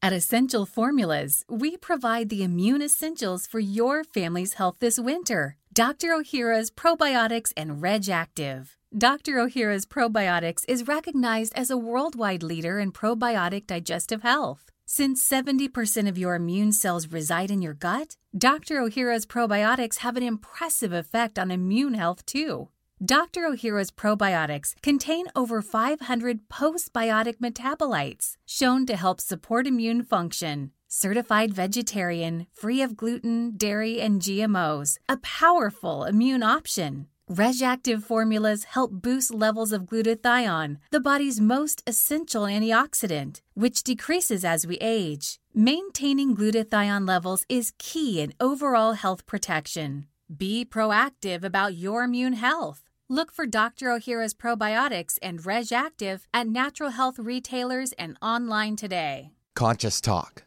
At 0.01 0.13
Essential 0.13 0.65
Formulas, 0.65 1.43
we 1.49 1.75
provide 1.75 2.29
the 2.29 2.43
immune 2.43 2.81
essentials 2.81 3.45
for 3.45 3.59
your 3.59 4.05
family's 4.05 4.53
health 4.53 4.77
this 4.79 4.97
winter. 4.97 5.57
Dr. 5.79 6.09
Ohhira's 6.09 6.69
Probiotics 6.69 7.53
and 7.55 7.81
Reg'Activ. 7.81 8.75
Dr. 8.97 9.35
Ohhira's 9.35 9.85
Probiotics 9.85 10.65
is 10.67 10.89
recognized 10.89 11.53
as 11.55 11.71
a 11.71 11.77
worldwide 11.77 12.43
leader 12.43 12.79
in 12.79 12.91
probiotic 12.91 13.65
digestive 13.65 14.21
health. 14.21 14.71
Since 14.85 15.25
70% 15.25 16.09
of 16.09 16.17
your 16.17 16.35
immune 16.35 16.73
cells 16.73 17.07
reside 17.07 17.49
in 17.49 17.61
your 17.61 17.73
gut, 17.73 18.17
Dr. 18.37 18.81
Ohhira's 18.81 19.25
probiotics 19.25 19.99
have 19.99 20.17
an 20.17 20.23
impressive 20.23 20.91
effect 20.91 21.39
on 21.39 21.49
immune 21.49 21.93
health 21.93 22.25
too. 22.25 22.67
Dr. 23.01 23.43
Ohhira's 23.43 23.89
probiotics 23.89 24.75
contain 24.81 25.27
over 25.33 25.61
500 25.61 26.49
postbiotic 26.49 27.37
metabolites 27.37 28.35
shown 28.45 28.85
to 28.85 28.97
help 28.97 29.21
support 29.21 29.65
immune 29.65 30.03
function. 30.03 30.71
Certified 30.91 31.53
vegetarian, 31.53 32.47
free 32.51 32.81
of 32.81 32.97
gluten, 32.97 33.53
dairy, 33.55 34.01
and 34.01 34.23
GMOs, 34.23 34.97
a 35.07 35.17
powerful 35.17 36.03
immune 36.03 36.41
option. 36.41 37.05
Reg'Activ 37.29 38.01
formulas 38.01 38.63
help 38.63 38.91
boost 38.91 39.31
levels 39.31 39.71
of 39.71 39.83
glutathione, 39.83 40.77
the 40.89 40.99
body's 40.99 41.39
most 41.39 41.83
essential 41.85 42.45
antioxidant, 42.45 43.41
which 43.53 43.83
decreases 43.83 44.43
as 44.43 44.65
we 44.65 44.77
age. 44.81 45.39
Maintaining 45.53 46.35
glutathione 46.35 47.07
levels 47.07 47.45
is 47.47 47.73
key 47.77 48.19
in 48.19 48.33
overall 48.39 48.93
health 48.93 49.27
protection. 49.27 50.07
Be 50.35 50.65
proactive 50.65 51.43
about 51.43 51.75
your 51.75 52.03
immune 52.03 52.33
health. 52.33 52.81
Look 53.07 53.31
for 53.31 53.45
Dr. 53.45 53.89
Ohhira's 53.89 54.33
probiotics 54.33 55.19
and 55.21 55.39
Reg'Activ 55.39 56.21
at 56.33 56.47
natural 56.47 56.89
health 56.89 57.19
retailers 57.19 57.91
and 57.91 58.17
online 58.23 58.75
today. 58.75 59.33
Conscious 59.53 60.01
Talk, 60.01 60.45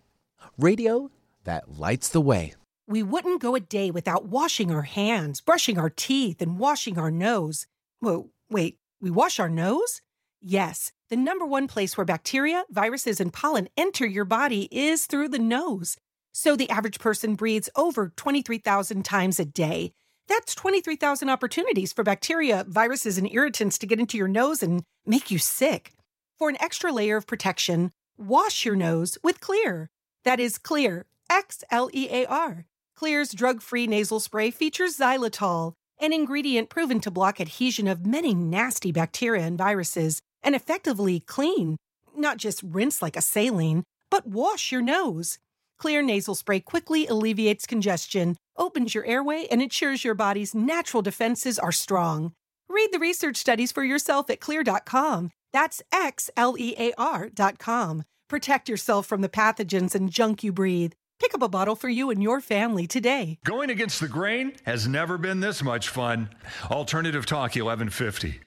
radio 0.63 1.11
that 1.45 1.79
lights 1.79 2.09
the 2.09 2.21
way. 2.21 2.55
We 2.87 3.03
wouldn't 3.03 3.43
go 3.43 3.55
a 3.55 3.61
day 3.61 3.91
without 3.91 4.27
washing 4.27 4.71
our 4.71 4.83
hands, 4.83 5.41
brushing 5.41 5.77
our 5.77 5.91
teeth, 5.91 6.41
and 6.41 6.59
washing 6.59 6.99
our 6.99 7.11
nose. 7.11 7.67
Whoa, 7.99 8.31
wait, 8.49 8.79
we 9.01 9.11
wash 9.11 9.41
our 9.41 9.49
nose? 9.49 10.01
Yes, 10.41 10.93
the 11.11 11.17
number 11.17 11.45
one 11.45 11.67
place 11.67 11.97
where 11.97 12.05
bacteria, 12.05 12.65
viruses, 12.71 13.21
and 13.21 13.33
pollen 13.33 13.69
enter 13.77 14.07
your 14.07 14.25
body 14.25 14.69
is 14.71 15.07
through 15.07 15.29
the 15.29 15.39
nose. 15.39 15.97
So 16.33 16.57
the 16.57 16.71
average 16.71 16.99
person 16.99 17.35
breathes 17.35 17.69
over 17.77 18.13
23,000 18.17 19.05
times 19.05 19.41
a 19.41 19.45
day. 19.45 19.93
That's 20.29 20.55
23,000 20.55 21.29
opportunities 21.29 21.93
for 21.93 22.05
bacteria, 22.05 22.65
viruses, 22.69 23.19
and 23.19 23.31
irritants 23.31 23.79
to 23.79 23.87
get 23.87 24.01
into 24.01 24.17
your 24.17 24.29
nose 24.29 24.63
and 24.63 24.83
make 25.05 25.31
you 25.31 25.39
sick. 25.39 25.93
For 26.39 26.49
an 26.49 26.57
extra 26.61 26.93
layer 26.93 27.17
of 27.17 27.27
protection, 27.27 27.91
wash 28.17 28.65
your 28.65 28.77
nose 28.77 29.19
with 29.23 29.41
Xlear. 29.41 29.89
That 30.25 30.39
is 30.39 30.59
Xlear, 30.59 31.05
X 31.29 31.65
L 31.71 31.91
E 31.93 32.09
A 32.11 32.27
R. 32.27 32.65
Xlear's 32.97 33.33
drug 33.33 33.61
free 33.61 33.87
nasal 33.87 34.21
spray 34.21 34.51
features 34.51 34.97
xylitol, 34.97 35.73
an 36.01 36.13
ingredient 36.13 36.69
proven 36.69 37.01
to 37.01 37.11
block 37.11 37.41
adhesion 37.41 37.89
of 37.89 38.07
many 38.07 38.33
nasty 38.35 38.93
bacteria 38.93 39.45
and 39.45 39.59
viruses 39.59 40.21
and 40.43 40.55
effectively 40.55 41.21
clean, 41.21 41.77
not 42.17 42.37
just 42.37 42.63
rinse 42.63 43.03
like 43.03 43.17
a 43.17 43.23
saline, 43.23 43.83
but 44.11 44.27
wash 44.27 44.71
your 44.71 44.83
nose. 44.83 45.39
Xlear 45.81 46.05
nasal 46.05 46.37
spray 46.37 46.61
quickly 46.61 47.09
alleviates 47.09 47.67
congestion, 47.67 48.37
opens 48.57 48.95
your 48.95 49.05
airway, 49.05 49.49
and 49.51 49.61
ensures 49.61 50.05
your 50.05 50.15
body's 50.15 50.55
natural 50.55 51.03
defenses 51.03 51.59
are 51.59 51.73
strong. 51.73 52.33
Read 52.69 52.91
the 52.93 53.01
research 53.01 53.37
studies 53.37 53.73
for 53.73 53.83
yourself 53.83 54.31
at 54.31 54.41
xlear.com. 54.41 55.31
That's 55.53 55.83
X 55.93 56.31
L 56.37 56.55
E 56.59 56.75
A 56.79 56.93
R.com. 56.97 58.05
Protect 58.33 58.67
yourself 58.67 59.05
from 59.05 59.21
the 59.21 59.29
pathogens 59.29 59.95
and 59.95 60.11
junk 60.11 60.43
you 60.43 60.53
breathe. 60.55 60.95
Pick 61.21 61.35
up 61.35 61.43
a 61.43 61.51
bottle 61.51 61.77
for 61.77 61.91
you 61.91 62.09
and 62.09 62.23
your 62.23 62.41
family 62.41 62.87
today. 62.87 63.39
Going 63.45 63.69
against 63.69 64.01
the 64.01 64.09
grain 64.09 64.55
has 64.65 64.89
never 64.89 65.19
been 65.19 65.41
this 65.41 65.63
much 65.63 65.91
fun. 65.91 66.31
Alternative 66.71 67.27
Talk 67.27 67.57
1150. 67.57 68.41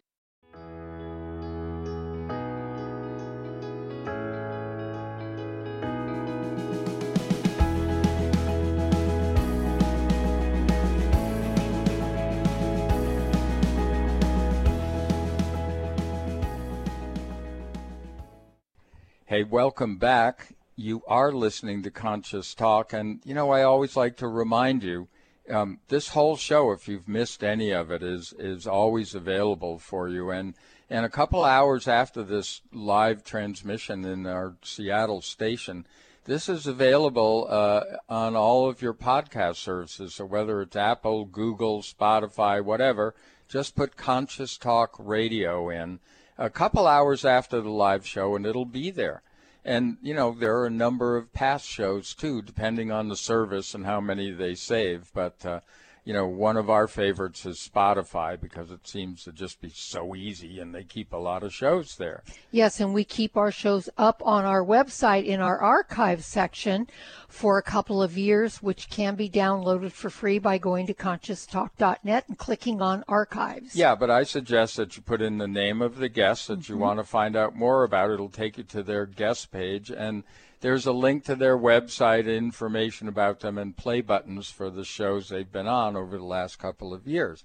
Hey, 19.28 19.42
welcome 19.42 19.98
back 19.98 20.50
you 20.76 21.02
are 21.08 21.32
listening 21.32 21.82
to 21.82 21.90
Conscious 21.90 22.54
Talk. 22.54 22.94
And, 22.94 23.22
you 23.26 23.34
know, 23.34 23.50
I 23.50 23.64
always 23.64 23.98
like 23.98 24.18
to 24.18 24.28
remind 24.28 24.84
you 24.84 25.08
um, 25.50 25.80
this 25.88 26.10
whole 26.10 26.38
show, 26.38 26.72
if 26.72 26.88
you've 26.88 27.08
missed 27.08 27.44
any 27.44 27.72
of 27.72 27.90
it, 27.90 28.04
is, 28.04 28.36
is 28.38 28.68
always 28.68 29.16
available 29.16 29.80
for 29.80 30.10
you. 30.10 30.30
And, 30.30 30.54
and 30.92 31.08
a 31.08 31.10
couple 31.10 31.44
hours 31.44 31.88
after 31.88 32.22
this 32.22 32.62
live 32.72 33.24
transmission 33.24 34.06
in 34.06 34.28
our 34.28 34.58
Seattle 34.62 35.24
station, 35.24 35.88
this 36.26 36.48
is 36.48 36.68
available 36.68 37.48
uh, 37.50 37.82
on 38.08 38.36
all 38.36 38.70
of 38.70 38.84
your 38.84 38.94
podcast 38.94 39.56
services. 39.56 40.14
So 40.14 40.26
whether 40.26 40.62
it's 40.62 40.76
Apple, 40.76 41.26
Google, 41.26 41.82
Spotify, 41.82 42.64
whatever, 42.64 43.16
just 43.48 43.76
put 43.76 43.98
Conscious 43.98 44.56
Talk 44.56 44.96
Radio 45.00 45.72
in 45.72 46.00
a 46.38 46.50
couple 46.50 46.88
hours 46.88 47.26
after 47.26 47.62
the 47.62 47.70
live 47.70 48.06
show 48.06 48.36
and 48.36 48.46
it'll 48.46 48.66
be 48.66 48.92
there. 48.92 49.22
And, 49.64 49.98
you 50.02 50.14
know, 50.14 50.32
there 50.32 50.58
are 50.58 50.68
a 50.68 50.72
number 50.72 51.18
of 51.18 51.34
past 51.34 51.68
shows 51.68 52.14
too, 52.14 52.42
depending 52.42 52.92
on 52.92 53.10
the 53.10 53.16
service 53.16 53.74
and 53.74 53.86
how 53.86 54.00
many 54.00 54.32
they 54.32 54.54
save. 54.54 55.12
But, 55.14 55.46
uh, 55.46 55.62
you 56.06 56.14
know, 56.14 56.28
one 56.28 56.56
of 56.56 56.70
our 56.70 56.88
favorites 56.88 57.48
is 57.48 57.58
Spotify 57.58 58.40
because 58.40 58.70
it 58.70 58.88
seems 58.88 59.24
to 59.24 59.32
just 59.32 59.60
be 59.60 59.72
so 59.74 60.16
easy 60.16 60.60
and 60.60 60.74
they 60.74 60.84
keep 60.84 61.12
a 61.12 61.18
lot 61.18 61.42
of 61.42 61.52
shows 61.52 61.96
there. 61.98 62.24
Yes, 62.52 62.80
and 62.80 62.94
we 62.94 63.04
keep 63.04 63.36
our 63.36 63.52
shows 63.52 63.90
up 63.98 64.22
on 64.24 64.46
our 64.46 64.64
website 64.64 65.26
in 65.26 65.42
our 65.42 65.60
archive 65.60 66.24
section 66.24 66.88
for 67.28 67.58
a 67.58 67.64
couple 67.64 68.04
of 68.04 68.20
years, 68.20 68.62
which 68.62 68.88
can 68.88 69.16
be 69.16 69.28
downloaded 69.28 69.92
for 69.92 70.12
free 70.12 70.38
by 70.38 70.60
going 70.60 70.86
to 70.86 70.94
conscioustalk.net 70.94 72.26
and 72.28 72.38
clicking 72.38 72.84
on 72.84 73.04
archives. 73.08 73.76
Yeah, 73.76 73.96
but 73.96 74.12
I 74.12 74.24
suggest 74.24 74.78
that 74.78 74.96
you 74.96 75.02
put 75.02 75.24
in 75.24 75.40
the 75.40 75.48
name 75.48 75.82
of 75.82 75.98
the 75.98 76.08
guest 76.08 76.48
that 76.50 76.60
mm-hmm. 76.60 76.74
you 76.74 76.80
want 76.80 77.00
to 77.00 77.04
find 77.04 77.36
out 77.36 77.56
more 77.56 77.84
about. 77.84 78.12
It'll 78.12 78.30
take 78.30 78.60
you 78.60 78.64
to 78.66 78.84
their 78.84 79.08
guest 79.08 79.52
page 79.52 79.90
and 79.90 80.24
there's 80.66 80.88
a 80.88 80.92
link 80.92 81.24
to 81.24 81.36
their 81.36 81.56
website, 81.56 82.26
information 82.26 83.08
about 83.08 83.42
them, 83.42 83.56
and 83.56 83.78
play 83.78 84.02
buttons 84.02 84.50
for 84.50 84.72
the 84.72 84.84
shows 84.84 85.30
they've 85.30 85.52
been 85.52 85.68
on 85.68 85.96
over 85.96 86.18
the 86.18 86.26
last 86.26 86.58
couple 86.58 86.92
of 86.92 87.06
years. 87.06 87.44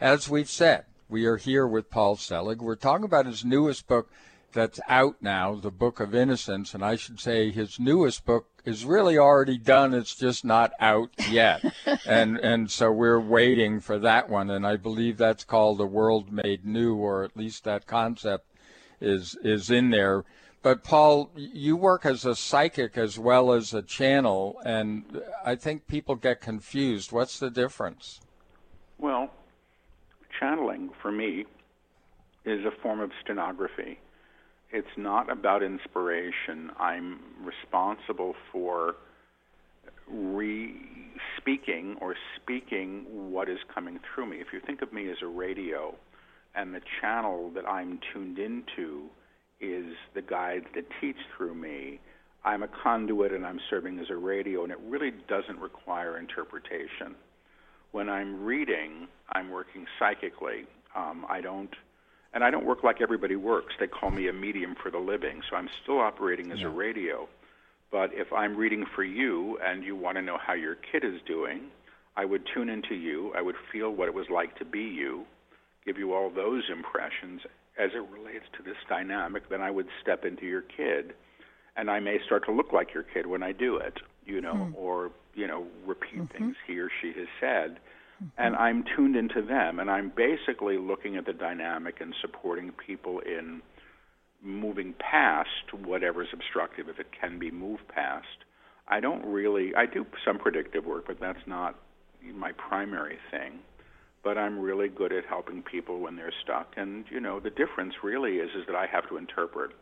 As 0.00 0.30
we've 0.30 0.48
said, 0.48 0.84
we 1.08 1.26
are 1.26 1.38
here 1.38 1.66
with 1.66 1.90
Paul 1.90 2.14
Selig. 2.14 2.62
We're 2.62 2.76
talking 2.76 3.04
about 3.04 3.26
his 3.26 3.44
newest 3.44 3.88
book 3.88 4.12
that's 4.52 4.78
out 4.88 5.16
now, 5.20 5.56
The 5.56 5.72
Book 5.72 5.98
of 5.98 6.14
Innocence, 6.14 6.72
and 6.72 6.84
I 6.84 6.94
should 6.94 7.18
say 7.18 7.50
his 7.50 7.80
newest 7.80 8.24
book 8.24 8.46
is 8.64 8.84
really 8.84 9.18
already 9.18 9.58
done. 9.58 9.92
It's 9.92 10.14
just 10.14 10.44
not 10.44 10.70
out 10.78 11.10
yet, 11.28 11.64
and 12.06 12.38
and 12.38 12.70
so 12.70 12.92
we're 12.92 13.18
waiting 13.18 13.80
for 13.80 13.98
that 13.98 14.30
one. 14.30 14.50
And 14.50 14.64
I 14.64 14.76
believe 14.76 15.18
that's 15.18 15.42
called 15.42 15.80
A 15.80 15.84
World 15.84 16.30
Made 16.30 16.64
New, 16.64 16.94
or 16.94 17.24
at 17.24 17.36
least 17.36 17.64
that 17.64 17.88
concept 17.88 18.46
is 19.00 19.36
is 19.42 19.68
in 19.68 19.90
there. 19.90 20.22
But 20.62 20.84
Paul, 20.84 21.30
you 21.34 21.76
work 21.76 22.06
as 22.06 22.24
a 22.24 22.36
psychic 22.36 22.96
as 22.96 23.18
well 23.18 23.52
as 23.52 23.74
a 23.74 23.82
channel, 23.82 24.60
and 24.64 25.20
I 25.44 25.56
think 25.56 25.88
people 25.88 26.14
get 26.14 26.40
confused. 26.40 27.10
What's 27.10 27.40
the 27.40 27.50
difference? 27.50 28.20
Well, 28.98 29.30
channeling 30.38 30.90
for 31.00 31.10
me 31.10 31.46
is 32.44 32.64
a 32.64 32.70
form 32.80 33.00
of 33.00 33.10
stenography. 33.22 33.98
It's 34.70 34.96
not 34.96 35.30
about 35.30 35.64
inspiration. 35.64 36.70
I'm 36.78 37.18
responsible 37.44 38.34
for 38.52 38.94
re 40.08 40.74
speaking 41.36 41.96
or 42.00 42.14
speaking 42.36 43.04
what 43.32 43.48
is 43.48 43.58
coming 43.74 43.98
through 44.14 44.26
me. 44.26 44.36
If 44.36 44.52
you 44.52 44.60
think 44.60 44.80
of 44.80 44.92
me 44.92 45.10
as 45.10 45.16
a 45.22 45.26
radio 45.26 45.94
and 46.54 46.72
the 46.72 46.80
channel 47.00 47.50
that 47.54 47.68
I'm 47.68 47.98
tuned 48.12 48.38
into 48.38 49.10
is 49.62 49.94
the 50.14 50.22
guides 50.22 50.66
that 50.74 50.84
teach 51.00 51.16
through 51.36 51.54
me. 51.54 52.00
I'm 52.44 52.62
a 52.62 52.68
conduit 52.68 53.32
and 53.32 53.46
I'm 53.46 53.60
serving 53.70 54.00
as 54.00 54.10
a 54.10 54.16
radio, 54.16 54.64
and 54.64 54.72
it 54.72 54.78
really 54.84 55.12
doesn't 55.28 55.58
require 55.60 56.18
interpretation. 56.18 57.14
When 57.92 58.08
I'm 58.08 58.44
reading, 58.44 59.06
I'm 59.32 59.50
working 59.50 59.86
psychically. 59.98 60.64
Um, 60.96 61.24
I 61.30 61.40
don't, 61.40 61.70
and 62.34 62.42
I 62.42 62.50
don't 62.50 62.66
work 62.66 62.82
like 62.82 63.00
everybody 63.00 63.36
works. 63.36 63.74
They 63.78 63.86
call 63.86 64.10
me 64.10 64.28
a 64.28 64.32
medium 64.32 64.74
for 64.82 64.90
the 64.90 64.98
living, 64.98 65.40
so 65.48 65.56
I'm 65.56 65.68
still 65.82 66.00
operating 66.00 66.50
as 66.50 66.58
yeah. 66.58 66.66
a 66.66 66.70
radio. 66.70 67.28
But 67.92 68.10
if 68.14 68.32
I'm 68.32 68.56
reading 68.56 68.86
for 68.94 69.04
you 69.04 69.58
and 69.64 69.84
you 69.84 69.94
want 69.94 70.16
to 70.16 70.22
know 70.22 70.38
how 70.44 70.54
your 70.54 70.74
kid 70.74 71.04
is 71.04 71.20
doing, 71.26 71.60
I 72.16 72.24
would 72.24 72.42
tune 72.52 72.68
into 72.68 72.94
you. 72.94 73.32
I 73.36 73.42
would 73.42 73.56
feel 73.70 73.90
what 73.90 74.08
it 74.08 74.14
was 74.14 74.26
like 74.30 74.58
to 74.58 74.64
be 74.64 74.80
you, 74.80 75.24
give 75.84 75.98
you 75.98 76.12
all 76.12 76.30
those 76.30 76.64
impressions, 76.70 77.42
as 77.78 77.90
it 77.94 78.04
relates 78.10 78.44
to 78.56 78.62
this 78.62 78.76
dynamic, 78.88 79.48
then 79.48 79.60
I 79.60 79.70
would 79.70 79.88
step 80.02 80.24
into 80.24 80.46
your 80.46 80.62
kid, 80.62 81.14
and 81.76 81.90
I 81.90 82.00
may 82.00 82.18
start 82.26 82.44
to 82.46 82.52
look 82.52 82.72
like 82.72 82.92
your 82.92 83.02
kid 83.02 83.26
when 83.26 83.42
I 83.42 83.52
do 83.52 83.76
it, 83.76 83.94
you 84.26 84.40
know, 84.40 84.54
mm. 84.54 84.74
or 84.76 85.10
you 85.34 85.46
know, 85.46 85.66
repeat 85.86 86.20
mm-hmm. 86.20 86.38
things 86.38 86.56
he 86.66 86.78
or 86.78 86.90
she 87.00 87.08
has 87.18 87.28
said, 87.40 87.78
mm-hmm. 88.22 88.26
and 88.36 88.54
I'm 88.56 88.84
tuned 88.94 89.16
into 89.16 89.40
them, 89.42 89.78
and 89.80 89.90
I'm 89.90 90.12
basically 90.14 90.76
looking 90.76 91.16
at 91.16 91.24
the 91.24 91.32
dynamic 91.32 92.00
and 92.00 92.14
supporting 92.20 92.72
people 92.86 93.20
in 93.20 93.62
moving 94.42 94.94
past 94.98 95.48
whatever's 95.84 96.28
obstructive, 96.32 96.88
if 96.88 96.98
it 96.98 97.06
can 97.18 97.38
be 97.38 97.50
moved 97.50 97.88
past. 97.88 98.26
I 98.88 99.00
don't 99.00 99.24
really, 99.24 99.74
I 99.74 99.86
do 99.86 100.04
some 100.26 100.38
predictive 100.38 100.84
work, 100.84 101.06
but 101.06 101.20
that's 101.20 101.46
not 101.46 101.76
my 102.34 102.52
primary 102.52 103.18
thing 103.30 103.60
but 104.22 104.38
I'm 104.38 104.58
really 104.58 104.88
good 104.88 105.12
at 105.12 105.24
helping 105.26 105.62
people 105.62 106.00
when 106.00 106.16
they're 106.16 106.32
stuck. 106.42 106.74
And 106.76 107.04
you 107.10 107.20
know, 107.20 107.40
the 107.40 107.50
difference 107.50 107.94
really 108.02 108.36
is 108.36 108.50
is 108.54 108.66
that 108.66 108.76
I 108.76 108.86
have 108.86 109.08
to 109.08 109.16
interpret. 109.16 109.72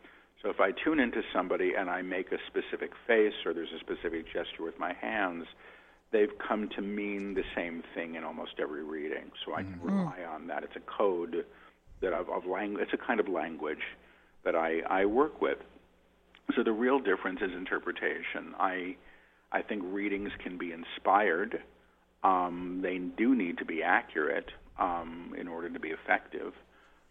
So 0.41 0.49
if 0.49 0.59
I 0.59 0.71
tune 0.71 0.99
into 0.99 1.21
somebody 1.31 1.73
and 1.77 1.89
I 1.89 2.01
make 2.01 2.31
a 2.31 2.37
specific 2.47 2.91
face 3.05 3.33
or 3.45 3.53
there's 3.53 3.71
a 3.75 3.79
specific 3.79 4.25
gesture 4.25 4.63
with 4.63 4.79
my 4.79 4.93
hands, 4.93 5.45
they've 6.11 6.35
come 6.39 6.67
to 6.69 6.81
mean 6.81 7.35
the 7.35 7.43
same 7.55 7.83
thing 7.93 8.15
in 8.15 8.23
almost 8.23 8.53
every 8.59 8.83
reading. 8.83 9.31
So 9.45 9.53
I 9.53 9.61
can 9.61 9.73
mm-hmm. 9.73 9.99
rely 9.99 10.23
on 10.27 10.47
that. 10.47 10.63
It's 10.63 10.75
a 10.75 10.79
code 10.79 11.45
that 12.01 12.13
of, 12.13 12.29
of 12.29 12.47
language. 12.47 12.83
It's 12.83 12.93
a 12.93 13.05
kind 13.05 13.19
of 13.19 13.27
language 13.27 13.83
that 14.43 14.55
I, 14.55 14.79
I 14.89 15.05
work 15.05 15.41
with. 15.41 15.59
So 16.55 16.63
the 16.63 16.71
real 16.71 16.99
difference 16.99 17.39
is 17.41 17.51
interpretation. 17.53 18.55
I 18.59 18.95
I 19.53 19.61
think 19.61 19.83
readings 19.85 20.31
can 20.41 20.57
be 20.57 20.71
inspired 20.71 21.61
um, 22.23 22.79
they 22.81 22.97
do 22.97 23.35
need 23.35 23.57
to 23.59 23.65
be 23.65 23.83
accurate 23.83 24.49
um, 24.77 25.33
in 25.37 25.47
order 25.47 25.69
to 25.69 25.79
be 25.79 25.89
effective. 25.89 26.53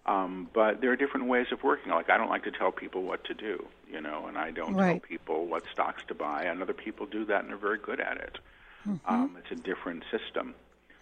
Um, 0.07 0.49
but 0.55 0.81
there 0.81 0.91
are 0.91 0.97
different 0.97 1.27
ways 1.27 1.47
of 1.53 1.63
working. 1.63 1.93
Like 1.93 2.11
I 2.11 2.17
don't 2.17 2.31
like 2.31 2.45
to 2.45 2.51
tell 2.51 2.73
people 2.73 3.03
what 3.03 3.25
to 3.25 3.35
do, 3.35 3.67
you 3.91 4.01
know, 4.01 4.27
and 4.27 4.39
I 4.39 4.51
don't 4.51 4.75
right. 4.75 4.93
tell 4.93 5.01
people 5.01 5.47
what 5.47 5.65
stocks 5.73 6.03
to 6.09 6.15
buy. 6.15 6.45
And 6.45 6.63
other 6.63 6.73
people 6.73 7.07
do 7.07 7.25
that, 7.27 7.43
and 7.43 7.51
they're 7.51 7.59
very 7.59 7.79
good 7.79 8.01
at 8.01 8.17
it. 8.17 8.39
Mm-hmm. 8.89 9.15
Um, 9.15 9.37
it's 9.39 9.51
a 9.51 9.63
different 9.63 10.05
system. 10.11 10.55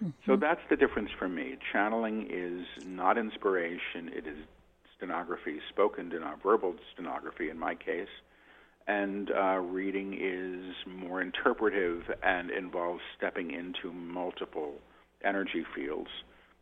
Mm-hmm. 0.03 0.11
So 0.27 0.37
that's 0.37 0.61
the 0.69 0.77
difference 0.77 1.11
for 1.17 1.29
me. 1.29 1.57
Channeling 1.73 2.27
is 2.29 2.67
not 2.85 3.19
inspiration; 3.19 4.11
it 4.15 4.27
is 4.27 4.37
stenography, 4.97 5.61
spoken, 5.69 6.13
verbal 6.43 6.75
stenography 6.93 7.51
in 7.51 7.59
my 7.59 7.75
case, 7.75 8.09
and 8.89 9.31
uh, 9.31 9.59
reading 9.59 10.15
is 10.19 10.75
more 10.87 11.21
interpretive 11.21 12.03
and 12.23 12.51
involves 12.51 13.03
stepping 13.17 13.51
into 13.53 13.93
multiple 13.93 14.73
energy 15.23 15.65
fields 15.77 16.09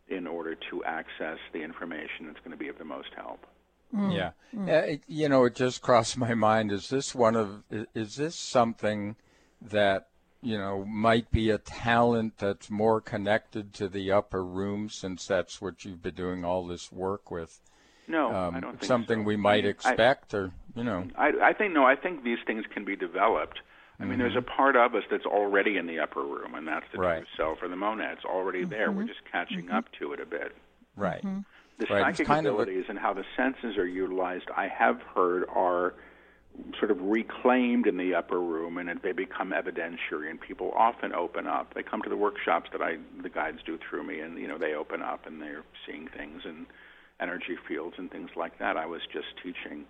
in 0.09 0.27
order 0.27 0.55
to 0.69 0.83
access 0.83 1.37
the 1.53 1.63
information 1.63 2.27
that's 2.27 2.39
going 2.39 2.51
to 2.51 2.57
be 2.57 2.67
of 2.67 2.77
the 2.77 2.85
most 2.85 3.09
help. 3.15 3.45
Mm. 3.95 4.13
Yeah, 4.13 4.31
mm. 4.53 4.67
Uh, 4.67 4.85
it, 4.85 5.01
you 5.07 5.29
know, 5.29 5.45
it 5.45 5.55
just 5.55 5.81
crossed 5.81 6.17
my 6.17 6.33
mind. 6.33 6.71
Is 6.73 6.89
this 6.89 7.15
one 7.15 7.37
of? 7.37 7.63
Is 7.95 8.17
this 8.17 8.35
something 8.35 9.15
that 9.61 10.09
you 10.41 10.57
know 10.57 10.83
might 10.83 11.31
be 11.31 11.49
a 11.49 11.57
talent 11.57 12.37
that's 12.37 12.69
more 12.69 12.99
connected 12.99 13.73
to 13.75 13.87
the 13.87 14.11
upper 14.11 14.43
room, 14.43 14.89
since 14.89 15.25
that's 15.25 15.61
what 15.61 15.85
you've 15.85 16.03
been 16.03 16.15
doing 16.15 16.43
all 16.43 16.67
this 16.67 16.91
work 16.91 17.31
with? 17.31 17.61
No, 18.07 18.33
um, 18.33 18.55
I 18.55 18.59
don't 18.59 18.73
think 18.73 18.85
something 18.85 19.19
so. 19.19 19.23
we 19.23 19.35
might 19.35 19.65
expect, 19.65 20.33
I, 20.33 20.37
or 20.37 20.51
you 20.75 20.83
know. 20.83 21.07
I, 21.17 21.31
I 21.41 21.53
think 21.53 21.73
no. 21.73 21.85
I 21.85 21.95
think 21.95 22.23
these 22.23 22.39
things 22.45 22.65
can 22.73 22.85
be 22.85 22.95
developed. 22.95 23.59
I 23.99 24.03
mean, 24.03 24.13
mm-hmm. 24.13 24.21
there's 24.21 24.35
a 24.35 24.41
part 24.41 24.75
of 24.75 24.93
us 24.93 25.03
that's 25.09 25.25
already 25.25 25.77
in 25.77 25.87
the 25.87 25.99
upper 25.99 26.21
room, 26.21 26.53
and 26.53 26.67
that's 26.67 26.85
the 26.91 26.99
right. 26.99 27.17
true 27.17 27.27
self 27.35 27.57
or 27.61 27.67
the 27.67 27.75
monad. 27.75 28.17
It's 28.17 28.25
already 28.25 28.61
mm-hmm. 28.61 28.69
there. 28.69 28.91
We're 28.91 29.05
just 29.05 29.21
catching 29.31 29.65
mm-hmm. 29.65 29.75
up 29.75 29.85
to 29.99 30.13
it 30.13 30.19
a 30.19 30.25
bit. 30.25 30.55
Right. 30.95 31.23
Mm-hmm. 31.23 31.39
The 31.79 31.93
right. 31.93 32.15
psychic 32.15 32.29
abilities 32.29 32.85
and 32.89 32.97
how 32.97 33.13
the 33.13 33.23
senses 33.35 33.77
are 33.77 33.87
utilized, 33.87 34.49
I 34.55 34.67
have 34.67 35.01
heard, 35.01 35.45
are 35.49 35.93
sort 36.79 36.89
of 36.89 36.99
reclaimed 37.01 37.85
in 37.85 37.97
the 37.97 38.15
upper 38.15 38.39
room, 38.39 38.77
and 38.77 38.89
they 39.01 39.11
become 39.11 39.51
evidentiary. 39.51 40.29
And 40.29 40.39
people 40.39 40.71
often 40.75 41.13
open 41.13 41.47
up. 41.47 41.73
They 41.73 41.83
come 41.83 42.01
to 42.03 42.09
the 42.09 42.17
workshops 42.17 42.69
that 42.71 42.81
I, 42.81 42.97
the 43.21 43.29
guides 43.29 43.59
do 43.65 43.77
through 43.77 44.03
me, 44.03 44.19
and 44.19 44.37
you 44.39 44.47
know, 44.47 44.57
they 44.57 44.73
open 44.73 45.01
up 45.01 45.25
and 45.25 45.41
they're 45.41 45.63
seeing 45.85 46.07
things 46.07 46.43
and 46.45 46.67
energy 47.19 47.57
fields 47.67 47.95
and 47.97 48.11
things 48.11 48.29
like 48.35 48.59
that. 48.59 48.77
I 48.77 48.85
was 48.85 49.01
just 49.11 49.27
teaching 49.43 49.85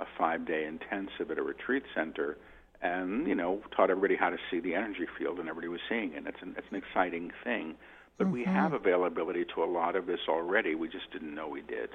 a 0.00 0.06
five 0.16 0.46
day 0.46 0.64
intensive 0.64 1.30
at 1.30 1.38
a 1.38 1.42
retreat 1.42 1.82
center 1.94 2.38
and, 2.80 3.26
you 3.26 3.34
know, 3.34 3.60
taught 3.76 3.90
everybody 3.90 4.16
how 4.16 4.30
to 4.30 4.36
see 4.50 4.60
the 4.60 4.74
energy 4.74 5.06
field 5.18 5.38
and 5.40 5.48
everybody 5.48 5.68
was 5.68 5.80
seeing 5.88 6.12
it. 6.12 6.24
It's 6.26 6.42
an, 6.42 6.54
it's 6.56 6.66
an 6.70 6.76
exciting 6.76 7.32
thing. 7.42 7.74
But 8.16 8.24
mm-hmm. 8.24 8.34
we 8.34 8.44
have 8.44 8.72
availability 8.72 9.44
to 9.54 9.62
a 9.62 9.66
lot 9.66 9.96
of 9.96 10.06
this 10.06 10.20
already. 10.28 10.74
We 10.74 10.88
just 10.88 11.10
didn't 11.12 11.34
know 11.34 11.48
we 11.48 11.62
did. 11.62 11.90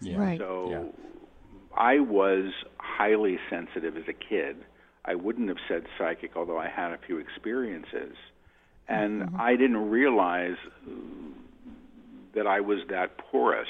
Yeah. 0.00 0.18
Right. 0.18 0.38
So 0.38 0.70
yeah. 0.70 0.82
I 1.76 2.00
was 2.00 2.52
highly 2.78 3.38
sensitive 3.48 3.96
as 3.96 4.04
a 4.08 4.12
kid. 4.12 4.56
I 5.04 5.14
wouldn't 5.14 5.48
have 5.48 5.58
said 5.68 5.84
psychic, 5.96 6.36
although 6.36 6.58
I 6.58 6.68
had 6.68 6.92
a 6.92 6.98
few 6.98 7.18
experiences. 7.18 8.16
And 8.88 9.22
mm-hmm. 9.22 9.40
I 9.40 9.52
didn't 9.52 9.90
realize 9.90 10.56
that 12.34 12.46
I 12.46 12.60
was 12.60 12.80
that 12.90 13.18
porous 13.18 13.68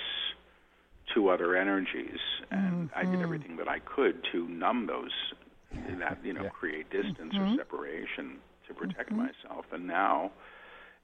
to 1.15 1.29
other 1.29 1.57
energies, 1.57 2.19
and 2.51 2.91
mm-hmm. 2.91 2.99
I 2.99 3.03
did 3.03 3.15
mm-hmm. 3.15 3.23
everything 3.23 3.57
that 3.57 3.69
I 3.69 3.79
could 3.79 4.25
to 4.33 4.49
numb 4.49 4.87
those, 4.87 5.13
that 5.99 6.19
you 6.25 6.33
know, 6.33 6.45
yeah. 6.45 6.49
create 6.49 6.91
distance 6.91 7.35
mm-hmm. 7.35 7.55
or 7.55 7.57
separation 7.57 8.39
to 8.69 8.75
protect 8.75 9.11
mm-hmm. 9.11 9.27
myself. 9.27 9.67
And 9.73 9.87
now, 9.87 10.33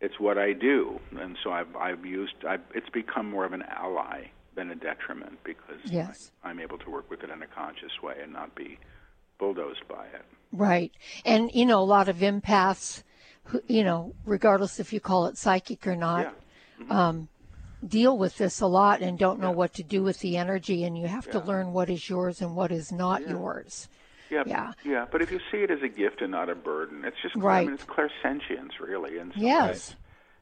it's 0.01 0.19
what 0.19 0.39
I 0.39 0.53
do, 0.53 1.01
and 1.19 1.37
so 1.43 1.53
I've 1.53 1.75
I've 1.77 2.05
used 2.05 2.35
I've, 2.49 2.61
it's 2.75 2.89
become 2.91 3.31
more 3.31 3.45
of 3.45 3.53
an 3.53 3.63
ally 3.63 4.27
than 4.55 4.71
a 4.71 4.75
detriment 4.75 5.39
because 5.45 5.81
yes. 5.85 6.31
I, 6.43 6.51
I'm 6.51 6.61
able 6.61 6.79
to 6.79 6.91
work 6.91 7.09
with 7.09 7.23
it 7.23 7.31
in 7.31 7.43
a 7.43 7.47
conscious 7.47 8.03
way 8.03 8.17
and 8.23 8.33
not 8.33 8.55
be 8.55 8.79
bulldozed 9.39 9.89
by 9.89 10.05
it. 10.07 10.25
Right, 10.53 10.93
and 11.25 11.51
you 11.55 11.65
know, 11.65 11.81
a 11.81 11.85
lot 11.85 12.09
of 12.09 12.17
empaths, 12.17 13.03
you 13.67 13.85
know, 13.85 14.15
regardless 14.27 14.81
if 14.81 14.93
you 14.93 15.01
call 15.01 15.27
it 15.27 15.39
psychic 15.39 15.87
or 15.87 15.97
not. 15.97 16.21
Yeah. 16.21 16.85
Mm-hmm. 16.85 16.93
Um, 16.93 17.29
deal 17.87 18.17
with 18.17 18.39
this 18.39 18.61
a 18.61 18.67
lot 18.67 19.01
and 19.01 19.19
don't 19.19 19.41
know 19.41 19.51
yeah. 19.51 19.57
what 19.57 19.75
to 19.75 19.83
do 19.83 20.03
with 20.03 20.21
the 20.21 20.37
energy 20.37 20.85
and 20.85 20.97
you 20.97 21.07
have 21.07 21.27
yeah. 21.27 21.33
to 21.33 21.41
learn 21.41 21.73
what 21.73 21.91
is 21.91 22.09
yours 22.09 22.41
and 22.41 22.55
what 22.55 22.71
is 22.71 22.93
not 22.93 23.23
yeah. 23.23 23.31
yours. 23.31 23.89
Yeah, 24.31 24.45
yeah, 24.47 24.73
yeah. 24.83 25.07
But 25.11 25.21
if 25.21 25.31
you 25.31 25.41
see 25.51 25.59
it 25.59 25.71
as 25.71 25.83
a 25.83 25.89
gift 25.89 26.23
and 26.23 26.31
not 26.31 26.49
a 26.49 26.55
burden, 26.55 27.05
it's 27.05 27.19
just 27.23 27.37
right. 27.37 27.61
I 27.61 27.65
mean, 27.65 27.75
it's 27.75 27.85
clairsentience, 27.85 28.81
really, 28.81 29.19
and 29.19 29.31
some 29.35 29.43
yes. 29.43 29.95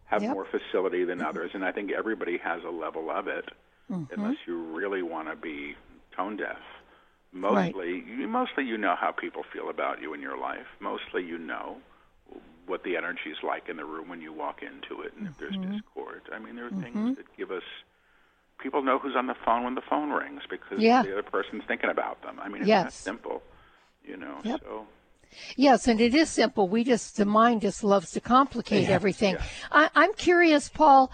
have 0.04 0.22
yep. 0.22 0.34
more 0.34 0.46
facility 0.46 1.04
than 1.04 1.20
others, 1.20 1.50
and 1.54 1.64
I 1.64 1.72
think 1.72 1.90
everybody 1.90 2.38
has 2.38 2.62
a 2.62 2.70
level 2.70 3.10
of 3.10 3.26
it, 3.26 3.46
mm-hmm. 3.90 4.04
unless 4.14 4.36
you 4.46 4.62
really 4.62 5.02
want 5.02 5.28
to 5.28 5.34
be 5.34 5.74
tone 6.16 6.36
deaf. 6.36 6.60
Mostly, 7.32 8.04
you, 8.06 8.28
mostly 8.28 8.64
you 8.64 8.78
know 8.78 8.94
how 8.96 9.10
people 9.10 9.42
feel 9.52 9.70
about 9.70 10.00
you 10.00 10.14
in 10.14 10.20
your 10.20 10.38
life. 10.38 10.66
Mostly 10.78 11.24
you 11.24 11.38
know 11.38 11.78
what 12.70 12.84
the 12.84 12.96
energy 12.96 13.30
is 13.30 13.38
like 13.42 13.68
in 13.68 13.76
the 13.76 13.84
room 13.84 14.08
when 14.08 14.20
you 14.22 14.32
walk 14.32 14.62
into 14.62 15.02
it, 15.02 15.12
and 15.18 15.26
if 15.26 15.36
there's 15.38 15.56
Mhm. 15.56 15.72
discord. 15.74 16.22
I 16.32 16.38
mean, 16.38 16.54
there 16.56 16.66
are 16.66 16.70
Mhm. 16.70 16.82
things 16.82 17.16
that 17.16 17.36
give 17.36 17.50
us. 17.50 17.64
People 18.58 18.82
know 18.82 18.98
who's 18.98 19.16
on 19.16 19.26
the 19.26 19.34
phone 19.34 19.64
when 19.64 19.74
the 19.74 19.80
phone 19.82 20.10
rings 20.10 20.42
because 20.48 20.78
Yeah. 20.80 21.02
the 21.02 21.12
other 21.12 21.22
person's 21.22 21.64
thinking 21.64 21.90
about 21.90 22.22
them. 22.22 22.38
I 22.40 22.48
mean, 22.48 22.62
it's 22.62 22.68
Yes. 22.68 22.84
that 22.84 22.92
simple, 22.92 23.42
you 24.04 24.16
know. 24.16 24.38
Yep. 24.44 24.60
So 24.60 24.86
Yes, 25.56 25.86
and 25.86 26.00
it 26.00 26.14
is 26.14 26.28
simple. 26.28 26.68
We 26.68 26.82
just 26.84 27.16
the 27.16 27.24
mind 27.24 27.60
just 27.62 27.84
loves 27.84 28.10
to 28.12 28.20
complicate 28.20 28.88
Yeah, 28.88 28.94
everything. 28.94 29.34
yeah. 29.34 29.44
I, 29.70 29.90
I'm 29.94 30.12
curious, 30.14 30.68
Paul. 30.68 31.10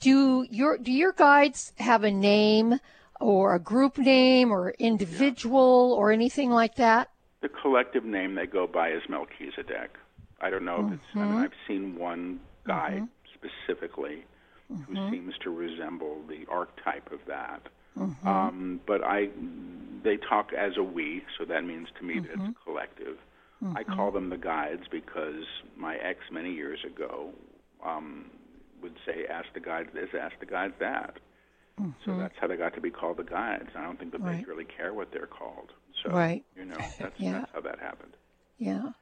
Do 0.00 0.46
your 0.50 0.78
do 0.78 0.90
your 0.92 1.12
guides 1.12 1.72
have 1.78 2.02
a 2.04 2.10
name 2.10 2.80
or 3.20 3.54
a 3.54 3.58
group 3.58 3.98
name 3.98 4.50
or 4.52 4.70
individual 4.78 5.92
or 5.98 6.12
anything 6.12 6.50
like 6.50 6.74
that? 6.76 7.10
the 7.40 7.48
collective 7.48 8.04
name 8.04 8.34
they 8.34 8.46
go 8.46 8.66
by 8.66 8.90
is 8.90 9.02
Melchizedek. 9.08 9.96
I 10.40 10.50
don't 10.50 10.64
know 10.64 10.86
if 10.86 10.92
it's. 10.94 11.02
I 11.14 11.18
mean, 11.20 11.28
Mhm. 11.38 11.42
I've 11.44 11.54
seen 11.66 11.96
one 11.98 12.40
guy 12.64 13.02
specifically 13.34 14.24
who 14.68 14.94
Mhm. 14.94 15.10
seems 15.10 15.38
to 15.38 15.50
resemble 15.50 16.22
the 16.28 16.46
archetype 16.46 17.10
of 17.10 17.24
that. 17.26 17.62
Um, 18.24 18.80
but 18.86 19.02
I, 19.02 19.28
they 20.02 20.16
talk 20.18 20.52
as 20.52 20.76
a 20.76 20.82
we, 20.82 21.24
so 21.36 21.44
that 21.46 21.64
means 21.64 21.88
to 21.98 22.04
me 22.04 22.20
that 22.20 22.30
it's 22.30 22.42
a 22.50 22.54
collective. 22.64 23.18
I 23.74 23.82
call 23.82 24.12
them 24.12 24.28
the 24.30 24.36
guides 24.38 24.86
because 24.88 25.44
my 25.76 25.96
ex 25.96 26.20
many 26.30 26.52
years 26.52 26.84
ago 26.84 27.32
um, 27.82 28.30
would 28.80 28.96
say, 29.04 29.26
"Ask 29.26 29.52
the 29.52 29.60
guides 29.60 29.92
this, 29.92 30.14
ask 30.14 30.38
the 30.38 30.46
guides 30.46 30.74
that." 30.78 31.16
So 32.04 32.16
that's 32.16 32.36
how 32.38 32.46
they 32.48 32.56
got 32.56 32.74
to 32.74 32.80
be 32.80 32.90
called 32.90 33.16
the 33.18 33.24
guides. 33.24 33.70
I 33.76 33.82
don't 33.82 33.98
think 33.98 34.12
that 34.12 34.20
Right. 34.20 34.38
they 34.38 34.44
really 34.44 34.64
care 34.64 34.94
what 34.94 35.10
they're 35.12 35.26
called. 35.26 35.72
So 36.02 36.10
Right. 36.10 36.44
you 36.56 36.64
know, 36.64 36.78
that's 36.98 37.18
Yeah. 37.20 37.32
that's 37.40 37.52
how 37.52 37.60
that 37.62 37.78
happened. 37.80 38.16
Yeah. 38.58 38.92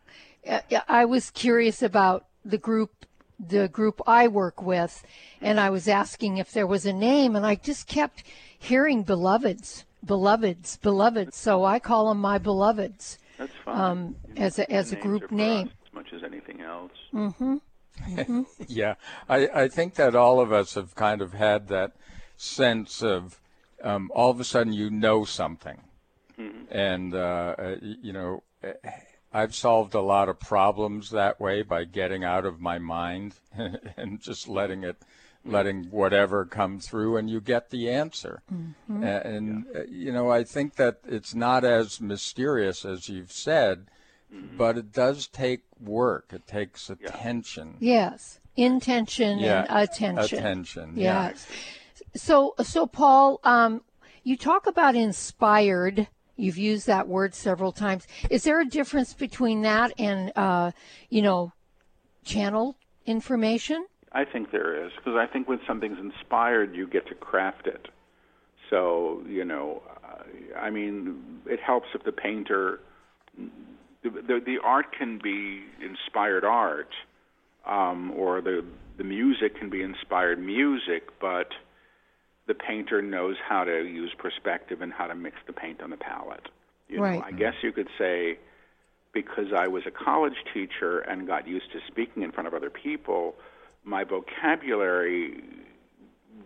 Uh, 0.47 0.61
yeah, 0.69 0.83
I 0.97 1.05
was 1.05 1.31
curious 1.31 1.83
about 1.83 2.25
the 2.43 2.57
group 2.57 2.91
the 3.39 3.69
group 3.69 4.01
I 4.07 4.29
work 4.29 4.63
with 4.63 5.05
and 5.43 5.61
I 5.61 5.69
was 5.69 5.89
asking 5.89 6.39
if 6.39 6.53
there 6.53 6.67
was 6.67 6.87
a 6.87 6.93
name 6.93 7.37
and 7.37 7.45
I 7.45 7.57
just 7.57 7.87
kept 7.87 8.23
hearing 8.59 9.03
beloveds, 9.03 9.85
beloveds, 10.03 10.79
beloveds. 10.79 11.37
So 11.37 11.67
I 11.67 11.79
call 11.79 12.09
them 12.09 12.19
my 12.19 12.39
beloveds. 12.39 13.19
That's 13.37 13.53
fine. 13.63 13.79
Um, 13.79 14.17
as 14.39 14.59
a 14.59 14.65
as 14.73 14.93
a 14.93 14.97
group 14.97 15.31
name. 15.31 15.71
as 15.87 15.93
much 15.93 16.15
as 16.15 16.23
anything 16.25 16.63
else. 16.63 16.97
Mhm. 17.13 17.61
Mhm. 18.09 18.47
yeah, 18.69 18.95
I, 19.29 19.49
I 19.65 19.69
think 19.69 19.97
that 19.97 20.15
all 20.15 20.41
of 20.41 20.51
us 20.51 20.75
have 20.75 20.95
kind 20.95 21.21
of 21.21 21.35
had 21.35 21.69
that 21.69 21.93
sense 22.39 23.03
of 23.03 23.39
um, 23.83 24.11
all 24.15 24.31
of 24.31 24.41
a 24.41 24.45
sudden 24.45 24.73
you 24.73 24.89
know 24.89 25.27
something. 25.27 25.79
Mhm. 26.39 26.67
And, 26.71 27.15
uh, 27.15 27.55
uh, 27.59 27.77
you 27.83 28.15
know, 28.15 28.43
uh, 28.65 28.73
I've 29.37 29.55
solved 29.55 29.95
a 29.95 30.01
lot 30.01 30.31
of 30.31 30.41
problems 30.41 31.11
that 31.11 31.39
way 31.39 31.61
by 31.63 31.85
getting 31.85 32.25
out 32.25 32.47
of 32.47 32.59
my 32.61 32.79
mind 32.79 33.35
and 33.97 34.19
just 34.21 34.49
letting 34.49 34.83
it, 34.83 34.97
letting 35.45 35.85
whatever 35.91 36.47
come 36.47 36.81
through, 36.81 37.19
and 37.19 37.29
you 37.29 37.41
get 37.43 37.69
the 37.69 37.91
answer. 37.91 38.43
Mhm. 38.51 39.05
And, 39.27 39.67
uh, 39.77 39.83
you 39.89 40.11
know, 40.11 40.31
I 40.31 40.43
think 40.43 40.77
that 40.77 41.01
it's 41.07 41.35
not 41.35 41.65
as 41.65 42.01
mysterious 42.01 42.85
as 42.87 43.11
you've 43.11 43.31
said, 43.33 43.89
but 44.57 44.79
it 44.79 44.91
does 44.93 45.27
take 45.27 45.65
work. 45.79 46.33
It 46.33 46.47
takes 46.47 46.89
attention. 46.89 47.77
Yes. 47.79 48.41
Intention 48.57 49.39
Yeah, 49.39 49.67
and 49.69 49.85
attention. 49.85 50.39
attention, 50.39 50.93
yeah. 50.97 51.29
Yes. 51.29 51.47
So 52.15 52.55
so 52.63 52.87
Paul, 52.87 53.39
um, 53.45 53.83
you 54.25 54.37
talk 54.37 54.67
about 54.67 54.97
inspired. 54.97 56.09
You've 56.37 56.59
used 56.59 56.87
that 56.87 57.09
word 57.09 57.35
several 57.35 57.73
times. 57.73 58.07
Is 58.31 58.45
there 58.45 58.61
a 58.61 58.65
difference 58.67 59.15
between 59.15 59.63
that 59.63 59.93
and 59.99 60.33
uh, 60.37 60.73
you 61.09 61.23
know, 61.23 61.53
channel 62.25 62.77
information? 63.07 63.87
I 64.13 64.25
think 64.25 64.51
there 64.51 64.85
is 64.87 64.93
because 64.97 65.17
I 65.17 65.27
think 65.27 65.49
when 65.49 65.61
something's 65.67 65.99
inspired, 65.99 66.75
you 66.75 66.87
get 66.87 67.07
to 67.09 67.15
craft 67.15 67.67
it. 67.67 67.89
So 68.71 69.23
you 69.29 69.45
know, 69.45 69.83
uh, 70.05 70.59
I 70.59 70.71
mean, 70.71 71.41
it 71.47 71.61
helps 71.61 71.89
if 71.95 72.05
the 72.05 72.13
painter, 72.13 72.81
the 73.37 74.11
the, 74.11 74.41
the 74.45 74.59
art 74.63 74.87
can 74.97 75.19
be 75.23 75.63
inspired 75.83 76.45
art, 76.45 76.91
um, 77.67 78.13
or 78.17 78.41
the 78.41 78.65
the 78.99 79.05
music 79.05 79.59
can 79.59 79.71
be 79.71 79.83
inspired 79.83 80.39
music, 80.39 81.09
but 81.21 81.49
the 82.47 82.55
painter 82.55 83.03
knows 83.03 83.37
how 83.47 83.65
to 83.65 83.85
use 83.85 84.13
perspective 84.17 84.81
and 84.83 84.93
how 84.93 85.07
to 85.07 85.15
mix 85.15 85.37
the 85.47 85.53
paint 85.53 85.83
on 85.83 85.91
the 85.91 85.97
palette. 85.97 86.49
You 86.89 87.01
Right. 87.03 87.19
know, 87.19 87.25
I 87.27 87.33
guess 87.33 87.55
you 87.63 87.73
could 87.73 87.89
say 87.99 88.39
because 89.13 89.53
I 89.53 89.67
was 89.67 89.85
a 89.87 89.91
college 89.91 90.37
teacher 90.53 90.99
and 91.01 91.27
got 91.27 91.49
used 91.49 91.73
to 91.73 91.81
speaking 91.87 92.23
in 92.23 92.33
front 92.33 92.47
of 92.47 92.55
other 92.55 92.71
people, 92.71 93.35
my 93.85 94.05
vocabulary 94.05 95.43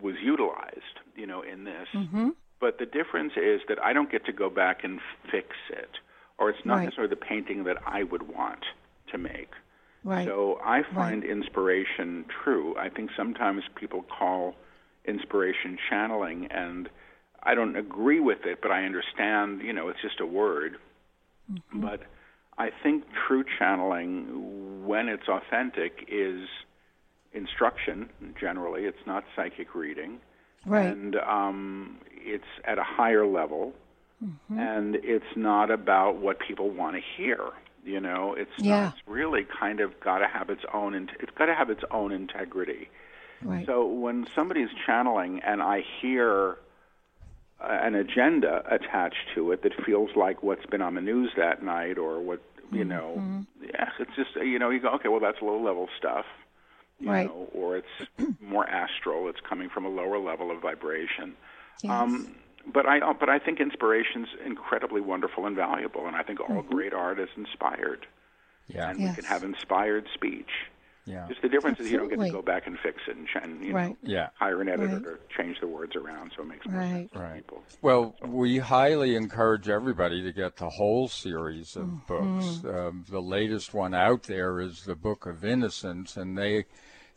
was 0.01 0.15
utilized, 0.21 0.99
you 1.15 1.27
know, 1.27 1.41
in 1.41 1.65
this. 1.65 1.87
Mm-hmm. 1.93 2.29
But 2.59 2.77
the 2.79 2.85
difference 2.85 3.33
is 3.35 3.61
that 3.67 3.77
I 3.83 3.93
don't 3.93 4.09
get 4.11 4.25
to 4.25 4.31
go 4.31 4.49
back 4.49 4.83
and 4.83 4.99
fix 5.31 5.49
it, 5.69 5.97
or 6.37 6.49
it's 6.49 6.65
not 6.65 6.75
Right. 6.77 6.83
necessarily 6.85 7.09
the 7.09 7.17
painting 7.17 7.63
that 7.65 7.77
I 7.85 8.03
would 8.03 8.23
want 8.23 8.63
to 9.11 9.17
make. 9.17 9.51
Right. 10.03 10.25
So 10.27 10.59
I 10.63 10.81
find 10.83 11.23
inspiration 11.23 12.25
true. 12.43 12.75
I 12.77 12.89
think 12.89 13.11
sometimes 13.15 13.63
people 13.75 14.03
call 14.03 14.55
inspiration 15.05 15.77
channeling, 15.89 16.47
and 16.51 16.89
I 17.43 17.55
don't 17.55 17.75
agree 17.75 18.19
with 18.19 18.45
it, 18.45 18.59
but 18.61 18.71
I 18.71 18.83
understand, 18.85 19.61
you 19.61 19.73
know, 19.73 19.89
it's 19.89 20.01
just 20.01 20.19
a 20.19 20.25
word. 20.25 20.77
Mm-hmm. 21.51 21.81
But 21.81 22.01
I 22.57 22.69
think 22.83 23.05
true 23.27 23.43
channeling, 23.57 24.85
when 24.85 25.09
it's 25.09 25.27
authentic, 25.27 26.05
is 26.07 26.47
instruction 27.33 28.09
generally. 28.39 28.83
It's 28.83 29.05
not 29.07 29.23
psychic 29.35 29.73
reading. 29.73 30.19
Right. 30.65 30.85
And 30.85 31.15
um, 31.15 31.97
it's 32.11 32.43
at 32.65 32.77
a 32.77 32.83
higher 32.83 33.25
level, 33.25 33.73
Mhm. 34.23 34.59
and 34.59 34.95
it's 34.97 35.35
not 35.35 35.71
about 35.71 36.17
what 36.17 36.37
people 36.39 36.69
want 36.69 36.95
to 36.95 37.01
hear. 37.01 37.39
You 37.83 37.99
know, 37.99 38.35
it's 38.35 38.51
Yeah. 38.59 38.81
not, 38.83 38.93
it's 38.93 39.07
really 39.07 39.43
kind 39.45 39.79
of 39.79 39.99
got 39.99 40.19
to 40.19 40.27
have 40.27 40.51
its 40.51 40.63
own. 40.71 41.09
It's 41.19 41.31
got 41.31 41.47
to 41.47 41.55
have 41.55 41.71
its 41.71 41.83
own 41.89 42.11
integrity. 42.11 42.89
Right. 43.43 43.65
So 43.65 43.85
when 43.85 44.27
somebody's 44.35 44.69
channeling 44.85 45.39
and 45.41 45.61
I 45.61 45.83
hear 46.01 46.57
uh, 47.59 47.67
an 47.81 47.95
agenda 47.95 48.63
attached 48.69 49.29
to 49.35 49.51
it 49.51 49.63
that 49.63 49.73
feels 49.85 50.15
like 50.15 50.43
what's 50.43 50.65
been 50.65 50.81
on 50.81 50.95
the 50.95 51.01
news 51.01 51.31
that 51.37 51.63
night 51.63 51.97
or 51.97 52.19
what 52.21 52.41
you 52.71 52.85
know, 52.85 53.15
Mm-hmm. 53.17 53.65
yeah, 53.65 53.89
it's 53.99 54.15
just 54.15 54.35
you 54.37 54.57
know 54.57 54.69
you 54.69 54.79
go 54.79 54.89
okay, 54.91 55.09
well 55.09 55.19
that's 55.19 55.41
low 55.41 55.61
level 55.61 55.89
stuff, 55.97 56.25
you 56.99 57.09
Right. 57.09 57.27
know, 57.27 57.49
or 57.53 57.75
it's 57.77 57.87
more 58.41 58.67
astral. 58.69 59.27
It's 59.27 59.41
coming 59.41 59.67
from 59.69 59.85
a 59.85 59.89
lower 59.89 60.19
level 60.19 60.51
of 60.51 60.61
vibration. 60.61 61.35
Um, 61.89 62.33
but 62.65 62.85
I 62.85 63.11
but 63.13 63.27
I 63.27 63.39
think 63.39 63.59
inspiration's 63.59 64.29
incredibly 64.45 65.01
wonderful 65.01 65.45
and 65.47 65.55
valuable, 65.55 66.07
and 66.07 66.15
I 66.15 66.23
think 66.23 66.39
all 66.39 66.61
great 66.61 66.93
art 66.93 67.19
is 67.19 67.29
inspired. 67.35 68.05
Yeah. 68.67 68.89
and 68.89 68.99
we 68.99 69.05
can 69.05 69.15
Mm-hmm. 69.15 69.25
Have 69.25 69.43
inspired 69.43 70.07
speech. 70.13 70.51
Yeah. 71.05 71.27
Just 71.27 71.41
the 71.41 71.49
difference 71.49 71.79
is 71.79 71.91
you 71.91 71.97
don't 71.97 72.09
get 72.09 72.19
to 72.19 72.29
go 72.29 72.41
back 72.43 72.67
and 72.67 72.77
fix 72.77 72.97
it 73.07 73.15
and, 73.17 73.27
and 73.41 73.63
you 73.65 73.73
Right. 73.73 73.89
know, 73.89 73.97
Yeah. 74.03 74.29
hire 74.35 74.61
an 74.61 74.69
editor 74.69 74.93
Right. 74.95 75.03
to 75.03 75.35
change 75.35 75.59
the 75.59 75.67
words 75.67 75.95
around 75.95 76.31
so 76.35 76.43
it 76.43 76.47
makes 76.47 76.67
more 76.67 76.79
Right. 76.79 76.89
sense 76.91 77.11
to 77.13 77.19
Right. 77.19 77.35
people. 77.35 77.63
Well, 77.81 78.15
we 78.23 78.59
highly 78.59 79.15
encourage 79.15 79.67
everybody 79.67 80.21
to 80.21 80.31
get 80.31 80.57
the 80.57 80.69
whole 80.69 81.07
series 81.07 81.75
of 81.75 82.05
books. 82.05 82.63
Um, 82.63 83.05
the 83.09 83.21
latest 83.21 83.73
one 83.73 83.93
out 83.95 84.23
there 84.23 84.59
is 84.59 84.83
the 84.85 84.95
Book 84.95 85.25
of 85.25 85.43
Innocence, 85.43 86.15
and 86.17 86.37
they 86.37 86.65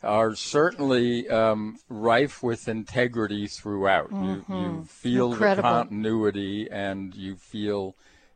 are 0.03 0.35
certainly 0.35 1.29
um, 1.29 1.77
rife 1.89 2.41
with 2.43 2.67
integrity 2.67 3.47
throughout. 3.47 4.11
You, 4.11 4.45
you 4.49 4.85
feel 4.87 5.31
Incredible. 5.31 5.69
the 5.69 5.75
continuity 5.83 6.67
and 6.71 7.13
you 7.15 7.35
feel 7.35 7.95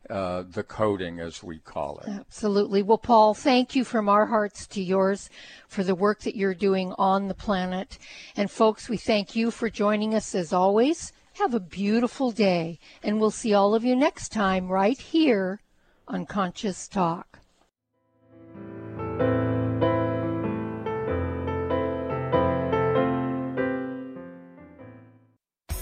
uh, 0.09 0.43
the 0.49 0.63
coding, 0.63 1.19
as 1.19 1.43
we 1.43 1.59
call 1.59 1.99
it. 1.99 2.09
Absolutely. 2.09 2.81
Well, 2.81 2.97
Paul, 2.97 3.33
thank 3.33 3.75
you 3.75 3.83
from 3.83 4.09
our 4.09 4.25
hearts 4.25 4.65
to 4.67 4.81
yours 4.81 5.29
for 5.67 5.83
the 5.83 5.95
work 5.95 6.21
that 6.21 6.35
you're 6.35 6.55
doing 6.55 6.93
on 6.97 7.27
the 7.27 7.33
planet. 7.33 7.97
And 8.35 8.49
folks, 8.49 8.89
we 8.89 8.97
thank 8.97 9.35
you 9.35 9.51
for 9.51 9.69
joining 9.69 10.15
us 10.15 10.33
as 10.33 10.51
always. 10.51 11.11
Have 11.33 11.53
a 11.53 11.59
beautiful 11.59 12.31
day, 12.31 12.79
and 13.03 13.19
we'll 13.19 13.31
see 13.31 13.53
all 13.53 13.75
of 13.75 13.85
you 13.85 13.95
next 13.95 14.29
time 14.29 14.67
right 14.67 14.99
here 14.99 15.61
on 16.07 16.25
Conscious 16.25 16.87
Talk. 16.87 17.38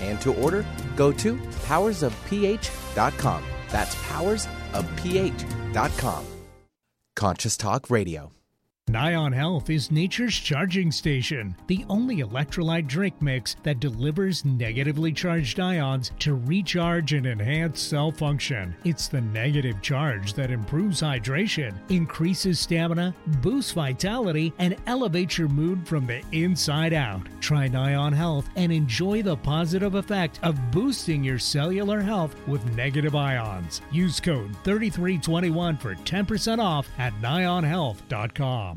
and 0.00 0.20
to 0.20 0.34
order, 0.34 0.66
go 0.96 1.12
to 1.12 1.36
powersofph.com. 1.36 3.44
That's 3.68 3.94
powersofph.com. 3.94 6.26
Conscious 7.16 7.56
Talk 7.56 7.90
Radio. 7.90 8.35
Nion 8.90 9.34
Health 9.34 9.68
is 9.68 9.90
nature's 9.90 10.36
charging 10.36 10.92
station, 10.92 11.56
the 11.66 11.84
only 11.88 12.18
electrolyte 12.18 12.86
drink 12.86 13.20
mix 13.20 13.56
that 13.64 13.80
delivers 13.80 14.44
negatively 14.44 15.12
charged 15.12 15.58
ions 15.58 16.12
to 16.20 16.36
recharge 16.36 17.12
and 17.12 17.26
enhance 17.26 17.80
cell 17.80 18.12
function. 18.12 18.76
It's 18.84 19.08
the 19.08 19.20
negative 19.20 19.82
charge 19.82 20.34
that 20.34 20.52
improves 20.52 21.00
hydration, 21.00 21.74
increases 21.88 22.60
stamina, 22.60 23.12
boosts 23.42 23.72
vitality, 23.72 24.52
and 24.60 24.76
elevates 24.86 25.36
your 25.36 25.48
mood 25.48 25.86
from 25.86 26.06
the 26.06 26.22
inside 26.30 26.92
out. 26.92 27.26
Try 27.40 27.68
Nion 27.68 28.14
Health 28.14 28.48
and 28.54 28.70
enjoy 28.70 29.20
the 29.20 29.36
positive 29.36 29.96
effect 29.96 30.38
of 30.44 30.70
boosting 30.70 31.24
your 31.24 31.40
cellular 31.40 32.00
health 32.00 32.36
with 32.46 32.64
negative 32.76 33.16
ions. 33.16 33.80
Use 33.90 34.20
code 34.20 34.54
3321 34.62 35.76
for 35.76 35.96
10% 35.96 36.60
off 36.60 36.88
at 36.98 37.12
nionhealth.com. 37.20 38.75